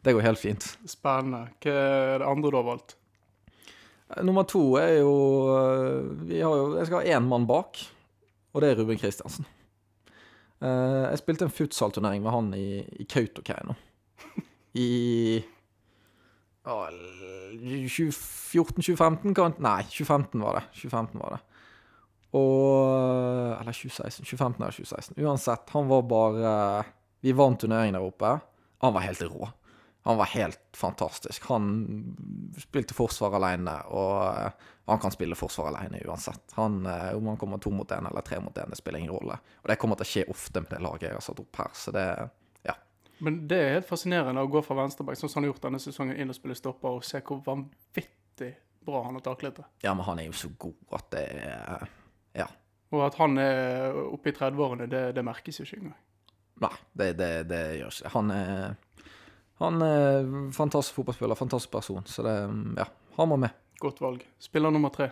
det 0.06 0.16
går 0.16 0.26
helt 0.26 0.42
fint. 0.42 0.66
Spennende. 0.90 1.46
Hva 1.62 1.76
er 1.76 2.24
det 2.24 2.30
andre 2.30 2.52
du 2.52 2.58
har 2.58 2.68
valgt? 2.72 2.96
Nummer 4.26 4.48
to 4.50 4.64
er 4.82 5.04
jo 5.04 5.14
vi 6.26 6.40
har 6.42 6.50
jo, 6.50 6.70
Jeg 6.80 6.88
skal 6.90 7.04
ha 7.04 7.18
én 7.20 7.28
mann 7.30 7.46
bak, 7.50 7.78
og 8.54 8.64
det 8.64 8.72
er 8.72 8.80
Ruben 8.82 8.98
Kristiansen. 8.98 9.46
Eh, 10.62 11.06
jeg 11.12 11.20
spilte 11.22 11.46
en 11.48 11.54
futsalturnering 11.56 12.24
med 12.24 12.32
han 12.36 12.50
i, 12.58 12.82
i 13.00 13.06
Kautokeino. 13.10 13.76
I 14.76 15.44
ja, 16.66 16.90
2014-2015? 17.90 19.34
kan- 19.36 19.56
Nei, 19.60 19.84
2015 19.84 20.42
var 20.42 20.54
det. 20.60 20.64
2015 20.74 21.20
var 21.20 21.30
det. 21.38 21.40
Og 22.38 23.60
Eller 23.60 23.74
2016. 23.74 24.26
2015 24.26 24.62
eller 24.62 24.72
2016. 24.72 25.16
Uansett, 25.26 25.70
han 25.70 25.88
var 25.90 26.02
bare 26.04 26.86
Vi 27.22 27.32
vant 27.34 27.60
turneringen 27.60 27.94
der 27.98 28.06
oppe. 28.06 28.40
Han 28.82 28.94
var 28.94 29.02
helt 29.02 29.22
rå. 29.22 29.50
Han 30.10 30.18
var 30.18 30.26
helt 30.26 30.60
fantastisk. 30.74 31.44
Han 31.52 31.68
spilte 32.58 32.96
forsvar 32.98 33.36
alene, 33.38 33.76
og 33.94 34.16
eh, 34.26 34.70
han 34.90 35.02
kan 35.04 35.14
spille 35.14 35.38
forsvar 35.38 35.68
alene 35.70 36.00
uansett. 36.02 36.56
Han, 36.58 36.80
eh, 36.90 37.12
om 37.14 37.28
han 37.30 37.38
kommer 37.38 37.62
to 37.62 37.70
mot 37.70 37.92
én 37.94 38.08
eller 38.10 38.26
tre 38.26 38.40
mot 38.42 38.58
én, 38.58 38.72
det 38.74 38.80
spiller 38.80 39.04
ingen 39.04 39.14
rolle. 39.14 39.38
Og 39.62 39.70
det 39.70 39.78
kommer 39.78 40.00
til 40.00 40.08
å 40.08 40.10
skje 40.10 40.24
ofte 40.34 40.64
med 40.66 40.74
det 40.74 40.80
laget 40.82 41.06
jeg 41.12 41.14
har 41.20 41.22
satt 41.28 41.44
opp 41.44 41.62
her, 41.62 41.70
så 41.78 41.94
det 41.94 42.08
Ja. 42.66 42.74
Men 43.20 43.38
det 43.48 43.62
er 43.62 43.74
helt 43.76 43.88
fascinerende 43.92 44.42
å 44.42 44.50
gå 44.50 44.64
fra 44.66 44.80
venstreback, 44.82 45.22
sånn 45.22 45.30
som 45.30 45.44
han 45.44 45.48
har 45.48 45.54
gjort 45.54 45.70
denne 45.70 45.84
sesongen, 45.86 46.18
inn 46.18 46.34
og 46.34 46.40
spille 46.42 46.58
stopper, 46.58 46.90
og 46.90 47.06
se 47.06 47.22
hvor 47.22 47.46
vanvittig 47.46 48.52
bra 48.82 49.04
han 49.06 49.14
har 49.22 49.28
taklet 49.30 49.62
det. 49.62 49.70
Ja, 49.86 49.94
men 49.94 50.10
han 50.10 50.26
er 50.26 50.32
jo 50.32 50.38
så 50.42 50.50
god 50.58 50.98
at 50.98 51.10
det 51.14 51.26
er 51.38 51.90
Ja. 52.34 52.50
Og 52.90 53.06
at 53.06 53.22
han 53.22 53.38
er 53.38 53.94
oppe 53.94 54.34
i 54.34 54.34
30-årene, 54.34 54.90
det, 54.90 55.14
det 55.14 55.22
merkes 55.24 55.62
jo 55.62 55.70
ikke 55.70 55.84
engang. 55.84 55.98
Nei, 56.60 56.76
det, 56.98 57.14
det, 57.20 57.34
det 57.48 57.64
gjør 57.78 57.94
ikke 57.94 58.04
det. 58.08 58.14
Han 58.18 58.32
er 58.34 58.76
Han 59.60 59.82
er 59.84 60.30
fantastisk 60.56 60.96
fotballspiller, 61.02 61.36
fantastisk 61.36 61.72
person, 61.74 62.04
så 62.08 62.24
det 62.24 62.36
Ja, 62.80 62.86
han 63.18 63.30
må 63.32 63.38
med. 63.40 63.56
Godt 63.80 64.00
valg. 64.02 64.24
Spiller 64.40 64.72
nummer 64.72 64.92
tre. 64.96 65.10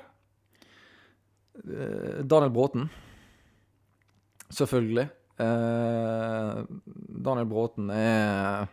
Eh, 1.58 2.24
Daniel 2.24 2.52
Bråten. 2.52 2.90
Selvfølgelig. 4.50 5.10
Eh, 5.38 6.64
Daniel 7.28 7.48
Bråten 7.48 7.90
er 7.94 8.68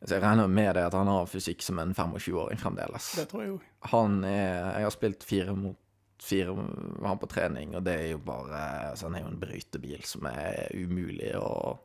altså 0.00 0.16
Jeg 0.16 0.22
regner 0.22 0.48
med 0.48 0.74
det 0.74 0.86
at 0.88 0.96
han 0.96 1.10
har 1.12 1.28
fysikk 1.28 1.62
som 1.62 1.78
en 1.78 1.94
25-åring 1.94 2.60
fremdeles. 2.60 3.12
Det 3.20 3.28
tror 3.30 3.44
jeg 3.44 3.52
òg. 3.58 3.68
Han 3.92 4.22
er 4.24 4.78
Jeg 4.78 4.86
har 4.88 4.96
spilt 4.96 5.24
fire 5.24 5.56
mot 5.56 5.76
fire 6.20 6.52
med 6.52 7.08
han 7.08 7.18
på 7.20 7.28
trening, 7.32 7.74
og 7.76 7.84
det 7.84 7.94
er 7.96 8.08
jo 8.12 8.18
bare 8.20 8.90
altså 8.90 9.08
Han 9.08 9.14
er 9.16 9.22
jo 9.24 9.30
en 9.32 9.40
brytebil 9.40 10.02
som 10.04 10.26
er 10.28 10.68
umulig 10.76 11.32
å, 11.38 11.76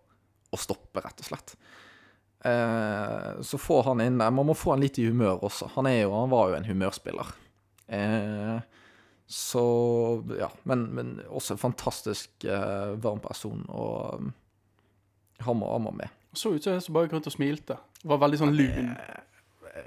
å 0.52 0.60
stoppe, 0.60 1.00
rett 1.04 1.24
og 1.24 1.30
slett. 1.30 1.56
Eh, 2.46 3.42
så 3.42 3.58
få 3.58 3.82
han 3.82 4.02
inn 4.02 4.18
der. 4.18 4.32
Man 4.32 4.46
må 4.46 4.54
få 4.54 4.76
han 4.76 4.84
litt 4.84 5.00
i 5.02 5.08
humør 5.10 5.48
også. 5.48 5.72
Han, 5.76 5.90
jo, 5.90 6.12
han 6.14 6.30
var 6.30 6.52
jo 6.52 6.58
en 6.60 6.68
humørspiller. 6.70 7.32
Eh, 7.88 8.58
så 9.26 9.66
ja. 10.38 10.52
Men, 10.64 10.84
men 10.94 11.16
også 11.26 11.56
en 11.56 11.64
fantastisk 11.64 12.46
eh, 12.46 12.94
varm 13.02 13.24
person, 13.24 13.66
og 13.70 14.22
um, 14.22 14.34
han 15.42 15.58
må, 15.58 15.72
han 15.74 15.88
må 15.88 15.96
med. 15.98 16.14
Så 16.36 16.54
ut 16.54 16.68
som 16.68 16.94
bare 16.94 17.08
gikk 17.08 17.18
rundt 17.18 17.32
og 17.32 17.38
smilte. 17.38 17.80
Var 18.06 18.22
veldig 18.22 18.42
sånn 18.44 18.54
lun. 18.54 18.94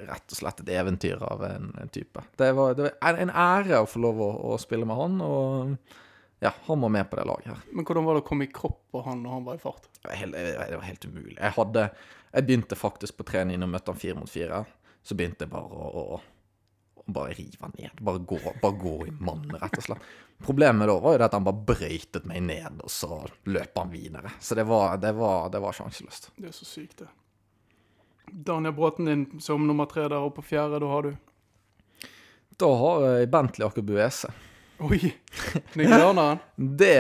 Rett 0.08 0.34
og 0.34 0.40
slett 0.40 0.64
et 0.64 0.74
eventyr 0.74 1.22
av 1.24 1.44
en, 1.46 1.70
en 1.78 1.94
type. 1.94 2.24
Det 2.40 2.50
var, 2.58 2.74
det 2.74 2.88
var 2.88 3.12
en, 3.12 3.22
en 3.28 3.32
ære 3.32 3.84
å 3.84 3.88
få 3.88 4.02
lov 4.02 4.18
å, 4.24 4.32
å 4.50 4.58
spille 4.60 4.88
med 4.88 4.98
han, 4.98 5.20
og 5.22 5.94
ja, 6.40 6.52
han 6.64 6.80
var 6.80 6.88
med 6.88 7.10
på 7.10 7.16
det 7.16 7.24
laget 7.24 7.46
her. 7.50 7.60
Men 7.72 7.84
hvordan 7.84 8.06
var 8.06 8.14
det 8.14 8.22
å 8.22 8.28
komme 8.28 8.46
i 8.46 8.52
kropp 8.54 8.80
på 8.92 9.02
han 9.02 9.22
når 9.24 9.36
han 9.36 9.46
var 9.48 9.58
i 9.58 9.62
fart? 9.62 9.88
Det 9.98 10.06
var 10.06 10.18
helt, 10.20 10.36
det 10.38 10.76
var 10.76 10.86
helt 10.86 11.04
umulig. 11.04 11.38
Jeg 11.40 11.54
hadde 11.56 11.90
Jeg 12.28 12.44
begynte 12.44 12.76
faktisk 12.76 13.16
på 13.16 13.24
trening 13.24 13.62
og 13.64 13.70
møtte 13.72 13.90
han 13.90 13.98
fire 13.98 14.18
mot 14.18 14.30
fire. 14.30 14.64
Så 15.02 15.16
begynte 15.16 15.46
jeg 15.46 15.50
bare 15.50 15.64
å, 15.72 15.88
å, 15.88 16.18
å 17.00 17.04
bare 17.08 17.32
rive 17.32 17.64
han 17.64 17.72
ned. 17.78 18.02
Bare 18.04 18.20
gå, 18.20 18.38
bare 18.62 18.76
gå 18.78 18.94
i 19.06 19.14
mann, 19.24 19.46
rett 19.56 19.78
og 19.80 19.86
slett. 19.86 20.10
Problemet 20.44 20.90
da 20.90 20.98
var 21.00 21.16
jo 21.16 21.20
det 21.22 21.26
at 21.26 21.36
han 21.38 21.46
bare 21.46 21.64
brøytet 21.72 22.26
meg 22.28 22.44
ned, 22.46 22.82
og 22.84 22.92
så 22.92 23.22
løp 23.48 23.80
han 23.80 23.90
videre. 23.90 24.34
Så 24.38 24.58
det 24.58 24.66
var, 24.68 24.98
det 25.02 25.14
var, 25.16 25.48
det 25.50 25.62
var 25.64 25.74
sjanseløst. 25.74 26.30
Det 26.36 26.52
er 26.52 26.54
så 26.54 26.68
sykt, 26.68 27.00
det. 27.00 27.08
Daniel 28.28 28.76
Bråten 28.76 29.08
din 29.08 29.40
som 29.40 29.64
nummer 29.66 29.88
tre 29.88 30.04
der, 30.04 30.20
og 30.20 30.36
på 30.36 30.44
fjerde, 30.44 30.82
da 30.84 30.92
har 30.92 31.08
du 31.08 31.16
Da 32.60 32.68
har 32.82 33.08
jeg 33.08 33.30
Bentley 33.32 33.66
Aker 33.66 33.82
Buese. 33.88 34.30
Oi! 34.78 35.00
Nigerianeren? 35.78 36.38
Det, 36.54 36.92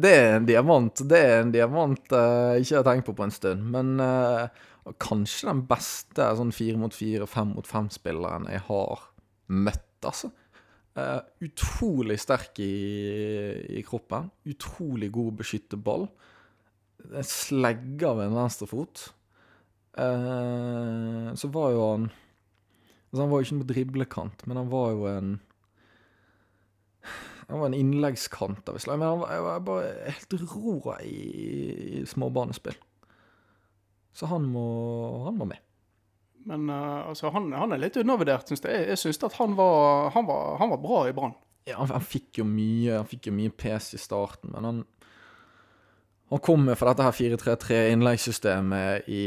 det 0.00 0.12
er 0.16 0.38
en 0.38 0.46
diamant. 0.48 1.02
Det 1.04 1.18
er 1.20 1.42
en 1.42 1.52
diamant 1.52 2.14
jeg 2.16 2.64
ikke 2.64 2.78
har 2.78 2.86
tenkt 2.86 3.08
på 3.08 3.14
på 3.18 3.26
en 3.26 3.34
stund. 3.34 3.66
Men 3.74 4.00
uh, 4.00 4.48
kanskje 5.02 5.50
den 5.50 5.60
beste 5.68 6.30
sånn 6.38 6.54
fire 6.56 6.80
mot 6.80 6.96
fire, 6.96 7.28
fem 7.28 7.52
mot 7.52 7.68
fem-spilleren 7.68 8.48
jeg 8.52 8.64
har 8.70 9.04
møtt, 9.52 9.98
altså. 10.08 10.32
Uh, 10.96 11.20
utrolig 11.44 12.16
sterk 12.22 12.56
i, 12.64 12.72
i, 13.68 13.82
kroppen. 13.84 14.30
Utrolig 14.48 15.10
god 15.12 15.34
å 15.34 15.38
beskytte 15.42 15.76
ball. 15.76 16.06
Slegger 17.20 18.16
ved 18.16 18.30
en 18.30 18.38
venstrefot. 18.38 19.10
Uh, 19.96 21.36
så 21.36 21.52
var 21.52 21.72
jo 21.72 21.84
han 21.84 22.08
altså 23.06 23.22
Han 23.22 23.30
var 23.30 23.38
jo 23.40 23.46
ikke 23.46 23.56
noen 23.56 23.68
driblekant, 23.68 24.42
men 24.48 24.58
han 24.60 24.72
var 24.72 24.90
jo 24.92 25.04
en 25.08 25.36
Han 27.46 27.60
var 27.62 27.70
en 27.70 27.78
innleggskant 27.78 28.68
av 28.68 28.78
et 28.78 28.82
slag. 28.82 28.98
Men 28.98 29.12
han 29.12 29.22
var, 29.22 29.32
jeg 29.34 29.44
var 29.46 29.64
bare 29.68 29.92
helt 30.16 30.36
rå 30.42 30.96
i, 31.04 31.20
i 32.00 32.02
småbanespill. 32.08 32.78
Så 34.16 34.28
han 34.30 34.48
må, 34.50 34.66
han 35.28 35.38
må 35.38 35.48
med. 35.52 35.62
Men 36.46 36.70
uh, 36.70 37.08
altså, 37.10 37.30
han, 37.34 37.50
han, 37.52 37.74
er 37.74 37.82
litt 37.82 37.98
undervurdert, 38.00 38.48
syns 38.48 38.64
jeg. 38.64 38.86
Jeg 38.92 39.02
syns 39.02 39.22
at 39.26 39.38
han 39.40 39.56
var, 39.58 40.10
han 40.14 40.28
var, 40.28 40.56
han 40.62 40.72
var 40.72 40.82
bra 40.82 41.00
i 41.08 41.14
Brann. 41.16 41.34
Ja, 41.66 41.80
han, 41.80 41.90
han, 41.90 42.04
fikk 42.06 42.38
jo 42.38 42.44
mye 42.46 43.00
Han 43.00 43.08
fikk 43.10 43.26
jo 43.26 43.32
mye 43.34 43.50
pes 43.50 43.90
i 43.96 43.98
starten, 43.98 44.52
men 44.54 44.68
han 44.68 44.84
han 46.26 46.42
kommer 46.42 46.74
fra 46.74 46.90
dette 46.90 47.04
her 47.06 47.14
4-3-3-innleggssystemet 47.14 49.06
i, 49.06 49.26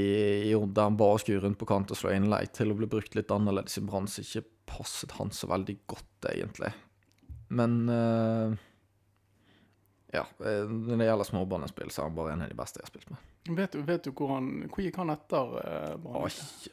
i 0.50 0.52
der 0.52 0.82
han 0.84 0.98
bare 1.00 1.22
skulle 1.22 1.40
rundt 1.46 1.60
på 1.62 1.68
kant 1.70 1.94
og 1.94 2.00
slå 2.00 2.12
innlegg, 2.12 2.52
til 2.52 2.74
å 2.74 2.76
bli 2.76 2.90
brukt 2.92 3.16
litt 3.16 3.32
annerledes 3.32 3.80
i 3.80 3.84
Brann, 3.88 4.10
som 4.12 4.26
ikke 4.26 4.44
passet 4.68 5.16
han 5.16 5.32
så 5.32 5.48
veldig 5.48 5.78
godt, 5.88 6.28
egentlig. 6.34 6.74
Men 7.50 7.80
uh, 7.90 8.58
ja, 10.14 10.26
eh, 10.46 10.66
når 10.66 10.98
det 10.98 11.06
gjelder 11.06 11.28
småbarnespill, 11.28 11.92
så 11.94 12.02
er 12.02 12.08
han 12.08 12.16
bare 12.18 12.32
en 12.34 12.42
av 12.42 12.50
de 12.50 12.56
beste 12.58 12.80
jeg 12.80 12.88
har 12.88 12.90
spilt 12.90 13.12
med. 13.14 13.26
Vet 13.60 13.76
du, 13.76 13.82
vet 13.86 14.06
du 14.06 14.10
hvor, 14.10 14.32
han, 14.36 14.48
hvor 14.70 14.82
gikk 14.82 14.98
han 14.98 15.12
etter 15.14 15.52
uh, 15.58 15.92
Brann? 16.02 16.26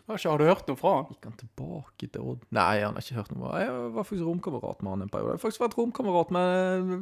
Har, 0.09 0.41
du 0.41 0.45
hørt 0.49 0.71
noe 0.71 0.81
fra 0.81 0.95
han? 0.95 1.11
Gikk 1.13 1.29
han 1.29 1.37
tilbake 1.43 2.09
til 2.15 2.31
Odd? 2.33 2.47
Nei, 2.57 2.81
han 2.81 2.97
har 2.97 3.05
ikke 3.05 3.19
hørt 3.19 3.35
noe. 3.37 3.53
Jeg 3.61 3.75
var 3.97 4.09
faktisk 4.09 4.29
romkamerat 4.31 4.81
med 4.81 4.93
han 4.95 5.05
en 5.05 5.13
periode. 5.13 5.35
Jeg 5.35 5.41
har 5.41 5.45
faktisk 5.45 5.65
vært 5.67 5.77
romkamerat 5.81 6.33
med 6.37 6.97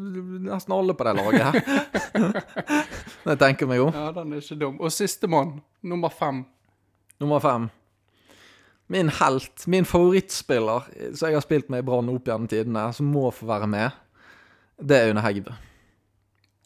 nesten 0.48 0.74
alle 0.74 0.98
på 0.98 1.06
det 1.06 1.14
laget 1.20 1.46
her. 1.46 2.42
jeg 3.30 3.40
tenker 3.46 3.70
meg 3.70 3.86
om. 3.86 3.94
Ja, 3.94 4.10
den 4.18 4.34
er 4.34 4.42
ikke 4.42 4.58
dum. 4.66 4.82
Og 4.82 4.94
sistemann, 4.94 5.56
nummer 5.86 6.10
fem. 6.14 6.42
Nummer 7.22 7.42
fem. 7.42 7.70
Min 8.93 9.09
helt, 9.09 9.66
min 9.66 9.87
favorittspiller 9.89 10.89
som 11.16 11.28
jeg 11.28 11.37
har 11.37 11.45
spilt 11.45 11.70
med 11.72 11.80
i 11.80 11.87
Brann 11.87 12.11
opp 12.12 12.26
gjennom 12.28 12.49
tidene, 12.51 12.82
som 12.93 13.09
må 13.09 13.30
få 13.32 13.47
være 13.49 13.68
med, 13.70 14.03
det 14.76 14.99
er 14.99 15.09
Aune 15.09 15.22
Heggebø. 15.24 15.55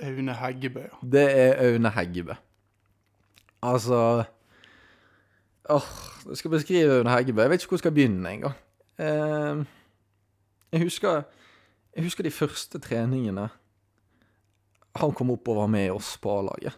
Aune 0.08 0.34
Heggebø, 0.34 0.82
ja. 0.88 0.98
Det 1.02 1.26
er 1.30 1.62
Aune 1.68 1.92
Heggebø. 1.94 2.34
Altså 3.62 4.24
Åh, 5.68 5.88
jeg 6.28 6.36
skal 6.36 6.50
beskrive 6.50 6.98
Aune 6.98 7.10
Heggebø. 7.10 7.42
Jeg 7.42 7.50
vet 7.50 7.62
ikke 7.62 7.68
hvor 7.68 7.76
jeg 7.76 7.84
skal 7.84 7.92
begynne 7.92 8.30
engang. 8.32 8.54
Uh, 8.98 9.64
jeg 10.72 10.82
husker 10.82 11.22
Jeg 11.94 12.04
husker 12.04 12.22
de 12.22 12.30
første 12.30 12.78
treningene 12.78 13.48
han 14.98 15.12
kom 15.12 15.30
opp 15.30 15.48
og 15.48 15.56
var 15.56 15.66
med 15.70 15.90
oss 15.90 16.16
på 16.18 16.32
A-laget. 16.38 16.74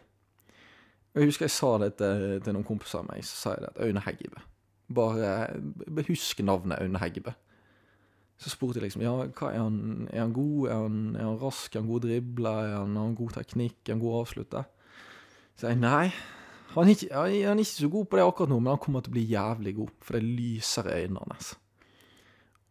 Jeg 1.14 1.24
husker 1.24 1.44
jeg 1.44 1.50
sa 1.50 1.78
det 1.78 1.94
til, 1.94 2.40
til 2.44 2.54
noen 2.54 2.66
kompiser 2.66 3.00
av 3.00 3.06
meg, 3.08 3.24
så 3.24 3.36
sa 3.36 3.54
jeg 3.54 3.62
det 3.64 3.70
at 3.70 3.80
Aune 3.86 4.02
Heggebø. 4.04 4.42
Bare 4.90 6.04
husk 6.08 6.42
navnet 6.42 6.80
Aune 6.82 7.00
Heggebø. 7.02 7.34
Så 8.40 8.50
spurte 8.54 8.80
jeg 8.80 8.88
liksom 8.88 9.04
ja, 9.04 9.12
hva 9.36 9.52
er 9.52 9.60
han, 9.60 9.80
er 10.08 10.22
han 10.24 10.32
god, 10.32 10.60
er 10.66 10.78
han, 10.86 11.00
er 11.12 11.26
han 11.28 11.40
rask, 11.42 11.74
er 11.74 11.82
han 11.82 11.90
god 11.90 12.06
dribler, 12.06 12.60
er 12.70 12.76
han, 12.78 12.94
har 12.96 13.08
han 13.10 13.16
god 13.18 13.34
teknikk, 13.36 13.78
er 13.84 13.92
han 13.92 14.00
god 14.02 14.20
avslutter? 14.22 14.68
Så 15.60 15.68
jeg 15.68 15.76
nei, 15.82 16.06
han 16.70 16.88
er, 16.88 16.94
ikke, 16.94 17.10
han 17.12 17.34
er, 17.58 17.60
ikke, 17.60 17.74
så 17.74 17.90
god 17.92 18.08
på 18.08 18.16
det 18.16 18.24
akkurat 18.24 18.52
nå, 18.52 18.62
men 18.62 18.72
han 18.72 18.80
kommer 18.80 19.04
til 19.04 19.12
å 19.12 19.16
bli 19.18 19.26
jævlig 19.28 19.74
god, 19.76 19.92
for 20.06 20.16
det 20.16 20.24
lyser 20.38 20.88
i 20.88 20.96
øynene 21.02 21.26
hans. 21.26 21.52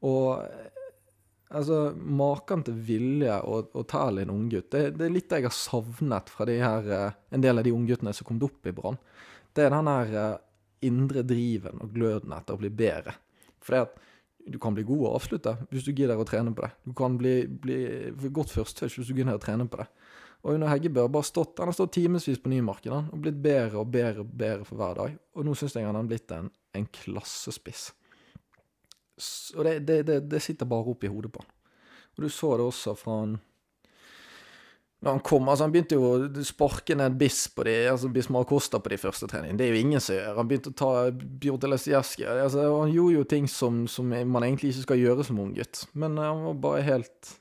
Og 0.09 0.41
altså, 1.51 1.79
maken 1.95 2.63
til 2.65 2.81
vilje 2.89 3.37
og, 3.45 3.69
og 3.77 3.87
tæl 3.91 4.21
i 4.21 4.25
en 4.25 4.33
unggutt, 4.33 4.71
det, 4.73 4.83
det 4.97 5.05
er 5.05 5.13
litt 5.13 5.29
det 5.29 5.43
jeg 5.43 5.51
har 5.51 5.57
savnet 5.59 6.33
fra 6.33 6.49
de 6.49 6.57
her, 6.63 6.93
eh, 6.95 7.17
en 7.35 7.45
del 7.45 7.61
av 7.61 7.67
de 7.67 7.75
ungguttene 7.75 8.15
som 8.15 8.25
kom 8.29 8.41
opp 8.47 8.69
i 8.69 8.73
Brann. 8.73 8.97
Det 9.53 9.67
er 9.67 9.75
den 9.75 9.91
her 9.91 10.15
eh, 10.23 10.37
indre 10.85 11.23
driven 11.27 11.81
og 11.83 11.91
gløden 11.95 12.33
etter 12.35 12.55
å 12.55 12.61
bli 12.61 12.71
bedre. 12.71 13.15
For 13.63 13.75
det 13.75 13.81
at 13.87 13.99
du 14.49 14.57
kan 14.61 14.73
bli 14.73 14.85
god 14.87 15.05
å 15.05 15.13
avslutte 15.17 15.55
hvis 15.69 15.85
du 15.85 15.91
gidder 15.91 16.19
å 16.19 16.27
trene 16.27 16.53
på 16.55 16.63
det. 16.65 16.71
Du 16.87 16.93
kan 16.97 17.17
bli, 17.19 17.43
bli 17.47 18.31
godt 18.33 18.53
førsttouch 18.55 18.97
hvis 18.97 19.11
du 19.11 19.17
gidder 19.17 19.37
å 19.37 19.43
trene 19.43 19.67
på 19.69 19.81
det. 19.81 19.89
Og 20.39 20.55
under 20.55 20.71
Heggebø 20.71 21.03
har 21.03 21.11
bare 21.11 21.27
stått, 21.27 21.57
han 21.59 21.67
har 21.67 21.75
stått 21.75 21.97
timevis 21.97 22.39
på 22.39 22.51
Nymarken 22.51 23.11
og 23.11 23.19
blitt 23.19 23.39
bedre 23.43 23.81
og 23.81 23.89
bedre 23.91 24.23
og 24.23 24.31
bedre 24.39 24.67
for 24.67 24.79
hver 24.79 24.99
dag. 25.01 25.17
Og 25.35 25.45
nå 25.45 25.55
syns 25.59 25.75
jeg 25.75 25.87
han 25.87 25.99
har 25.99 26.07
blitt 26.07 26.31
en, 26.31 26.47
en 26.47 26.87
klassespiss. 26.95 27.89
Og 29.57 29.65
det, 29.67 29.73
det, 29.83 29.97
det, 30.07 30.19
det, 30.31 30.39
sitter 30.39 30.69
bare 30.69 30.93
opp 30.93 31.03
i 31.03 31.11
hodet 31.11 31.33
på 31.35 31.43
han. 31.43 31.51
Og 32.15 32.23
du 32.23 32.29
så 32.31 32.53
det 32.55 32.69
også 32.69 32.95
fra 32.99 33.17
han 33.19 33.35
når 34.99 35.15
han 35.15 35.21
kom, 35.23 35.47
altså 35.47 35.63
han 35.63 35.71
begynte 35.71 35.95
jo 35.95 36.07
å 36.11 36.43
sparke 36.43 36.95
ned 36.99 37.15
Biss 37.19 37.45
på 37.55 37.63
de, 37.63 37.75
altså 37.87 38.09
Bismar 38.11 38.43
Costa 38.49 38.81
på 38.83 38.91
de 38.91 38.97
første 38.99 39.29
treningene. 39.31 39.55
Det 39.61 39.67
er 39.69 39.71
jo 39.71 39.83
ingen 39.85 40.03
som 40.03 40.17
gjør. 40.17 40.33
Han 40.35 40.49
begynte 40.49 40.73
å 40.73 40.79
ta 40.81 40.89
Bjørn 41.15 41.71
Lesijevskij. 41.71 42.27
Altså, 42.33 42.65
han 42.81 42.91
gjorde 42.91 43.15
jo 43.15 43.27
ting 43.31 43.47
som, 43.51 43.85
som, 43.87 44.11
man 44.11 44.43
egentlig 44.43 44.73
ikke 44.73 44.87
skal 44.89 44.99
gjøre 44.99 45.25
som 45.29 45.39
ung 45.39 45.53
gutt. 45.55 45.85
Men 45.95 46.19
han 46.19 46.43
var 46.49 46.59
bare 46.65 46.83
helt, 46.89 47.31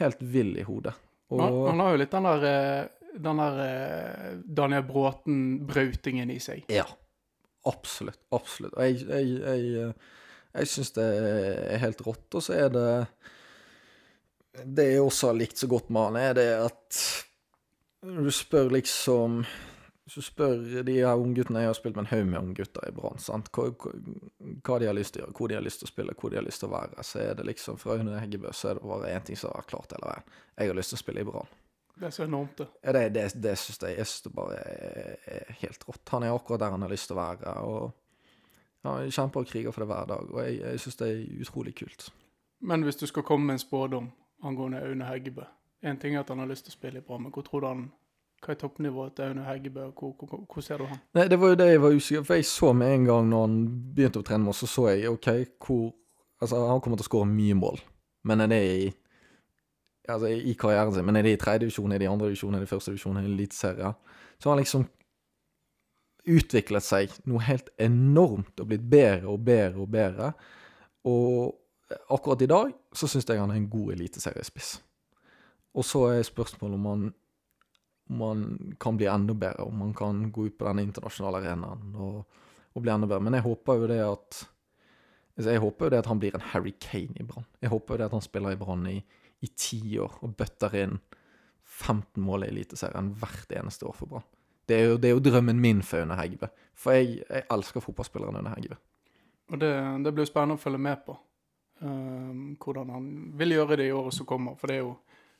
helt 0.00 0.24
vill 0.24 0.54
i 0.56 0.64
hodet. 0.64 0.94
Og... 1.28 1.42
Han, 1.42 1.60
han, 1.68 1.84
har 1.84 1.92
jo 1.92 2.00
litt 2.00 2.16
den 2.16 2.30
der, 2.30 2.48
eh, 2.48 3.12
den 3.28 3.44
der 3.44 3.62
eh, 3.66 4.26
Daniel 4.62 4.88
Bråten-brautingen 4.88 6.32
i 6.32 6.40
seg. 6.40 6.64
Ja. 6.72 6.88
Absolutt. 7.68 8.22
Absolutt. 8.32 8.72
Og 8.72 8.88
jeg, 8.88 9.04
jeg, 9.04 9.36
jeg, 9.44 9.84
eh, 9.84 10.24
jeg 10.62 10.72
syns 10.72 10.96
det 10.96 11.10
er 11.12 11.84
helt 11.84 12.00
rått. 12.08 12.28
Og 12.32 12.48
så 12.48 12.56
er 12.56 12.72
det 12.72 12.88
Det 14.62 14.86
jeg 14.92 15.02
også 15.02 15.32
har 15.32 15.38
likt 15.38 15.58
så 15.58 15.66
godt 15.70 15.88
med 15.90 16.10
han, 16.10 16.18
er 16.20 16.34
det 16.38 16.50
at 16.62 16.98
du 18.04 18.30
spør 18.30 18.68
liksom 18.74 19.42
hvis 20.04 20.14
du 20.14 20.22
spør 20.22 20.82
de 20.84 20.94
her 20.98 21.16
ungguttene 21.16 21.62
Jeg 21.62 21.70
har 21.70 21.76
spilt 21.78 21.96
med 21.96 22.04
en 22.04 22.10
haug 22.10 22.26
med 22.28 22.38
unggutter 22.38 22.88
i 22.88 22.92
Brann. 22.92 23.16
Hva, 23.24 23.70
hva, 23.72 24.78
de 24.78 24.88
har 24.90 24.96
lyst 24.96 25.14
til 25.14 25.22
å 25.22 25.24
gjøre, 25.24 25.36
hvor 25.38 25.48
de 25.48 25.56
har 25.56 25.64
lyst 25.64 25.80
til 25.80 25.88
å 25.88 25.92
spille, 25.92 26.16
hvor 26.20 26.32
de 26.32 26.36
har 26.36 26.44
lyst 26.44 26.60
til 26.60 26.68
å 26.68 26.74
være. 26.74 27.04
Så 27.08 27.22
er 27.22 27.38
det 27.38 27.46
liksom 27.48 27.78
Fra 27.80 27.96
Aune 27.96 28.18
Heggebø 28.20 28.52
så 28.52 28.68
er 28.70 28.76
det 28.76 28.84
bare 28.84 29.12
én 29.16 29.24
ting 29.24 29.38
som 29.40 29.48
har 29.48 29.62
vært 29.62 29.70
klart 29.72 29.94
hele 29.96 30.10
veien. 30.10 30.34
Jeg 30.60 30.70
har 30.70 30.76
lyst 30.76 30.92
til 30.92 30.98
å 30.98 31.00
spille 31.00 31.24
i 31.24 31.28
Brann. 31.30 31.54
Det 31.94 32.08
er 32.08 32.12
så 32.12 32.26
enormt, 32.26 32.58
det. 32.58 32.66
Ja, 32.82 32.92
det, 32.92 33.02
det, 33.14 33.24
det 33.46 33.54
syns 33.62 33.80
jeg. 33.80 33.96
Jeg 33.96 34.10
synes 34.10 34.26
det 34.26 34.34
bare 34.36 34.58
er, 34.60 35.16
er, 35.38 35.54
helt 35.62 35.88
rått. 35.88 36.02
Han 36.12 36.26
er 36.26 36.34
akkurat 36.34 36.64
der 36.66 36.74
han 36.74 36.84
har 36.84 36.92
lyst 36.92 37.08
til 37.08 37.16
å 37.16 37.20
være. 37.22 37.54
og 37.64 38.84
ja, 38.84 38.96
Kjemper 39.08 39.46
og 39.46 39.48
kriger 39.48 39.72
for 39.72 39.86
det 39.86 39.88
hver 39.94 40.10
dag. 40.12 40.28
Og 40.34 40.42
jeg, 40.42 40.58
jeg 40.66 40.84
syns 40.84 41.00
det 41.00 41.08
er 41.14 41.46
utrolig 41.46 41.72
kult. 41.80 42.10
Men 42.60 42.84
hvis 42.84 43.00
du 43.00 43.06
skal 43.08 43.24
komme 43.24 43.48
med 43.48 43.56
en 43.56 43.64
spådom 43.64 44.12
angående 44.44 44.82
Aune 44.84 45.06
Heggebø 45.08 45.44
Én 45.84 45.98
ting 46.00 46.14
er 46.14 46.22
at 46.22 46.30
han 46.32 46.40
har 46.40 46.48
lyst 46.48 46.64
til 46.64 46.72
å 46.72 46.78
spille 46.78 47.02
i 47.02 47.04
Brann, 47.04 47.26
men 47.26 47.32
hvor 47.32 47.44
tror 47.44 47.60
du 47.60 47.66
han 47.68 47.84
hva 48.44 48.52
er 48.52 48.58
toppnivået 48.60 49.14
til 49.16 49.30
Aune 49.30 49.44
Heggebø? 49.44 49.90
Hvor, 49.96 50.14
hvor, 50.20 50.40
hvor, 50.52 50.64
ser 50.64 50.80
du 50.80 50.84
han? 50.88 51.00
Nei, 51.16 51.28
Det 51.28 51.38
var 51.40 51.52
jo 51.52 51.58
det 51.60 51.68
jeg 51.70 51.80
var 51.82 51.96
usikker 51.96 52.22
på, 52.22 52.26
For 52.26 52.40
jeg 52.40 52.48
så 52.48 52.72
med 52.76 52.94
en 52.94 53.04
gang 53.08 53.28
når 53.28 53.44
han 53.46 53.54
begynte 53.96 54.20
å 54.20 54.26
trene 54.26 54.44
med 54.44 54.52
oss, 54.52 54.60
så 54.64 54.68
så 54.68 54.88
jeg 54.92 55.12
OK, 55.12 55.30
hvor 55.66 55.92
Altså, 56.42 56.58
han 56.66 56.80
kommer 56.82 56.98
til 56.98 57.06
å 57.06 57.08
skåre 57.08 57.30
mye 57.30 57.54
mål, 57.56 57.78
men 58.28 58.44
er 58.44 58.50
det 58.52 58.60
i 58.68 58.92
Altså, 60.04 60.28
i 60.28 60.52
karrieren 60.60 60.92
sin, 60.92 61.06
men 61.08 61.16
er 61.16 61.24
det 61.24 61.30
i 61.32 61.40
tredje 61.40 61.62
divisjon, 61.62 61.92
er 61.92 62.02
det 62.02 62.04
i 62.04 62.10
andre 62.10 62.26
divisjon, 62.28 62.54
er 62.54 62.60
det 62.60 62.66
i 62.66 62.72
første 62.74 62.92
divisjon, 62.92 63.16
er 63.16 63.24
det 63.24 63.30
i 63.30 63.32
eliteserien? 63.38 63.94
Så 64.36 64.50
har 64.50 64.52
han 64.52 64.60
liksom 64.60 64.84
utviklet 66.34 66.84
seg 66.84 67.14
noe 67.24 67.40
helt 67.46 67.70
enormt 67.80 68.60
og 68.60 68.68
blitt 68.68 68.84
bedre 68.90 69.30
og 69.32 69.40
bedre 69.46 69.80
og 69.80 69.88
bedre. 69.94 70.28
Og 71.08 71.54
akkurat 72.08 72.42
i 72.42 72.50
dag 72.50 72.72
så 72.92 73.08
syns 73.10 73.28
jeg 73.28 73.40
han 73.40 73.52
er 73.52 73.60
en 73.60 73.70
god 73.70 73.92
eliteseriespiss. 73.96 74.78
Og 75.74 75.84
så 75.84 76.06
er 76.12 76.26
spørsmålet 76.26 76.78
om 76.78 76.90
han 76.90 77.12
man 78.06 78.74
kan 78.80 78.96
bli 78.96 79.06
enda 79.08 79.34
bedre, 79.34 79.64
om 79.64 79.78
man 79.78 79.94
kan 79.94 80.32
gå 80.32 80.46
ut 80.46 80.58
på 80.58 80.66
denne 80.66 80.82
internasjonale 80.84 81.40
arenaen 81.40 81.94
og, 81.96 82.18
og, 82.74 82.82
bli 82.82 82.92
enda 82.92 83.08
bedre. 83.08 83.24
Men 83.24 83.38
jeg 83.38 83.46
håper 83.46 83.80
jo 83.80 83.88
det 83.88 84.00
at 84.04 84.40
altså 85.38 85.50
jeg 85.50 85.62
håper 85.64 85.86
jo 85.86 85.90
det 85.94 86.00
at 86.02 86.10
han 86.12 86.20
blir 86.20 86.36
en 86.36 86.48
Harry 86.52 86.74
Kane 86.80 87.16
i 87.16 87.24
Brann. 87.24 87.46
Jeg 87.62 87.72
håper 87.72 87.94
jo 87.94 87.98
det 88.02 88.08
at 88.10 88.16
han 88.18 88.26
spiller 88.26 88.52
i 88.52 88.60
Brann 88.60 88.86
i, 88.90 88.98
i 89.40 89.50
ti 89.56 89.98
år 89.98 90.18
og 90.20 90.36
bøtter 90.36 90.76
inn 90.82 90.98
15 91.64 92.22
mål 92.22 92.44
i 92.44 92.52
Eliteserien 92.52 93.14
hvert 93.18 93.56
eneste 93.56 93.88
år 93.88 93.96
for 93.96 94.10
Brann. 94.10 94.28
Det 94.68 94.80
jo, 94.80 94.96
det 94.96 95.10
er 95.10 95.16
jo 95.16 95.24
drømmen 95.24 95.60
min 95.60 95.82
for 95.84 96.04
Aune 96.04 96.16
Heggebø. 96.16 96.48
For 96.76 96.96
jeg, 96.96 97.24
jeg 97.24 97.44
elsker 97.52 97.84
fotballspilleren 97.84 98.36
Aune 98.36 98.52
Heggebø. 98.54 98.78
Og 99.52 99.60
det, 99.60 99.72
det 100.04 100.12
blir 100.16 100.28
spennende 100.28 100.56
å 100.56 100.60
følge 100.60 100.80
med 100.80 101.02
på. 101.04 101.16
Um, 101.80 102.56
hvordan 102.62 102.90
han 102.90 103.08
vil 103.36 103.56
gjøre 103.56 103.76
det 103.76 103.88
i 103.88 103.92
året 103.92 104.14
som 104.14 104.26
kommer. 104.26 104.54
For 104.56 104.70
det 104.70 104.76
er 104.78 104.84
jo 104.84 104.94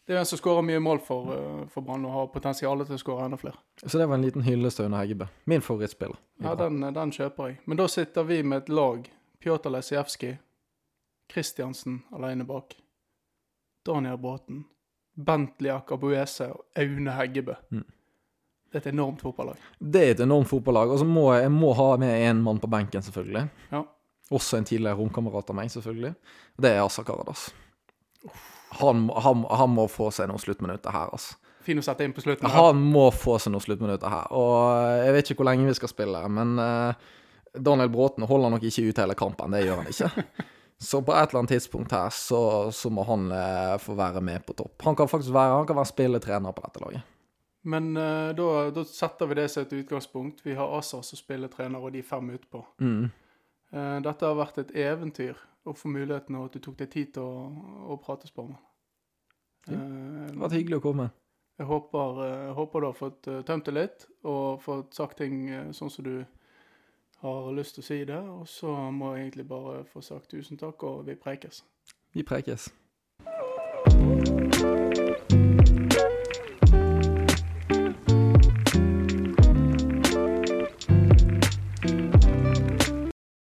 det 0.04 0.12
er 0.12 0.18
en 0.20 0.26
som 0.28 0.36
skårer 0.36 0.64
mye 0.66 0.80
mål 0.84 0.98
for, 1.00 1.30
uh, 1.32 1.60
for 1.72 1.84
Brann 1.86 2.04
og 2.04 2.12
har 2.12 2.26
potensial 2.34 2.82
til 2.84 2.98
å 2.98 3.00
skåre 3.00 3.28
enda 3.28 3.38
flere. 3.40 3.56
Så 3.80 3.96
det 3.96 4.08
var 4.10 4.18
en 4.18 4.26
liten 4.26 4.44
hyllest 4.44 4.76
til 4.76 4.88
Aune 4.88 5.00
Heggebø. 5.00 5.30
Min 5.48 5.64
favorittspiller. 5.64 6.18
Ja, 6.44 6.52
den, 6.60 6.82
den, 6.84 7.12
kjøper 7.14 7.48
jeg. 7.48 7.60
Men 7.64 7.80
da 7.80 7.88
sitter 7.88 8.26
vi 8.28 8.42
med 8.42 8.64
et 8.64 8.68
lag. 8.74 9.08
Pjotr 9.40 9.72
Lesijevskij, 9.72 10.36
Kristiansen 11.32 12.02
alene 12.12 12.44
bak. 12.44 12.76
Daniel 13.84 14.18
Bråten, 14.20 14.64
Bentley 15.14 15.72
Akabuese 15.72 16.50
og 16.52 16.80
Aune 16.80 17.16
Heggebø. 17.16 17.56
Mm. 17.72 17.84
Det 18.74 18.80
er 18.80 18.88
et 18.88 18.92
enormt 18.92 19.20
fotballag. 19.22 19.58
Det 19.78 20.00
er 20.02 20.14
et 20.16 20.20
enormt 20.24 20.48
fotballag. 20.50 20.90
Og 20.90 20.98
så 20.98 21.04
må 21.06 21.28
jeg 21.36 21.50
må 21.54 21.72
ha 21.78 21.92
med 22.00 22.12
én 22.26 22.40
mann 22.42 22.58
på 22.58 22.66
benken, 22.66 23.04
selvfølgelig. 23.06 23.44
Ja. 23.70 23.84
Også 24.32 24.58
en 24.58 24.64
tidligere 24.64 24.96
romkamerat 24.96 25.50
av 25.52 25.58
meg, 25.58 25.72
selvfølgelig. 25.72 26.14
Det 26.56 26.70
er 26.70 26.84
Asa 26.84 27.04
Karadas. 27.04 27.48
Han, 28.80 29.08
han, 29.22 29.44
han 29.50 29.74
må 29.74 29.84
få 29.92 30.08
seg 30.14 30.30
noen 30.30 30.40
sluttminutter 30.42 30.94
her, 30.94 31.12
altså. 31.12 31.36
Fin 31.64 31.80
å 31.80 31.84
sette 31.84 32.04
inn 32.04 32.12
på 32.12 32.20
slutten. 32.24 32.48
her. 32.48 32.56
Han 32.60 32.80
må 32.92 33.06
få 33.14 33.38
seg 33.40 33.54
noen 33.54 33.64
sluttminutter 33.64 34.12
her. 34.12 34.32
Og 34.36 35.04
jeg 35.04 35.14
vet 35.16 35.30
ikke 35.30 35.40
hvor 35.40 35.48
lenge 35.48 35.68
vi 35.68 35.76
skal 35.78 35.92
spille, 35.92 36.20
men 36.28 36.58
eh, 36.60 37.06
Daniel 37.56 37.92
Bråten 37.92 38.26
holder 38.28 38.52
nok 38.52 38.66
ikke 38.68 38.90
ut 38.90 39.00
hele 39.00 39.16
kampen. 39.16 39.54
Det 39.56 39.62
gjør 39.64 39.80
han 39.80 39.92
ikke. 39.92 40.26
Så 40.84 41.00
på 41.06 41.14
et 41.14 41.30
eller 41.30 41.44
annet 41.44 41.54
tidspunkt 41.54 41.92
her 41.94 42.10
så, 42.10 42.70
så 42.74 42.90
må 42.92 43.04
han 43.08 43.30
eh, 43.32 43.76
få 43.80 43.94
være 43.96 44.20
med 44.20 44.42
på 44.44 44.52
topp. 44.58 44.82
Han 44.84 44.96
kan 44.98 45.08
faktisk 45.08 45.32
være, 45.32 45.54
han 45.60 45.68
kan 45.68 45.78
være 45.78 45.88
spilletrener 45.88 46.52
på 46.52 46.64
dette 46.66 46.82
laget. 46.82 47.12
Men 47.64 47.94
uh, 47.96 48.34
da, 48.36 48.48
da 48.74 48.82
setter 48.84 49.30
vi 49.30 49.38
det 49.38 49.46
som 49.48 49.64
et 49.64 49.72
utgangspunkt. 49.72 50.42
Vi 50.44 50.52
har 50.58 50.74
Asa 50.76 50.98
som 51.00 51.16
spilletrener, 51.16 51.80
og 51.80 51.94
de 51.94 52.02
fem 52.04 52.34
utpå. 52.34 52.60
Mm. 52.82 53.06
Eh, 53.74 53.98
dette 54.06 54.28
har 54.28 54.38
vært 54.38 54.60
et 54.62 54.72
eventyr 54.84 55.38
å 55.66 55.74
få 55.74 55.90
muligheten, 55.90 56.36
og 56.38 56.46
at 56.48 56.56
du 56.56 56.62
tok 56.62 56.76
deg 56.78 56.90
tid 56.92 57.12
til 57.16 57.26
å, 57.26 57.50
å 57.90 57.98
prate 57.98 58.30
med 58.36 58.54
meg. 58.54 58.62
Ja, 59.66 59.74
Eh, 59.74 60.30
Det 60.30 60.38
var 60.40 60.52
hyggelig 60.52 60.76
å 60.76 60.84
komme. 60.84 61.10
Jeg 61.58 61.66
håper, 61.70 62.18
jeg 62.26 62.54
håper 62.58 62.80
du 62.80 62.86
har 62.86 62.96
fått 62.98 63.28
eh, 63.30 63.42
tømt 63.48 63.64
det 63.64 63.74
litt, 63.74 64.06
og 64.26 64.60
fått 64.60 64.94
sagt 64.94 65.18
ting 65.22 65.48
eh, 65.48 65.70
sånn 65.72 65.90
som 65.90 66.04
du 66.04 66.24
har 67.22 67.52
lyst 67.56 67.78
til 67.78 67.84
å 67.84 67.86
si 67.86 67.98
det. 68.04 68.18
Og 68.18 68.48
så 68.50 68.74
må 68.92 69.14
jeg 69.14 69.28
egentlig 69.28 69.46
bare 69.48 69.84
få 69.88 70.02
sagt 70.04 70.30
tusen 70.34 70.58
takk, 70.60 70.82
og 70.82 71.06
vi 71.06 71.14
prekes. 71.16 71.62
Vi 72.12 72.22
prekes. 72.26 72.68